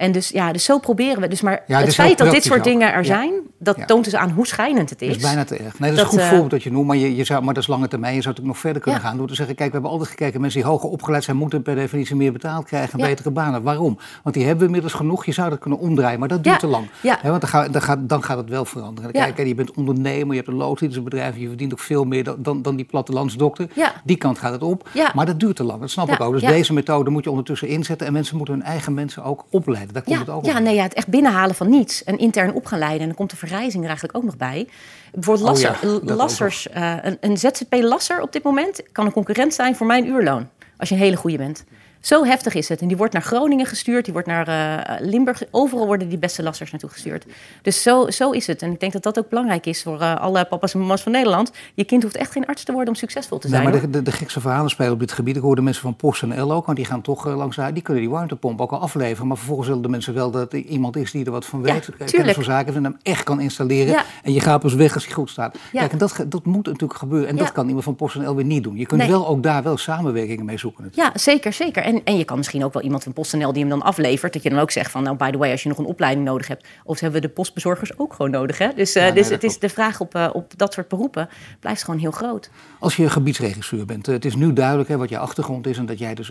En 0.00 0.12
dus, 0.12 0.28
ja, 0.28 0.52
dus 0.52 0.64
zo 0.64 0.78
proberen 0.78 1.20
we. 1.20 1.28
Dus 1.28 1.40
maar 1.40 1.62
Ja, 1.66 1.80
het 1.80 1.94
feit 1.94 2.18
dat 2.18 2.30
dit 2.30 2.44
soort 2.44 2.58
ook. 2.58 2.64
dingen 2.64 2.92
er 2.92 2.98
Ja. 2.98 3.04
zijn, 3.04 3.32
dat 3.58 3.76
Ja. 3.76 3.84
toont 3.84 4.04
dus 4.04 4.14
aan 4.14 4.30
hoe 4.30 4.46
schijnend 4.46 4.90
het 4.90 5.02
is. 5.02 5.08
Dat 5.08 5.16
is 5.16 5.22
bijna 5.22 5.44
te 5.44 5.56
erg. 5.56 5.78
Nee, 5.78 5.90
dat 5.90 5.98
is 5.98 6.04
een 6.04 6.10
goed 6.10 6.18
eh, 6.18 6.28
voorbeeld 6.28 6.50
dat 6.50 6.62
je 6.62 6.70
noemt, 6.72 6.86
maar, 6.86 6.96
je, 6.96 7.16
je 7.16 7.24
zou, 7.24 7.42
maar 7.44 7.54
dat 7.54 7.62
is 7.62 7.68
lange 7.68 7.88
termijn. 7.88 8.14
Je 8.14 8.22
zou 8.22 8.28
natuurlijk 8.34 8.54
nog 8.56 8.64
verder 8.64 8.82
kunnen 8.82 9.00
gaan 9.00 9.16
door 9.16 9.26
te 9.28 9.34
zeggen... 9.34 9.54
kijk, 9.54 9.68
we 9.68 9.74
hebben 9.74 9.90
altijd 9.92 10.10
gekeken, 10.10 10.40
mensen 10.40 10.60
die 10.60 10.70
hoger 10.70 10.88
opgeleid 10.88 11.24
zijn... 11.24 11.36
moeten 11.36 11.62
per 11.62 11.74
definitie 11.74 12.16
meer 12.16 12.32
betaald 12.32 12.64
krijgen, 12.64 12.98
betere 12.98 13.30
banen. 13.30 13.62
Waarom? 13.62 13.98
Want 14.22 14.34
die 14.34 14.44
hebben 14.44 14.60
we 14.60 14.66
inmiddels 14.66 14.92
genoeg. 14.92 15.24
Je 15.24 15.32
zou 15.32 15.50
dat 15.50 15.58
kunnen 15.58 15.78
omdraaien, 15.78 16.18
maar 16.18 16.28
dat 16.28 16.44
duurt 16.44 16.58
te 16.60 16.66
lang. 16.66 16.88
Ja. 17.00 17.18
Hè, 17.22 17.28
want 17.28 17.40
dan, 17.40 17.50
gaat, 17.50 17.72
dan, 17.72 17.82
gaat, 17.82 18.08
dan 18.08 18.22
gaat 18.22 18.36
het 18.36 18.48
wel 18.48 18.64
veranderen. 18.64 19.12
Kijk, 19.12 19.38
je 19.46 19.54
bent 19.54 19.72
ondernemer, 19.74 20.28
je 20.30 20.36
hebt 20.36 20.48
een 20.48 20.54
loodgietersbedrijf... 20.54 21.36
je 21.36 21.48
verdient 21.48 21.72
ook 21.72 21.78
veel 21.80 22.04
meer 22.04 22.24
dan, 22.24 22.36
dan, 22.38 22.62
dan 22.62 22.76
die 22.76 22.84
plattelandsdokter. 22.84 23.68
Ja. 23.74 23.92
Die 24.04 24.16
kant 24.16 24.38
gaat 24.38 24.52
het 24.52 24.62
op, 24.62 24.88
Ja. 24.92 25.10
maar 25.14 25.26
dat 25.26 25.40
duurt 25.40 25.56
te 25.56 25.64
lang. 25.64 25.80
Dat 25.80 25.90
snap 25.90 26.10
ik 26.10 26.20
ook. 26.20 26.32
Dus 26.32 26.42
deze 26.42 26.72
methode 26.72 27.10
moet 27.10 27.24
je 27.24 27.30
ondertussen 27.30 27.68
inzetten... 27.68 28.06
en 28.06 28.12
mensen 28.12 28.36
moeten 28.36 28.54
hun 28.54 28.62
eigen 28.64 28.94
mensen 28.94 29.24
ook 29.24 29.44
opleiden. 29.50 29.89
Daar 29.92 30.02
komt 30.02 30.14
Ja, 30.16 30.20
het 30.20 30.30
ook 30.30 30.44
ja, 30.44 30.56
op. 30.56 30.62
nee, 30.62 30.74
ja, 30.74 30.82
het 30.82 30.94
echt 30.94 31.08
binnenhalen 31.08 31.54
van 31.54 31.68
niets 31.68 32.04
en 32.04 32.18
intern 32.18 32.52
op 32.52 32.66
gaan 32.66 32.78
leiden. 32.78 33.00
En 33.00 33.06
dan 33.06 33.16
komt 33.16 33.30
de 33.30 33.36
vergrijzing 33.36 33.82
er 33.82 33.88
eigenlijk 33.88 34.18
ook 34.18 34.24
nog 34.24 34.36
bij. 34.36 34.68
Bijvoorbeeld 35.12 35.48
Oh 35.48 35.58
ja, 35.60 35.76
lasser, 35.82 36.14
lassers, 36.16 36.68
eh, 36.68 36.94
een, 37.02 37.16
een 37.20 37.36
ZZP-lasser 37.38 38.20
op 38.20 38.32
dit 38.32 38.42
moment 38.42 38.82
kan 38.92 39.06
een 39.06 39.12
concurrent 39.12 39.54
zijn 39.54 39.76
voor 39.76 39.86
mijn 39.86 40.06
uurloon. 40.06 40.48
Als 40.76 40.88
je 40.88 40.94
een 40.94 41.00
hele 41.00 41.16
goede 41.16 41.36
bent. 41.36 41.64
Zo 42.00 42.24
heftig 42.24 42.54
is 42.54 42.68
het. 42.68 42.80
En 42.80 42.88
die 42.88 42.96
wordt 42.96 43.12
naar 43.12 43.22
Groningen 43.22 43.66
gestuurd, 43.66 44.04
die 44.04 44.12
wordt 44.12 44.28
naar 44.28 44.48
eh, 44.48 45.06
Limburg. 45.08 45.42
Overal 45.50 45.86
worden 45.86 46.08
die 46.08 46.18
beste 46.18 46.42
lassers 46.42 46.70
naartoe 46.70 46.90
gestuurd. 46.90 47.24
Dus 47.62 47.82
zo, 47.82 48.10
zo 48.10 48.30
is 48.30 48.46
het. 48.46 48.62
En 48.62 48.72
ik 48.72 48.80
denk 48.80 48.92
dat 48.92 49.02
dat 49.02 49.18
ook 49.18 49.28
belangrijk 49.28 49.66
is 49.66 49.82
voor 49.82 50.00
eh, 50.00 50.16
alle 50.16 50.44
papa's 50.44 50.74
en 50.74 50.80
mama's 50.80 51.02
van 51.02 51.12
Nederland. 51.12 51.52
Je 51.74 51.84
kind 51.84 52.02
hoeft 52.02 52.16
echt 52.16 52.32
geen 52.32 52.46
arts 52.46 52.64
te 52.64 52.72
worden 52.72 52.88
om 52.88 52.94
succesvol 52.94 53.38
te 53.38 53.48
zijn. 53.48 53.62
Nee, 53.62 53.72
maar 53.72 53.80
de, 53.80 53.90
de, 53.90 54.02
de 54.02 54.12
gekste 54.12 54.40
verhalen 54.40 54.70
spelen 54.70 54.92
op 54.92 54.98
dit 55.00 55.12
gebied. 55.12 55.36
Ik 55.36 55.42
hoorde 55.42 55.62
mensen 55.62 55.82
van 55.82 55.96
PostNL 55.96 56.52
ook, 56.52 56.64
want 56.66 56.76
die 56.76 56.86
gaan 56.86 57.02
toch 57.02 57.26
langs 57.26 57.60
uit. 57.60 57.74
Die 57.74 57.82
kunnen 57.82 58.02
die 58.02 58.12
warmtepomp 58.12 58.60
ook 58.60 58.70
al 58.72 58.80
afleveren. 58.80 59.26
Maar 59.26 59.36
vervolgens 59.36 59.66
zullen 59.68 59.82
de 59.82 59.88
mensen 59.88 60.14
wel 60.14 60.30
dat 60.30 60.52
er 60.52 60.58
iemand 60.58 60.96
is 60.96 61.10
die 61.10 61.24
er 61.24 61.30
wat 61.30 61.46
van 61.46 61.58
Ja, 61.64 61.72
weet. 61.72 61.84
kennis 61.90 62.10
tuurlijk. 62.12 62.34
van 62.34 62.44
zaken 62.44 62.74
en 62.74 62.84
hem 62.84 62.96
echt 63.02 63.22
kan 63.24 63.40
installeren. 63.40 63.92
Ja. 63.92 64.04
En 64.22 64.32
je 64.32 64.40
gaat 64.40 64.60
pas 64.60 64.74
weg 64.74 64.94
als 64.94 65.04
hij 65.04 65.14
goed 65.14 65.30
staat. 65.30 65.58
Ja. 65.72 65.78
Kijk, 65.80 65.92
en 65.92 65.98
dat, 65.98 66.24
dat 66.28 66.44
moet 66.44 66.66
natuurlijk 66.66 66.98
gebeuren. 66.98 67.28
En 67.28 67.36
Ja. 67.36 67.42
dat 67.42 67.52
kan 67.52 67.66
iemand 67.66 67.84
van 67.84 67.96
PostNL 67.96 68.34
weer 68.34 68.44
niet 68.44 68.62
doen. 68.62 68.76
Je 68.76 68.86
kunt 68.86 69.00
Nee. 69.00 69.10
wel 69.10 69.28
ook 69.28 69.42
daar 69.42 69.62
wel 69.62 69.76
samenwerkingen 69.76 70.44
mee 70.44 70.58
zoeken. 70.58 70.84
natuurlijk. 70.84 71.14
Ja, 71.14 71.20
zeker, 71.20 71.52
zeker. 71.52 71.82
En, 71.90 72.04
en 72.04 72.16
je 72.18 72.24
kan 72.24 72.36
misschien 72.36 72.64
ook 72.64 72.72
wel 72.72 72.82
iemand 72.82 73.02
van 73.02 73.12
PostNL 73.12 73.52
die 73.52 73.60
hem 73.60 73.70
dan 73.70 73.82
aflevert. 73.82 74.32
Dat 74.32 74.42
je 74.42 74.50
dan 74.50 74.58
ook 74.58 74.70
zegt 74.70 74.90
van, 74.90 75.02
nou, 75.02 75.16
by 75.16 75.30
the 75.30 75.38
way, 75.38 75.50
als 75.50 75.62
je 75.62 75.68
nog 75.68 75.78
een 75.78 75.84
opleiding 75.84 76.26
nodig 76.26 76.48
hebt. 76.48 76.66
Of 76.84 77.00
hebben 77.00 77.20
we 77.20 77.26
de 77.26 77.32
postbezorgers 77.32 77.98
ook 77.98 78.12
gewoon 78.14 78.30
nodig, 78.30 78.58
hè? 78.58 78.68
Dus, 78.76 78.94
eh, 78.94 79.02
Ja, 79.02 79.12
nee, 79.12 79.22
dus 79.22 79.30
het 79.30 79.44
is 79.44 79.58
de 79.58 79.68
vraag 79.68 80.00
op, 80.00 80.14
eh, 80.14 80.28
op 80.32 80.52
dat 80.56 80.72
soort 80.72 80.88
beroepen 80.88 81.28
blijft 81.60 81.82
gewoon 81.84 82.00
heel 82.00 82.10
groot. 82.10 82.50
Als 82.78 82.96
je 82.96 83.10
gebiedsregisseur 83.10 83.84
bent, 83.86 84.08
eh, 84.08 84.14
het 84.14 84.24
is 84.24 84.34
nu 84.36 84.52
duidelijk 84.52 84.88
hè, 84.88 84.96
wat 84.96 85.08
je 85.08 85.18
achtergrond 85.18 85.66
is 85.66 85.78
en 85.78 85.86
dat 85.86 85.98
jij 85.98 86.14
dus 86.14 86.28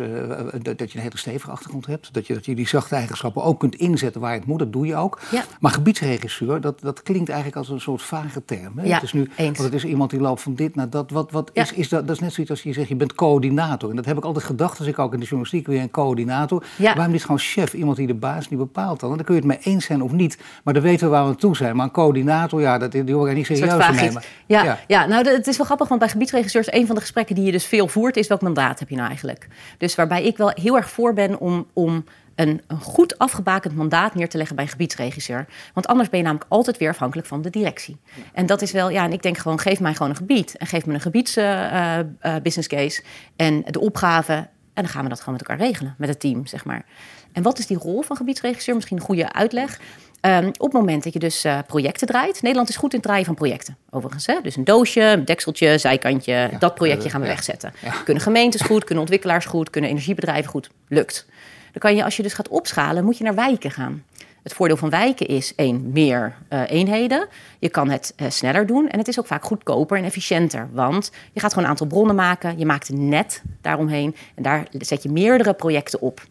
dat, 0.62 0.78
dat 0.78 0.92
je 0.92 0.98
een 0.98 1.04
hele 1.04 1.18
stevige 1.18 1.52
achtergrond 1.52 1.86
hebt. 1.86 2.14
Dat 2.14 2.28
je, 2.28 2.34
dat 2.34 2.46
je 2.46 2.56
die 2.56 2.68
zachte 2.68 2.96
eigenschappen 2.96 3.44
ook 3.44 3.60
kunt 3.60 3.76
inzetten 3.76 4.22
waar 4.22 4.34
het 4.34 4.46
moet, 4.46 4.60
dat 4.60 4.74
doe 4.74 4.86
je 4.86 4.96
ook. 4.96 5.20
Ja. 5.32 5.44
Maar 5.60 5.72
gebiedsregisseur, 5.72 6.62
dat, 6.62 6.82
dat 6.82 7.04
klinkt 7.04 7.30
eigenlijk 7.30 7.58
als 7.58 7.70
een 7.70 7.82
soort 7.82 8.02
vage 8.02 8.46
term. 8.46 8.78
Hè? 8.78 8.86
Ja, 8.86 8.94
het 8.94 9.04
is 9.04 9.14
nu, 9.14 9.30
eens. 9.36 9.58
Want 9.58 9.74
het 9.74 9.84
is 9.84 9.90
iemand 9.90 10.10
die 10.10 10.20
loopt 10.20 10.42
van 10.42 10.56
dit 10.56 10.76
naar 10.76 10.90
dat. 10.90 11.12
Wat, 11.12 11.32
wat 11.32 11.52
Ja. 11.54 11.62
is, 11.62 11.74
is 11.74 11.90
dat, 11.90 12.08
dat 12.08 12.16
is 12.16 12.22
net 12.22 12.34
zoiets 12.34 12.52
als 12.52 12.64
je 12.64 12.74
zegt, 12.74 12.88
je 12.88 12.96
bent 12.96 13.14
coördinator. 13.16 13.90
En 13.90 13.96
dat 13.96 14.06
heb 14.06 14.18
ik 14.18 14.24
altijd 14.24 14.46
gedacht, 14.46 14.80
als 14.80 14.88
ik 14.88 15.00
ook 15.00 15.14
in 15.14 15.20
de 15.20 15.26
journalistiek 15.26 15.49
weer 15.52 15.82
een 15.82 15.92
coördinator. 15.92 16.64
Ja. 16.76 16.94
Waarom 16.94 17.12
niet 17.12 17.22
gewoon 17.22 17.40
chef, 17.40 17.74
iemand 17.74 17.98
die 17.98 18.08
de 18.08 18.14
baas 18.14 18.48
die 18.48 18.58
bepaalt 18.58 19.00
dan? 19.00 19.10
En 19.10 19.16
dan 19.16 19.26
kun 19.26 19.36
je 19.36 19.42
het 19.42 19.50
mee 19.50 19.60
eens 19.74 19.86
zijn 19.86 20.02
of 20.02 20.12
niet. 20.12 20.38
Maar 20.64 20.74
dan 20.74 20.84
weten 20.84 21.06
we 21.06 21.12
waar 21.12 21.24
we 21.24 21.30
aan 21.30 21.36
toe 21.36 21.56
zijn. 21.56 21.76
Maar 21.76 21.86
een 21.86 21.92
coördinator, 21.92 22.62
ja, 22.62 22.78
dat, 22.78 22.92
die 22.92 23.14
hoor 23.14 23.30
ik 23.30 23.36
niet 23.36 23.46
serieus 23.46 23.86
te 23.86 23.92
nemen. 23.92 24.22
Ja, 24.46 24.64
Ja. 24.64 24.80
ja. 24.88 25.06
nou, 25.06 25.28
het 25.30 25.48
is 25.48 25.58
wel 25.58 25.66
grappig, 25.66 25.88
want 25.88 26.00
bij 26.00 26.10
gebiedsregisseurs... 26.10 26.74
een 26.74 26.86
van 26.86 26.96
de 26.96 27.02
gesprekken 27.02 27.36
die 27.36 27.46
je 27.46 27.52
dus 27.52 27.66
veel 27.66 27.88
voert... 27.88 28.18
is 28.18 28.28
welk 28.28 28.42
mandaat 28.42 28.80
heb 28.80 28.90
je 28.90 28.96
nou 28.96 29.08
eigenlijk? 29.08 29.48
Dus 29.78 29.96
waarbij 29.96 30.24
ik 30.24 30.38
wel 30.38 30.52
heel 30.54 30.76
erg 30.76 30.90
voor 30.90 31.14
ben 31.14 31.40
om... 31.40 31.68
om 31.74 32.04
een, 32.40 32.62
een 32.68 32.80
goed 32.82 33.18
afgebakend 33.18 33.76
mandaat 33.76 34.16
neer 34.16 34.30
te 34.30 34.38
leggen 34.38 34.56
bij 34.56 34.66
een 34.66 34.72
gebiedsregisseur. 34.72 35.46
Want 35.74 35.88
anders 35.88 36.10
ben 36.10 36.20
je 36.20 36.26
namelijk 36.26 36.52
altijd 36.52 36.78
weer 36.78 36.90
afhankelijk 36.90 37.28
van 37.28 37.42
de 37.42 37.50
directie. 37.50 37.98
En 38.34 38.46
dat 38.46 38.62
is 38.62 38.72
wel, 38.72 38.90
ja, 38.90 39.04
en 39.04 39.14
ik 39.14 39.22
denk 39.22 39.38
gewoon, 39.38 39.60
geef 39.60 39.80
mij 39.80 39.94
gewoon 39.94 40.10
een 40.10 40.16
gebied. 40.16 40.58
En 40.58 40.68
geef 40.68 40.86
me 40.86 40.94
een 40.94 41.02
gebiedsbusiness 41.02 42.68
case 42.68 43.04
en 43.36 43.64
de 43.66 43.80
opgave. 43.80 44.48
En 44.80 44.86
dan 44.86 44.94
gaan 44.94 45.04
we 45.04 45.10
dat 45.10 45.20
gewoon 45.20 45.34
met 45.40 45.48
elkaar 45.48 45.66
regelen, 45.66 45.96
met 45.98 46.10
het 46.10 46.20
team, 46.20 46.46
zeg 46.48 46.66
maar. 46.66 46.86
En 47.32 47.44
wat 47.44 47.60
is 47.60 47.68
die 47.68 47.78
rol 47.78 48.02
van 48.02 48.16
gebiedsregisseur? 48.16 48.76
Misschien 48.76 48.98
een 48.98 49.04
goede 49.04 49.34
uitleg. 49.34 49.80
Ehm, 50.22 50.48
op 50.48 50.62
het 50.62 50.74
moment 50.74 51.04
dat 51.04 51.14
je 51.14 51.20
dus 51.20 51.46
uh, 51.46 51.60
projecten 51.68 52.08
draait. 52.08 52.42
Nederland 52.42 52.70
is 52.70 52.76
goed 52.76 52.92
in 52.92 52.98
het 52.98 53.08
draaien 53.08 53.26
van 53.26 53.36
projecten, 53.36 53.78
overigens. 53.90 54.26
Hè? 54.26 54.40
Dus 54.44 54.56
een 54.56 54.64
doosje, 54.64 55.02
een 55.02 55.26
dekseltje, 55.26 55.78
zijkantje. 55.78 56.50
dat 56.60 56.76
projectje 56.76 57.10
gaan 57.10 57.22
we 57.22 57.28
wegzetten. 57.28 57.74
Kunnen 58.04 58.24
gemeentes 58.24 58.62
goed, 58.62 58.84
kunnen 58.84 59.00
ontwikkelaars 59.00 59.46
goed, 59.46 59.70
kunnen 59.70 59.90
energiebedrijven 59.90 60.52
goed. 60.52 60.70
Lukt. 60.88 61.26
Dan 61.72 61.82
kan 61.82 61.96
je, 61.96 62.04
als 62.04 62.18
je 62.18 62.24
dus 62.24 62.34
gaat 62.34 62.48
opschalen, 62.48 63.04
moet 63.04 63.18
je 63.18 63.24
naar 63.24 63.36
wijken 63.36 63.72
gaan. 63.72 64.04
Het 64.44 64.54
voordeel 64.54 64.78
van 64.78 64.90
wijken 64.90 65.28
is 65.28 65.56
één, 65.56 65.92
meer 65.92 66.36
uh, 66.50 66.62
eenheden. 66.68 67.28
Je 67.60 67.70
kan 67.70 67.90
het 67.90 68.14
uh, 68.18 68.30
sneller 68.30 68.66
doen 68.66 68.90
en 68.90 68.98
het 68.98 69.08
is 69.08 69.20
ook 69.20 69.28
vaak 69.28 69.44
goedkoper 69.44 69.98
en 69.98 70.04
efficiënter. 70.04 70.70
Want 70.72 71.12
je 71.34 71.40
gaat 71.40 71.50
gewoon 71.50 71.64
een 71.64 71.70
aantal 71.70 71.88
bronnen 71.88 72.16
maken, 72.16 72.60
je 72.60 72.66
maakt 72.66 72.90
een 72.90 73.10
net 73.10 73.42
daaromheen 73.62 74.16
en 74.36 74.44
daar 74.44 74.68
zet 74.72 75.04
je 75.04 75.10
meerdere 75.10 75.54
projecten 75.54 76.02
op. 76.02 76.22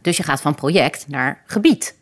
Dus 0.00 0.16
je 0.16 0.22
gaat 0.22 0.40
van 0.40 0.54
project 0.54 1.08
naar 1.08 1.42
gebied. 1.46 1.96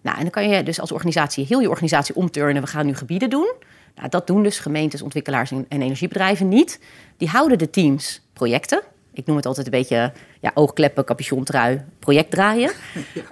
Nou, 0.00 0.16
en 0.16 0.22
dan 0.22 0.30
kan 0.30 0.48
je 0.48 0.62
dus 0.62 0.80
als 0.80 0.92
organisatie 0.92 1.46
heel 1.46 1.60
je 1.60 1.70
organisatie 1.70 2.14
omturnen. 2.14 2.62
We 2.62 2.68
gaan 2.68 2.86
nu 2.86 2.94
gebieden 2.94 3.30
doen. 3.30 3.52
Nou, 3.94 4.08
dat 4.08 4.26
doen 4.26 4.42
dus 4.42 4.58
gemeentes, 4.58 5.02
ontwikkelaars 5.02 5.50
en 5.50 5.66
energiebedrijven 5.68 6.48
niet. 6.48 6.80
Die 7.16 7.28
houden 7.28 7.58
de 7.58 7.70
teams 7.70 8.20
projecten 8.32 8.82
ik 9.18 9.26
noem 9.26 9.36
het 9.36 9.46
altijd 9.46 9.66
een 9.66 9.72
beetje 9.72 10.12
ja, 10.40 10.50
oogkleppen, 10.54 11.04
capuchontrui, 11.04 11.80
project 11.98 12.30
draaien. 12.30 12.70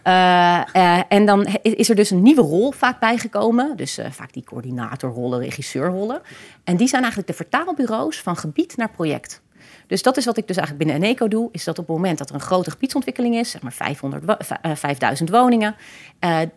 Uh, 0.06 0.62
uh, 0.72 1.00
en 1.08 1.26
dan 1.26 1.46
is 1.62 1.88
er 1.88 1.94
dus 1.94 2.10
een 2.10 2.22
nieuwe 2.22 2.40
rol 2.40 2.72
vaak 2.72 3.00
bijgekomen. 3.00 3.76
Dus 3.76 3.98
uh, 3.98 4.06
vaak 4.10 4.32
die 4.32 4.44
coördinatorrollen, 4.44 5.40
regisseurrollen. 5.40 6.20
En 6.64 6.76
die 6.76 6.88
zijn 6.88 7.02
eigenlijk 7.02 7.30
de 7.30 7.36
vertaalbureaus 7.36 8.20
van 8.20 8.36
gebied 8.36 8.76
naar 8.76 8.90
project. 8.90 9.42
Dus 9.86 10.02
dat 10.02 10.16
is 10.16 10.24
wat 10.24 10.36
ik 10.36 10.46
dus 10.46 10.56
eigenlijk 10.56 10.86
binnen 10.86 11.08
Eneco 11.08 11.28
doe. 11.28 11.48
Is 11.52 11.64
dat 11.64 11.78
op 11.78 11.86
het 11.86 11.96
moment 11.96 12.18
dat 12.18 12.28
er 12.28 12.34
een 12.34 12.40
grote 12.40 12.70
gebiedsontwikkeling 12.70 13.34
is, 13.34 13.50
zeg 13.50 13.62
maar 13.62 13.72
500, 13.72 14.46
5000 14.74 15.30
woningen. 15.30 15.76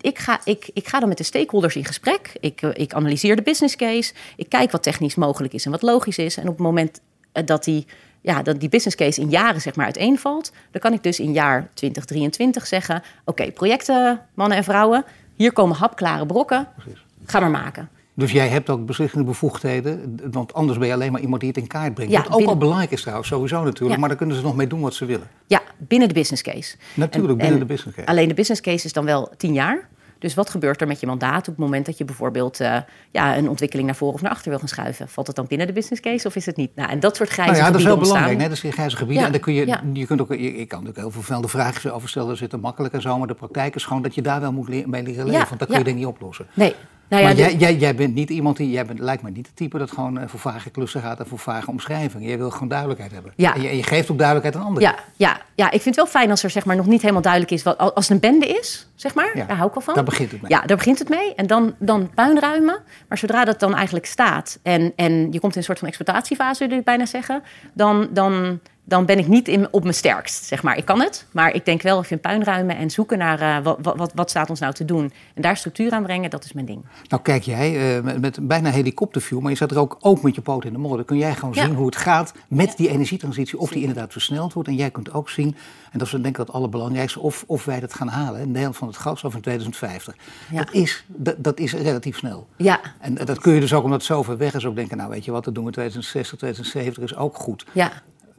ik, 0.02 0.20
ga, 0.20 0.39
ik, 0.44 0.70
ik 0.74 0.88
ga 0.88 1.00
dan 1.00 1.10
met 1.10 1.18
de 1.18 1.24
stakeholders 1.24 1.76
in 1.76 1.86
gesprek. 1.86 2.32
Ik, 2.39 2.62
ik 2.62 2.94
analyseer 2.94 3.36
de 3.36 3.42
business 3.42 3.76
case. 3.76 4.13
Ik 4.36 4.50
kijk 4.50 4.72
wat 4.72 4.84
technisch 4.84 5.15
mogelijk 5.15 5.54
is 5.54 5.65
en 5.65 5.72
wat 5.72 5.82
logisch 5.82 6.18
is. 6.18 6.38
En 6.38 6.48
op 6.48 6.54
het 6.54 6.65
moment 6.65 7.02
dat 7.32 7.63
die 7.63 7.86
ja, 8.21 8.41
dat 8.43 8.60
die 8.60 8.69
business 8.69 8.95
case 8.95 9.21
in 9.21 9.29
jaren 9.29 9.62
zeg 9.62 9.75
maar 9.75 9.86
uiteenvalt, 9.86 10.51
dan 10.71 10.82
kan 10.82 10.93
ik 10.93 11.03
dus 11.03 11.19
in 11.19 11.34
jaar 11.34 11.67
2023 11.73 12.67
zeggen: 12.67 13.03
Oké, 13.25 13.51
projecten, 13.51 14.21
mannen 14.34 14.58
en 14.58 14.63
vrouwen, 14.63 15.05
hier 15.36 15.53
komen 15.53 15.75
hapklare 15.75 16.25
brokken, 16.25 16.67
Precies. 16.75 17.05
ga 17.25 17.39
maar 17.39 17.49
maken. 17.49 17.89
Dus 18.13 18.32
jij 18.32 18.47
hebt 18.47 18.69
ook 18.69 18.86
beslissende 18.86 19.25
bevoegdheden, 19.25 20.19
want 20.32 20.53
anders 20.53 20.77
ben 20.77 20.88
je 20.88 20.93
alleen 20.93 21.12
maar 21.12 21.21
iemand 21.21 21.41
die 21.41 21.49
het 21.49 21.58
in 21.58 21.67
kaart 21.67 21.93
brengt. 21.93 22.12
Ja, 22.12 22.23
wat 22.23 22.41
ook 22.41 22.47
al 22.47 22.58
belangrijk 22.58 22.91
is 22.91 23.01
trouwens, 23.01 23.27
sowieso 23.27 23.63
natuurlijk, 23.63 23.99
maar 23.99 24.10
dan 24.10 24.17
kunnen 24.17 24.36
ze 24.36 24.41
nog 24.41 24.55
mee 24.55 24.67
doen 24.67 24.82
wat 24.82 24.93
ze 24.93 25.05
willen. 25.05 25.27
Ja, 25.47 25.62
binnen 25.77 26.08
de 26.08 26.13
business 26.13 26.41
case. 26.41 26.75
Natuurlijk, 26.93 27.39
binnen 27.39 27.60
de 27.60 27.65
business 27.65 27.95
case. 27.95 28.08
Alleen 28.08 28.27
de 28.27 28.34
business 28.34 28.62
case 28.62 28.86
is 28.86 28.93
dan 28.93 29.05
wel 29.05 29.32
tien 29.38 29.53
jaar. 29.53 29.88
Dus 30.19 30.34
wat 30.34 30.49
gebeurt 30.49 30.82
er 30.82 30.88
met 30.88 30.99
je 30.99 31.05
mandaat 31.05 31.39
op 31.39 31.45
het 31.45 31.58
moment 31.58 31.86
dat 31.86 31.97
je 31.97 32.05
bijvoorbeeld 32.05 32.62
uh, 32.62 32.77
ja, 33.12 33.38
een 33.38 33.49
ontwikkeling 33.49 33.88
naar 33.88 33.97
voren 33.97 34.15
of 34.15 34.21
naar 34.21 34.32
achter 34.32 34.49
wil 34.49 34.60
gaan 34.60 34.67
schuiven? 34.67 35.10
Valt 35.10 35.27
het 35.27 35.36
dan 35.36 35.45
binnen 35.47 35.67
de 35.67 35.73
business 35.73 36.01
case 36.01 36.27
of 36.27 36.36
is 36.36 36.45
het 36.45 36.55
niet? 36.55 36.75
Nou, 36.75 36.89
en 36.89 36.99
dat 36.99 37.15
soort 37.15 37.29
grijze 37.29 37.51
nou 37.51 37.63
ja, 37.63 37.71
dat 37.71 37.79
is 37.79 37.86
wel 37.86 37.97
belangrijk. 37.97 38.38
Nee, 38.38 38.49
dat 38.49 38.63
is 38.63 38.71
grijze 38.73 38.95
gebieden. 38.95 39.25
en 39.25 39.32
dan 39.32 39.41
kun 39.41 39.53
je, 39.53 39.77
je, 39.93 40.05
kunt 40.05 40.21
ook, 40.21 40.29
je, 40.29 40.58
je 40.58 40.65
kan 40.65 40.79
natuurlijk 40.79 40.97
heel 40.97 41.12
veel 41.12 41.21
velde 41.21 41.47
vragen 41.47 41.93
over 41.93 42.10
stellen. 42.10 42.27
Dat 42.27 42.38
zit 42.38 42.53
er 42.53 42.60
makkelijk 42.60 42.93
en 42.93 43.01
zo. 43.01 43.17
Maar 43.17 43.27
de 43.27 43.34
praktijk 43.34 43.75
is 43.75 43.84
gewoon 43.84 44.01
dat 44.01 44.15
je 44.15 44.21
daar 44.21 44.41
wel 44.41 44.51
moet 44.51 44.88
mee 44.88 45.03
leren 45.03 45.25
leven. 45.25 45.47
want 45.47 45.60
dat 45.60 45.67
kun 45.67 45.77
je 45.77 45.84
dingen 45.84 45.99
niet 45.99 46.08
oplossen. 46.08 46.47
Nee, 46.53 46.75
nou 47.10 47.24
ja, 47.24 47.30
maar 47.30 47.38
jij, 47.38 47.56
jij, 47.56 47.76
jij, 47.76 47.95
bent 47.95 48.13
niet 48.13 48.30
iemand 48.30 48.58
die, 48.58 48.69
jij 48.69 48.86
bent, 48.86 49.00
lijkt 49.00 49.24
me 49.24 49.30
niet 49.30 49.48
het 49.48 49.56
type 49.56 49.78
dat 49.78 49.91
gewoon 49.91 50.19
eh, 50.19 50.28
voor 50.28 50.39
vage 50.39 50.69
klussen 50.69 51.02
gaat 51.02 51.19
en 51.19 51.28
voor 51.28 51.39
vage 51.39 51.69
omschrijvingen. 51.69 52.28
Jij 52.28 52.38
wil 52.38 52.50
gewoon 52.50 52.67
duidelijkheid 52.67 53.12
hebben. 53.12 53.34
Ja. 53.36 53.56
En, 53.56 53.62
je, 53.62 53.78
je 53.78 53.84
geeft 53.84 54.12
ook 54.12 54.17
duidelijkheid 54.17 54.56
aan 54.56 54.67
anderen. 54.67 54.89
Ja, 54.89 55.04
ja, 55.15 55.41
ja, 55.56 55.65
ik 55.65 55.82
vind 55.82 55.95
het 55.95 55.95
wel 55.95 56.06
fijn 56.06 56.30
als 56.30 56.43
er 56.43 56.50
zeg 56.50 56.65
maar, 56.65 56.76
nog 56.76 56.86
niet 56.86 57.02
helemaal 57.02 57.22
duidelijk 57.22 57.52
is, 57.52 57.63
wat, 57.63 57.78
als 57.78 58.08
het 58.08 58.10
een 58.10 58.32
bende 58.32 58.48
is, 58.48 58.88
zeg 58.95 59.13
maar. 59.13 59.38
Ja. 59.38 59.45
Daar 59.45 59.56
hou 59.56 59.67
ik 59.67 59.74
wel 59.74 59.84
van. 59.84 59.93
Daar 59.93 60.04
begint 60.04 60.32
het 60.32 60.41
mee. 60.41 60.52
Ja, 60.52 60.62
daar 60.62 60.78
begint 60.78 61.00
het 61.00 61.10
mee. 61.10 61.36
En 61.36 61.48
dan, 61.48 61.76
dan 61.80 62.10
puinruimen. 62.13 62.80
Maar 63.08 63.17
zodra 63.17 63.45
dat 63.45 63.60
dan 63.60 63.76
eigenlijk 63.76 64.06
staat 64.06 64.60
en, 64.63 64.93
en 64.95 65.32
je 65.32 65.39
komt 65.39 65.52
in 65.52 65.58
een 65.58 65.63
soort 65.63 65.80
van 65.80 65.88
exploitatiefase, 65.88 66.67
wil 66.67 66.78
ik 66.78 66.84
bijna 66.84 67.06
zeggen, 67.06 67.43
dan, 67.74 68.08
dan 68.12 68.60
dan 68.89 69.06
ben 69.06 69.19
ik 69.19 69.28
niet 69.28 69.47
in, 69.47 69.67
op 69.71 69.82
mijn 69.82 69.95
sterkst, 69.95 70.43
zeg 70.43 70.63
maar. 70.63 70.78
Ik 70.78 70.86
kan 70.86 71.02
het, 71.02 71.25
maar 71.32 71.54
ik 71.54 71.65
denk 71.65 71.82
wel, 71.82 72.04
vind 72.04 72.21
puinruimen 72.21 72.78
en 72.78 72.89
zoeken 72.89 73.17
naar 73.17 73.41
uh, 73.41 73.63
wat, 73.63 73.78
wat, 73.82 74.12
wat, 74.15 74.30
staat 74.30 74.49
ons 74.49 74.60
nou 74.60 74.73
te 74.73 74.86
doen. 74.86 75.12
En 75.34 75.41
daar 75.41 75.58
structuur 75.58 75.91
aan 75.91 76.04
brengen, 76.04 76.30
dat 76.30 76.43
is 76.43 76.54
mijn 76.54 76.65
ding. 76.65 76.86
Nou 77.08 77.21
kijk 77.21 77.43
jij 77.43 77.97
uh, 77.97 78.04
met, 78.04 78.21
met, 78.21 78.47
bijna 78.47 78.69
helikopterview, 78.69 79.39
maar 79.39 79.52
je 79.52 79.58
zat 79.58 79.71
er 79.71 79.80
ook, 79.80 79.97
ook 79.99 80.21
met 80.21 80.36
je 80.36 80.41
poot 80.41 80.65
in 80.65 80.73
de 80.73 80.80
modder. 80.80 81.06
Kun 81.06 81.17
jij 81.17 81.36
gewoon 81.36 81.54
zien 81.54 81.75
hoe 81.75 81.86
het 81.86 81.95
gaat 81.95 82.34
met 82.47 82.78
die 82.78 82.89
energietransitie, 82.89 83.60
of 83.60 83.71
die 83.71 83.82
inderdaad 83.82 84.12
versneld 84.12 84.54
wordt. 84.54 84.69
En 84.69 84.75
jij 84.75 84.91
kunt 84.91 85.13
ook 85.13 85.30
zien, 85.30 85.56
en 85.91 85.99
dat 85.99 86.08
is 86.08 86.13
denk 86.13 86.25
ik 86.25 86.38
het 86.38 86.52
allerbelangrijkste, 86.52 87.19
of, 87.19 87.43
of 87.47 87.65
wij 87.65 87.80
dat 87.80 87.93
gaan 87.93 88.08
halen. 88.08 88.41
In 88.41 88.47
Nederland 88.47 88.78
van 88.78 88.88
het 88.88 88.97
gas 88.97 89.23
of 89.23 89.36
in 89.36 89.41
2050. 89.41 90.15
Dat, 90.52 90.71
is, 90.71 91.06
dat, 91.08 91.36
dat, 91.38 91.60
is 91.60 91.73
relatief 91.73 92.17
snel. 92.17 92.47
Ja. 92.56 92.80
En 92.99 93.15
dat 93.15 93.39
kun 93.39 93.54
je 93.54 93.60
dus 93.60 93.73
ook, 93.73 93.84
omdat 93.84 93.97
het 93.97 94.08
zo 94.08 94.23
ver 94.23 94.38
weg 94.38 94.54
is, 94.54 94.65
ook 94.65 94.75
denken, 94.75 94.97
nou 94.97 95.10
weet 95.10 95.25
je 95.25 95.32
wat, 95.32 95.43
dat 95.43 95.56
doen 95.56 95.65
we 95.65 95.71
2060, 95.71 96.38
2070 96.38 97.04
is 97.04 97.15
ook 97.15 97.36
goed. 97.36 97.65
Ja. 97.71 97.91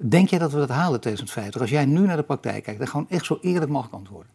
Denk 0.02 0.28
jij 0.28 0.38
dat 0.38 0.52
we 0.52 0.58
dat 0.58 0.68
halen 0.68 1.00
2050? 1.00 1.60
Als 1.60 1.70
jij 1.70 1.84
nu 1.84 2.00
naar 2.00 2.16
de 2.16 2.22
praktijk 2.22 2.62
kijkt, 2.64 2.78
dan 2.78 2.88
gewoon 2.88 3.06
echt 3.08 3.24
zo 3.24 3.38
eerlijk 3.40 3.70
mogelijk 3.70 3.94
antwoorden. 3.94 4.32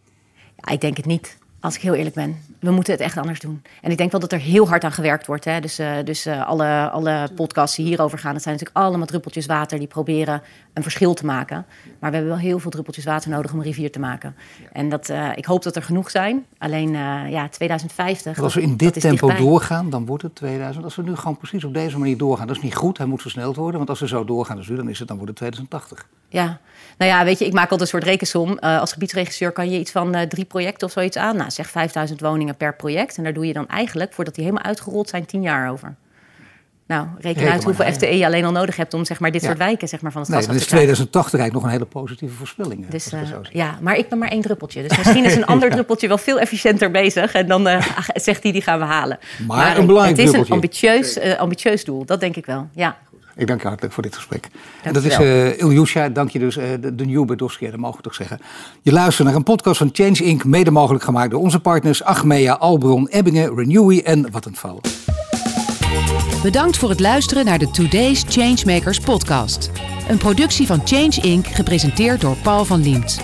Ja, 0.56 0.74
ik 0.74 0.82
denk 0.82 0.98
het 0.98 1.06
niet. 1.06 1.38
Als 1.60 1.76
ik 1.76 1.82
heel 1.82 1.94
eerlijk 1.94 2.16
ben. 2.16 2.38
We 2.60 2.72
moeten 2.72 2.94
het 2.94 3.02
echt 3.02 3.18
anders 3.18 3.40
doen. 3.40 3.62
En 3.82 3.92
ik 3.92 3.98
denk 3.98 4.12
wel 4.12 4.20
dat 4.20 4.32
er 4.32 4.40
heel 4.40 4.68
hard 4.68 4.84
aan 4.84 4.92
gewerkt 4.92 5.28
wordt. 5.28 5.46
Hè. 5.46 5.60
Dus, 5.60 5.80
uh, 5.80 5.92
dus 6.04 6.28
uh, 6.28 6.48
alle, 6.48 6.90
alle 6.90 7.30
podcasts 7.36 7.76
die 7.76 7.86
hierover 7.86 8.18
gaan, 8.18 8.34
dat 8.34 8.42
zijn 8.42 8.56
natuurlijk 8.56 8.86
allemaal 8.86 9.08
druppeltjes 9.08 9.46
water 9.46 9.80
die 9.80 9.88
proberen 9.88 10.42
een 10.76 10.84
verschil 10.84 11.14
te 11.14 11.26
maken. 11.26 11.66
Maar 12.00 12.10
we 12.10 12.16
hebben 12.16 12.34
wel 12.34 12.44
heel 12.44 12.60
veel 12.60 12.72
druppeltjes 12.72 13.06
water 13.06 13.30
nodig 13.30 13.52
om 13.52 13.58
een 13.58 13.66
rivier 13.66 13.92
te 13.92 14.00
maken. 14.00 14.36
En 14.72 14.90
dat, 14.90 15.10
uh, 15.10 15.30
ik 15.36 15.46
hoop 15.46 15.64
dat 15.64 15.76
er 15.76 15.84
genoeg 15.84 16.10
zijn. 16.10 16.46
Alleen 16.58 16.92
ja, 17.30 17.50
2050. 17.50 18.40
als 18.40 18.54
we 18.54 18.62
in 18.62 18.76
dit 18.76 19.00
tempo 19.00 19.36
doorgaan, 19.36 19.90
dan 19.90 20.06
wordt 20.06 20.24
het 20.24 20.36
2000. 20.36 20.84
Als 20.84 20.96
we 20.96 21.04
nu 21.04 21.16
gewoon 21.16 21.38
precies 21.38 21.64
op 21.64 21.74
deze 21.74 21.98
manier 21.98 22.18
doorgaan, 22.18 22.48
dat 22.48 22.56
is 22.56 22.62
niet 22.62 22.76
goed. 22.76 22.98
Hij 22.98 23.08
moet 23.08 23.22
versneld 23.22 23.56
worden. 23.56 23.78
Want 23.78 23.90
als 23.90 24.00
we 24.00 24.08
zo 24.08 24.26
doorgaan, 24.26 24.58
dus 24.58 24.68
dan 24.68 24.90
is 24.90 25.00
het, 25.00 25.08
dan 25.08 25.18
wordt 25.18 25.32
het 25.32 25.40
2080. 25.40 26.08
Ja, 26.30 26.60
nou 26.98 27.12
ja, 27.12 27.24
weet 27.24 27.40
je, 27.40 27.46
ik 27.46 27.54
maak 27.54 27.72
altijd 27.72 27.82
een 27.82 27.88
soort 27.88 28.04
rekensom. 28.04 28.60
als 28.60 28.94
gebiedsregisseur 28.94 29.52
kan 29.52 29.70
je 29.70 29.80
iets 29.80 29.92
van 29.92 30.28
drie 30.28 30.46
projecten 30.46 30.88
of 30.88 30.94
zoiets 30.94 31.18
aan. 31.18 31.36
Nou, 31.36 31.52
zeg 31.52 31.70
5000 31.70 32.22
woningen 32.22 32.56
per 32.56 32.76
project. 32.76 33.18
En 33.18 33.24
daar 33.24 33.34
doe 33.34 33.48
je 33.48 33.54
dan 33.54 33.68
eigenlijk, 33.68 34.14
voordat 34.14 34.36
die 34.36 34.44
helemaal 34.44 34.66
uitgerold 34.66 35.10
zijn, 35.10 35.26
10 35.26 35.42
jaar 35.42 35.72
over. 35.72 35.96
Nou, 36.88 37.08
reken 37.18 37.52
uit 37.52 37.64
hoeveel 37.64 37.92
FTE 37.92 38.18
je 38.18 38.26
alleen 38.26 38.46
al 38.46 38.52
nodig 38.52 38.76
hebt 38.76 38.94
om 38.94 39.06
zeg 39.06 39.20
maar, 39.20 39.32
dit 39.32 39.44
soort 39.44 39.58
wijken 39.58 39.88
zeg 39.88 40.02
maar, 40.02 40.12
van 40.12 40.22
het 40.22 40.30
nee, 40.30 40.46
dan 40.46 40.56
is 40.56 40.66
2080 40.66 41.40
eigenlijk 41.40 41.54
nog 41.54 41.64
een 41.64 41.80
hele 41.80 41.92
positieve 41.92 42.36
voorspelling. 42.36 42.88
Dus, 42.88 43.14
uh, 43.14 43.22
ja, 43.52 43.78
maar 43.82 43.98
ik 43.98 44.10
ben 44.10 44.18
maar 44.18 44.30
één 44.30 44.42
druppeltje. 44.42 44.88
Dus 44.88 44.98
misschien 44.98 45.26
is 45.26 45.36
een 45.36 45.46
ander 45.56 45.70
druppeltje 45.70 46.08
wel 46.08 46.18
veel 46.18 46.40
efficiënter 46.40 46.92
bezig. 46.92 47.34
En 47.34 47.48
dan 47.48 47.68
uh, 47.68 47.88
zegt 48.14 48.44
hij, 48.44 48.52
die 48.52 48.62
gaan 48.62 48.80
we 48.80 48.86
halen. 48.86 49.20
Maar, 49.48 49.58
maar 49.58 49.78
een 49.78 49.86
belangrijk 49.86 50.18
Het 50.18 50.28
is 50.28 50.34
een 50.34 50.50
ambitieus, 50.50 51.18
uh, 51.18 51.38
ambitieus 51.38 51.84
doel, 51.84 52.06
dat 52.06 52.20
denk 52.20 52.36
ik 52.36 52.46
wel. 52.46 52.68
Ja. 52.72 52.98
Ik 53.36 53.48
dank 53.48 53.62
je 53.62 53.68
hartelijk 53.68 53.94
voor 53.94 54.04
dit 54.04 54.16
gesprek. 54.16 54.48
en 54.84 54.94
dat 54.94 55.04
is 55.04 55.20
uh, 55.20 55.58
Ilyusha, 55.58 56.10
dank 56.10 56.30
je 56.30 56.40
dus, 56.40 56.58
uh, 56.58 56.64
de, 56.80 56.96
de 56.96 57.06
nieuwe 57.06 57.26
Bedoskia, 57.26 57.70
dat 57.70 57.80
mogen 57.80 57.98
we 57.98 58.04
toch 58.04 58.16
zeggen. 58.16 58.40
Je 58.82 58.92
luistert 58.92 59.28
naar 59.28 59.36
een 59.36 59.44
podcast 59.44 59.78
van 59.78 59.90
Change 59.94 60.24
Inc., 60.24 60.44
mede 60.44 60.72
mogelijk 60.72 61.04
gemaakt 61.04 61.32
door 61.32 61.42
onze 61.42 61.60
partners 61.60 62.04
Achmea, 62.04 62.54
Albron, 62.54 63.08
Ebbingen, 63.08 63.56
Renewy 63.56 64.00
en 64.00 64.28
Vattenfall. 64.32 64.80
Bedankt 66.46 66.78
voor 66.78 66.90
het 66.90 67.00
luisteren 67.00 67.46
naar 67.46 67.60
de 67.60 67.72
Today's 67.72 68.24
Changemakers 68.28 69.00
podcast. 69.00 69.72
Een 70.08 70.18
productie 70.18 70.68
van 70.68 70.82
Change 70.84 71.22
Inc., 71.22 71.48
gepresenteerd 71.48 72.22
door 72.22 72.36
Paul 72.38 72.66
van 72.66 72.82
Liemt. 72.82 73.20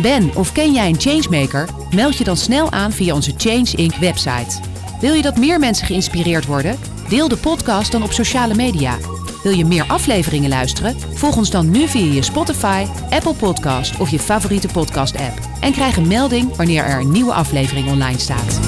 Ben 0.00 0.36
of 0.36 0.52
ken 0.52 0.72
jij 0.72 0.88
een 0.88 1.00
changemaker? 1.00 1.68
Meld 1.94 2.16
je 2.18 2.24
dan 2.24 2.36
snel 2.36 2.70
aan 2.70 2.92
via 2.92 3.14
onze 3.14 3.32
Change 3.36 3.70
Inc. 3.76 3.94
website. 3.94 4.60
Wil 5.00 5.14
je 5.14 5.22
dat 5.22 5.36
meer 5.36 5.58
mensen 5.58 5.86
geïnspireerd 5.86 6.46
worden? 6.46 6.78
Deel 7.08 7.28
de 7.28 7.36
podcast 7.36 7.92
dan 7.92 8.02
op 8.02 8.12
sociale 8.12 8.54
media. 8.54 8.98
Wil 9.42 9.52
je 9.52 9.64
meer 9.64 9.84
afleveringen 9.84 10.50
luisteren? 10.50 10.96
Volg 11.14 11.36
ons 11.36 11.50
dan 11.50 11.70
nu 11.70 11.88
via 11.88 12.12
je 12.12 12.22
Spotify, 12.22 12.86
Apple 13.10 13.34
Podcast 13.34 14.00
of 14.00 14.10
je 14.10 14.18
favoriete 14.18 14.68
podcast-app. 14.68 15.38
En 15.60 15.72
krijg 15.72 15.96
een 15.96 16.08
melding 16.08 16.56
wanneer 16.56 16.84
er 16.84 17.00
een 17.00 17.12
nieuwe 17.12 17.32
aflevering 17.32 17.88
online 17.88 18.18
staat. 18.18 18.60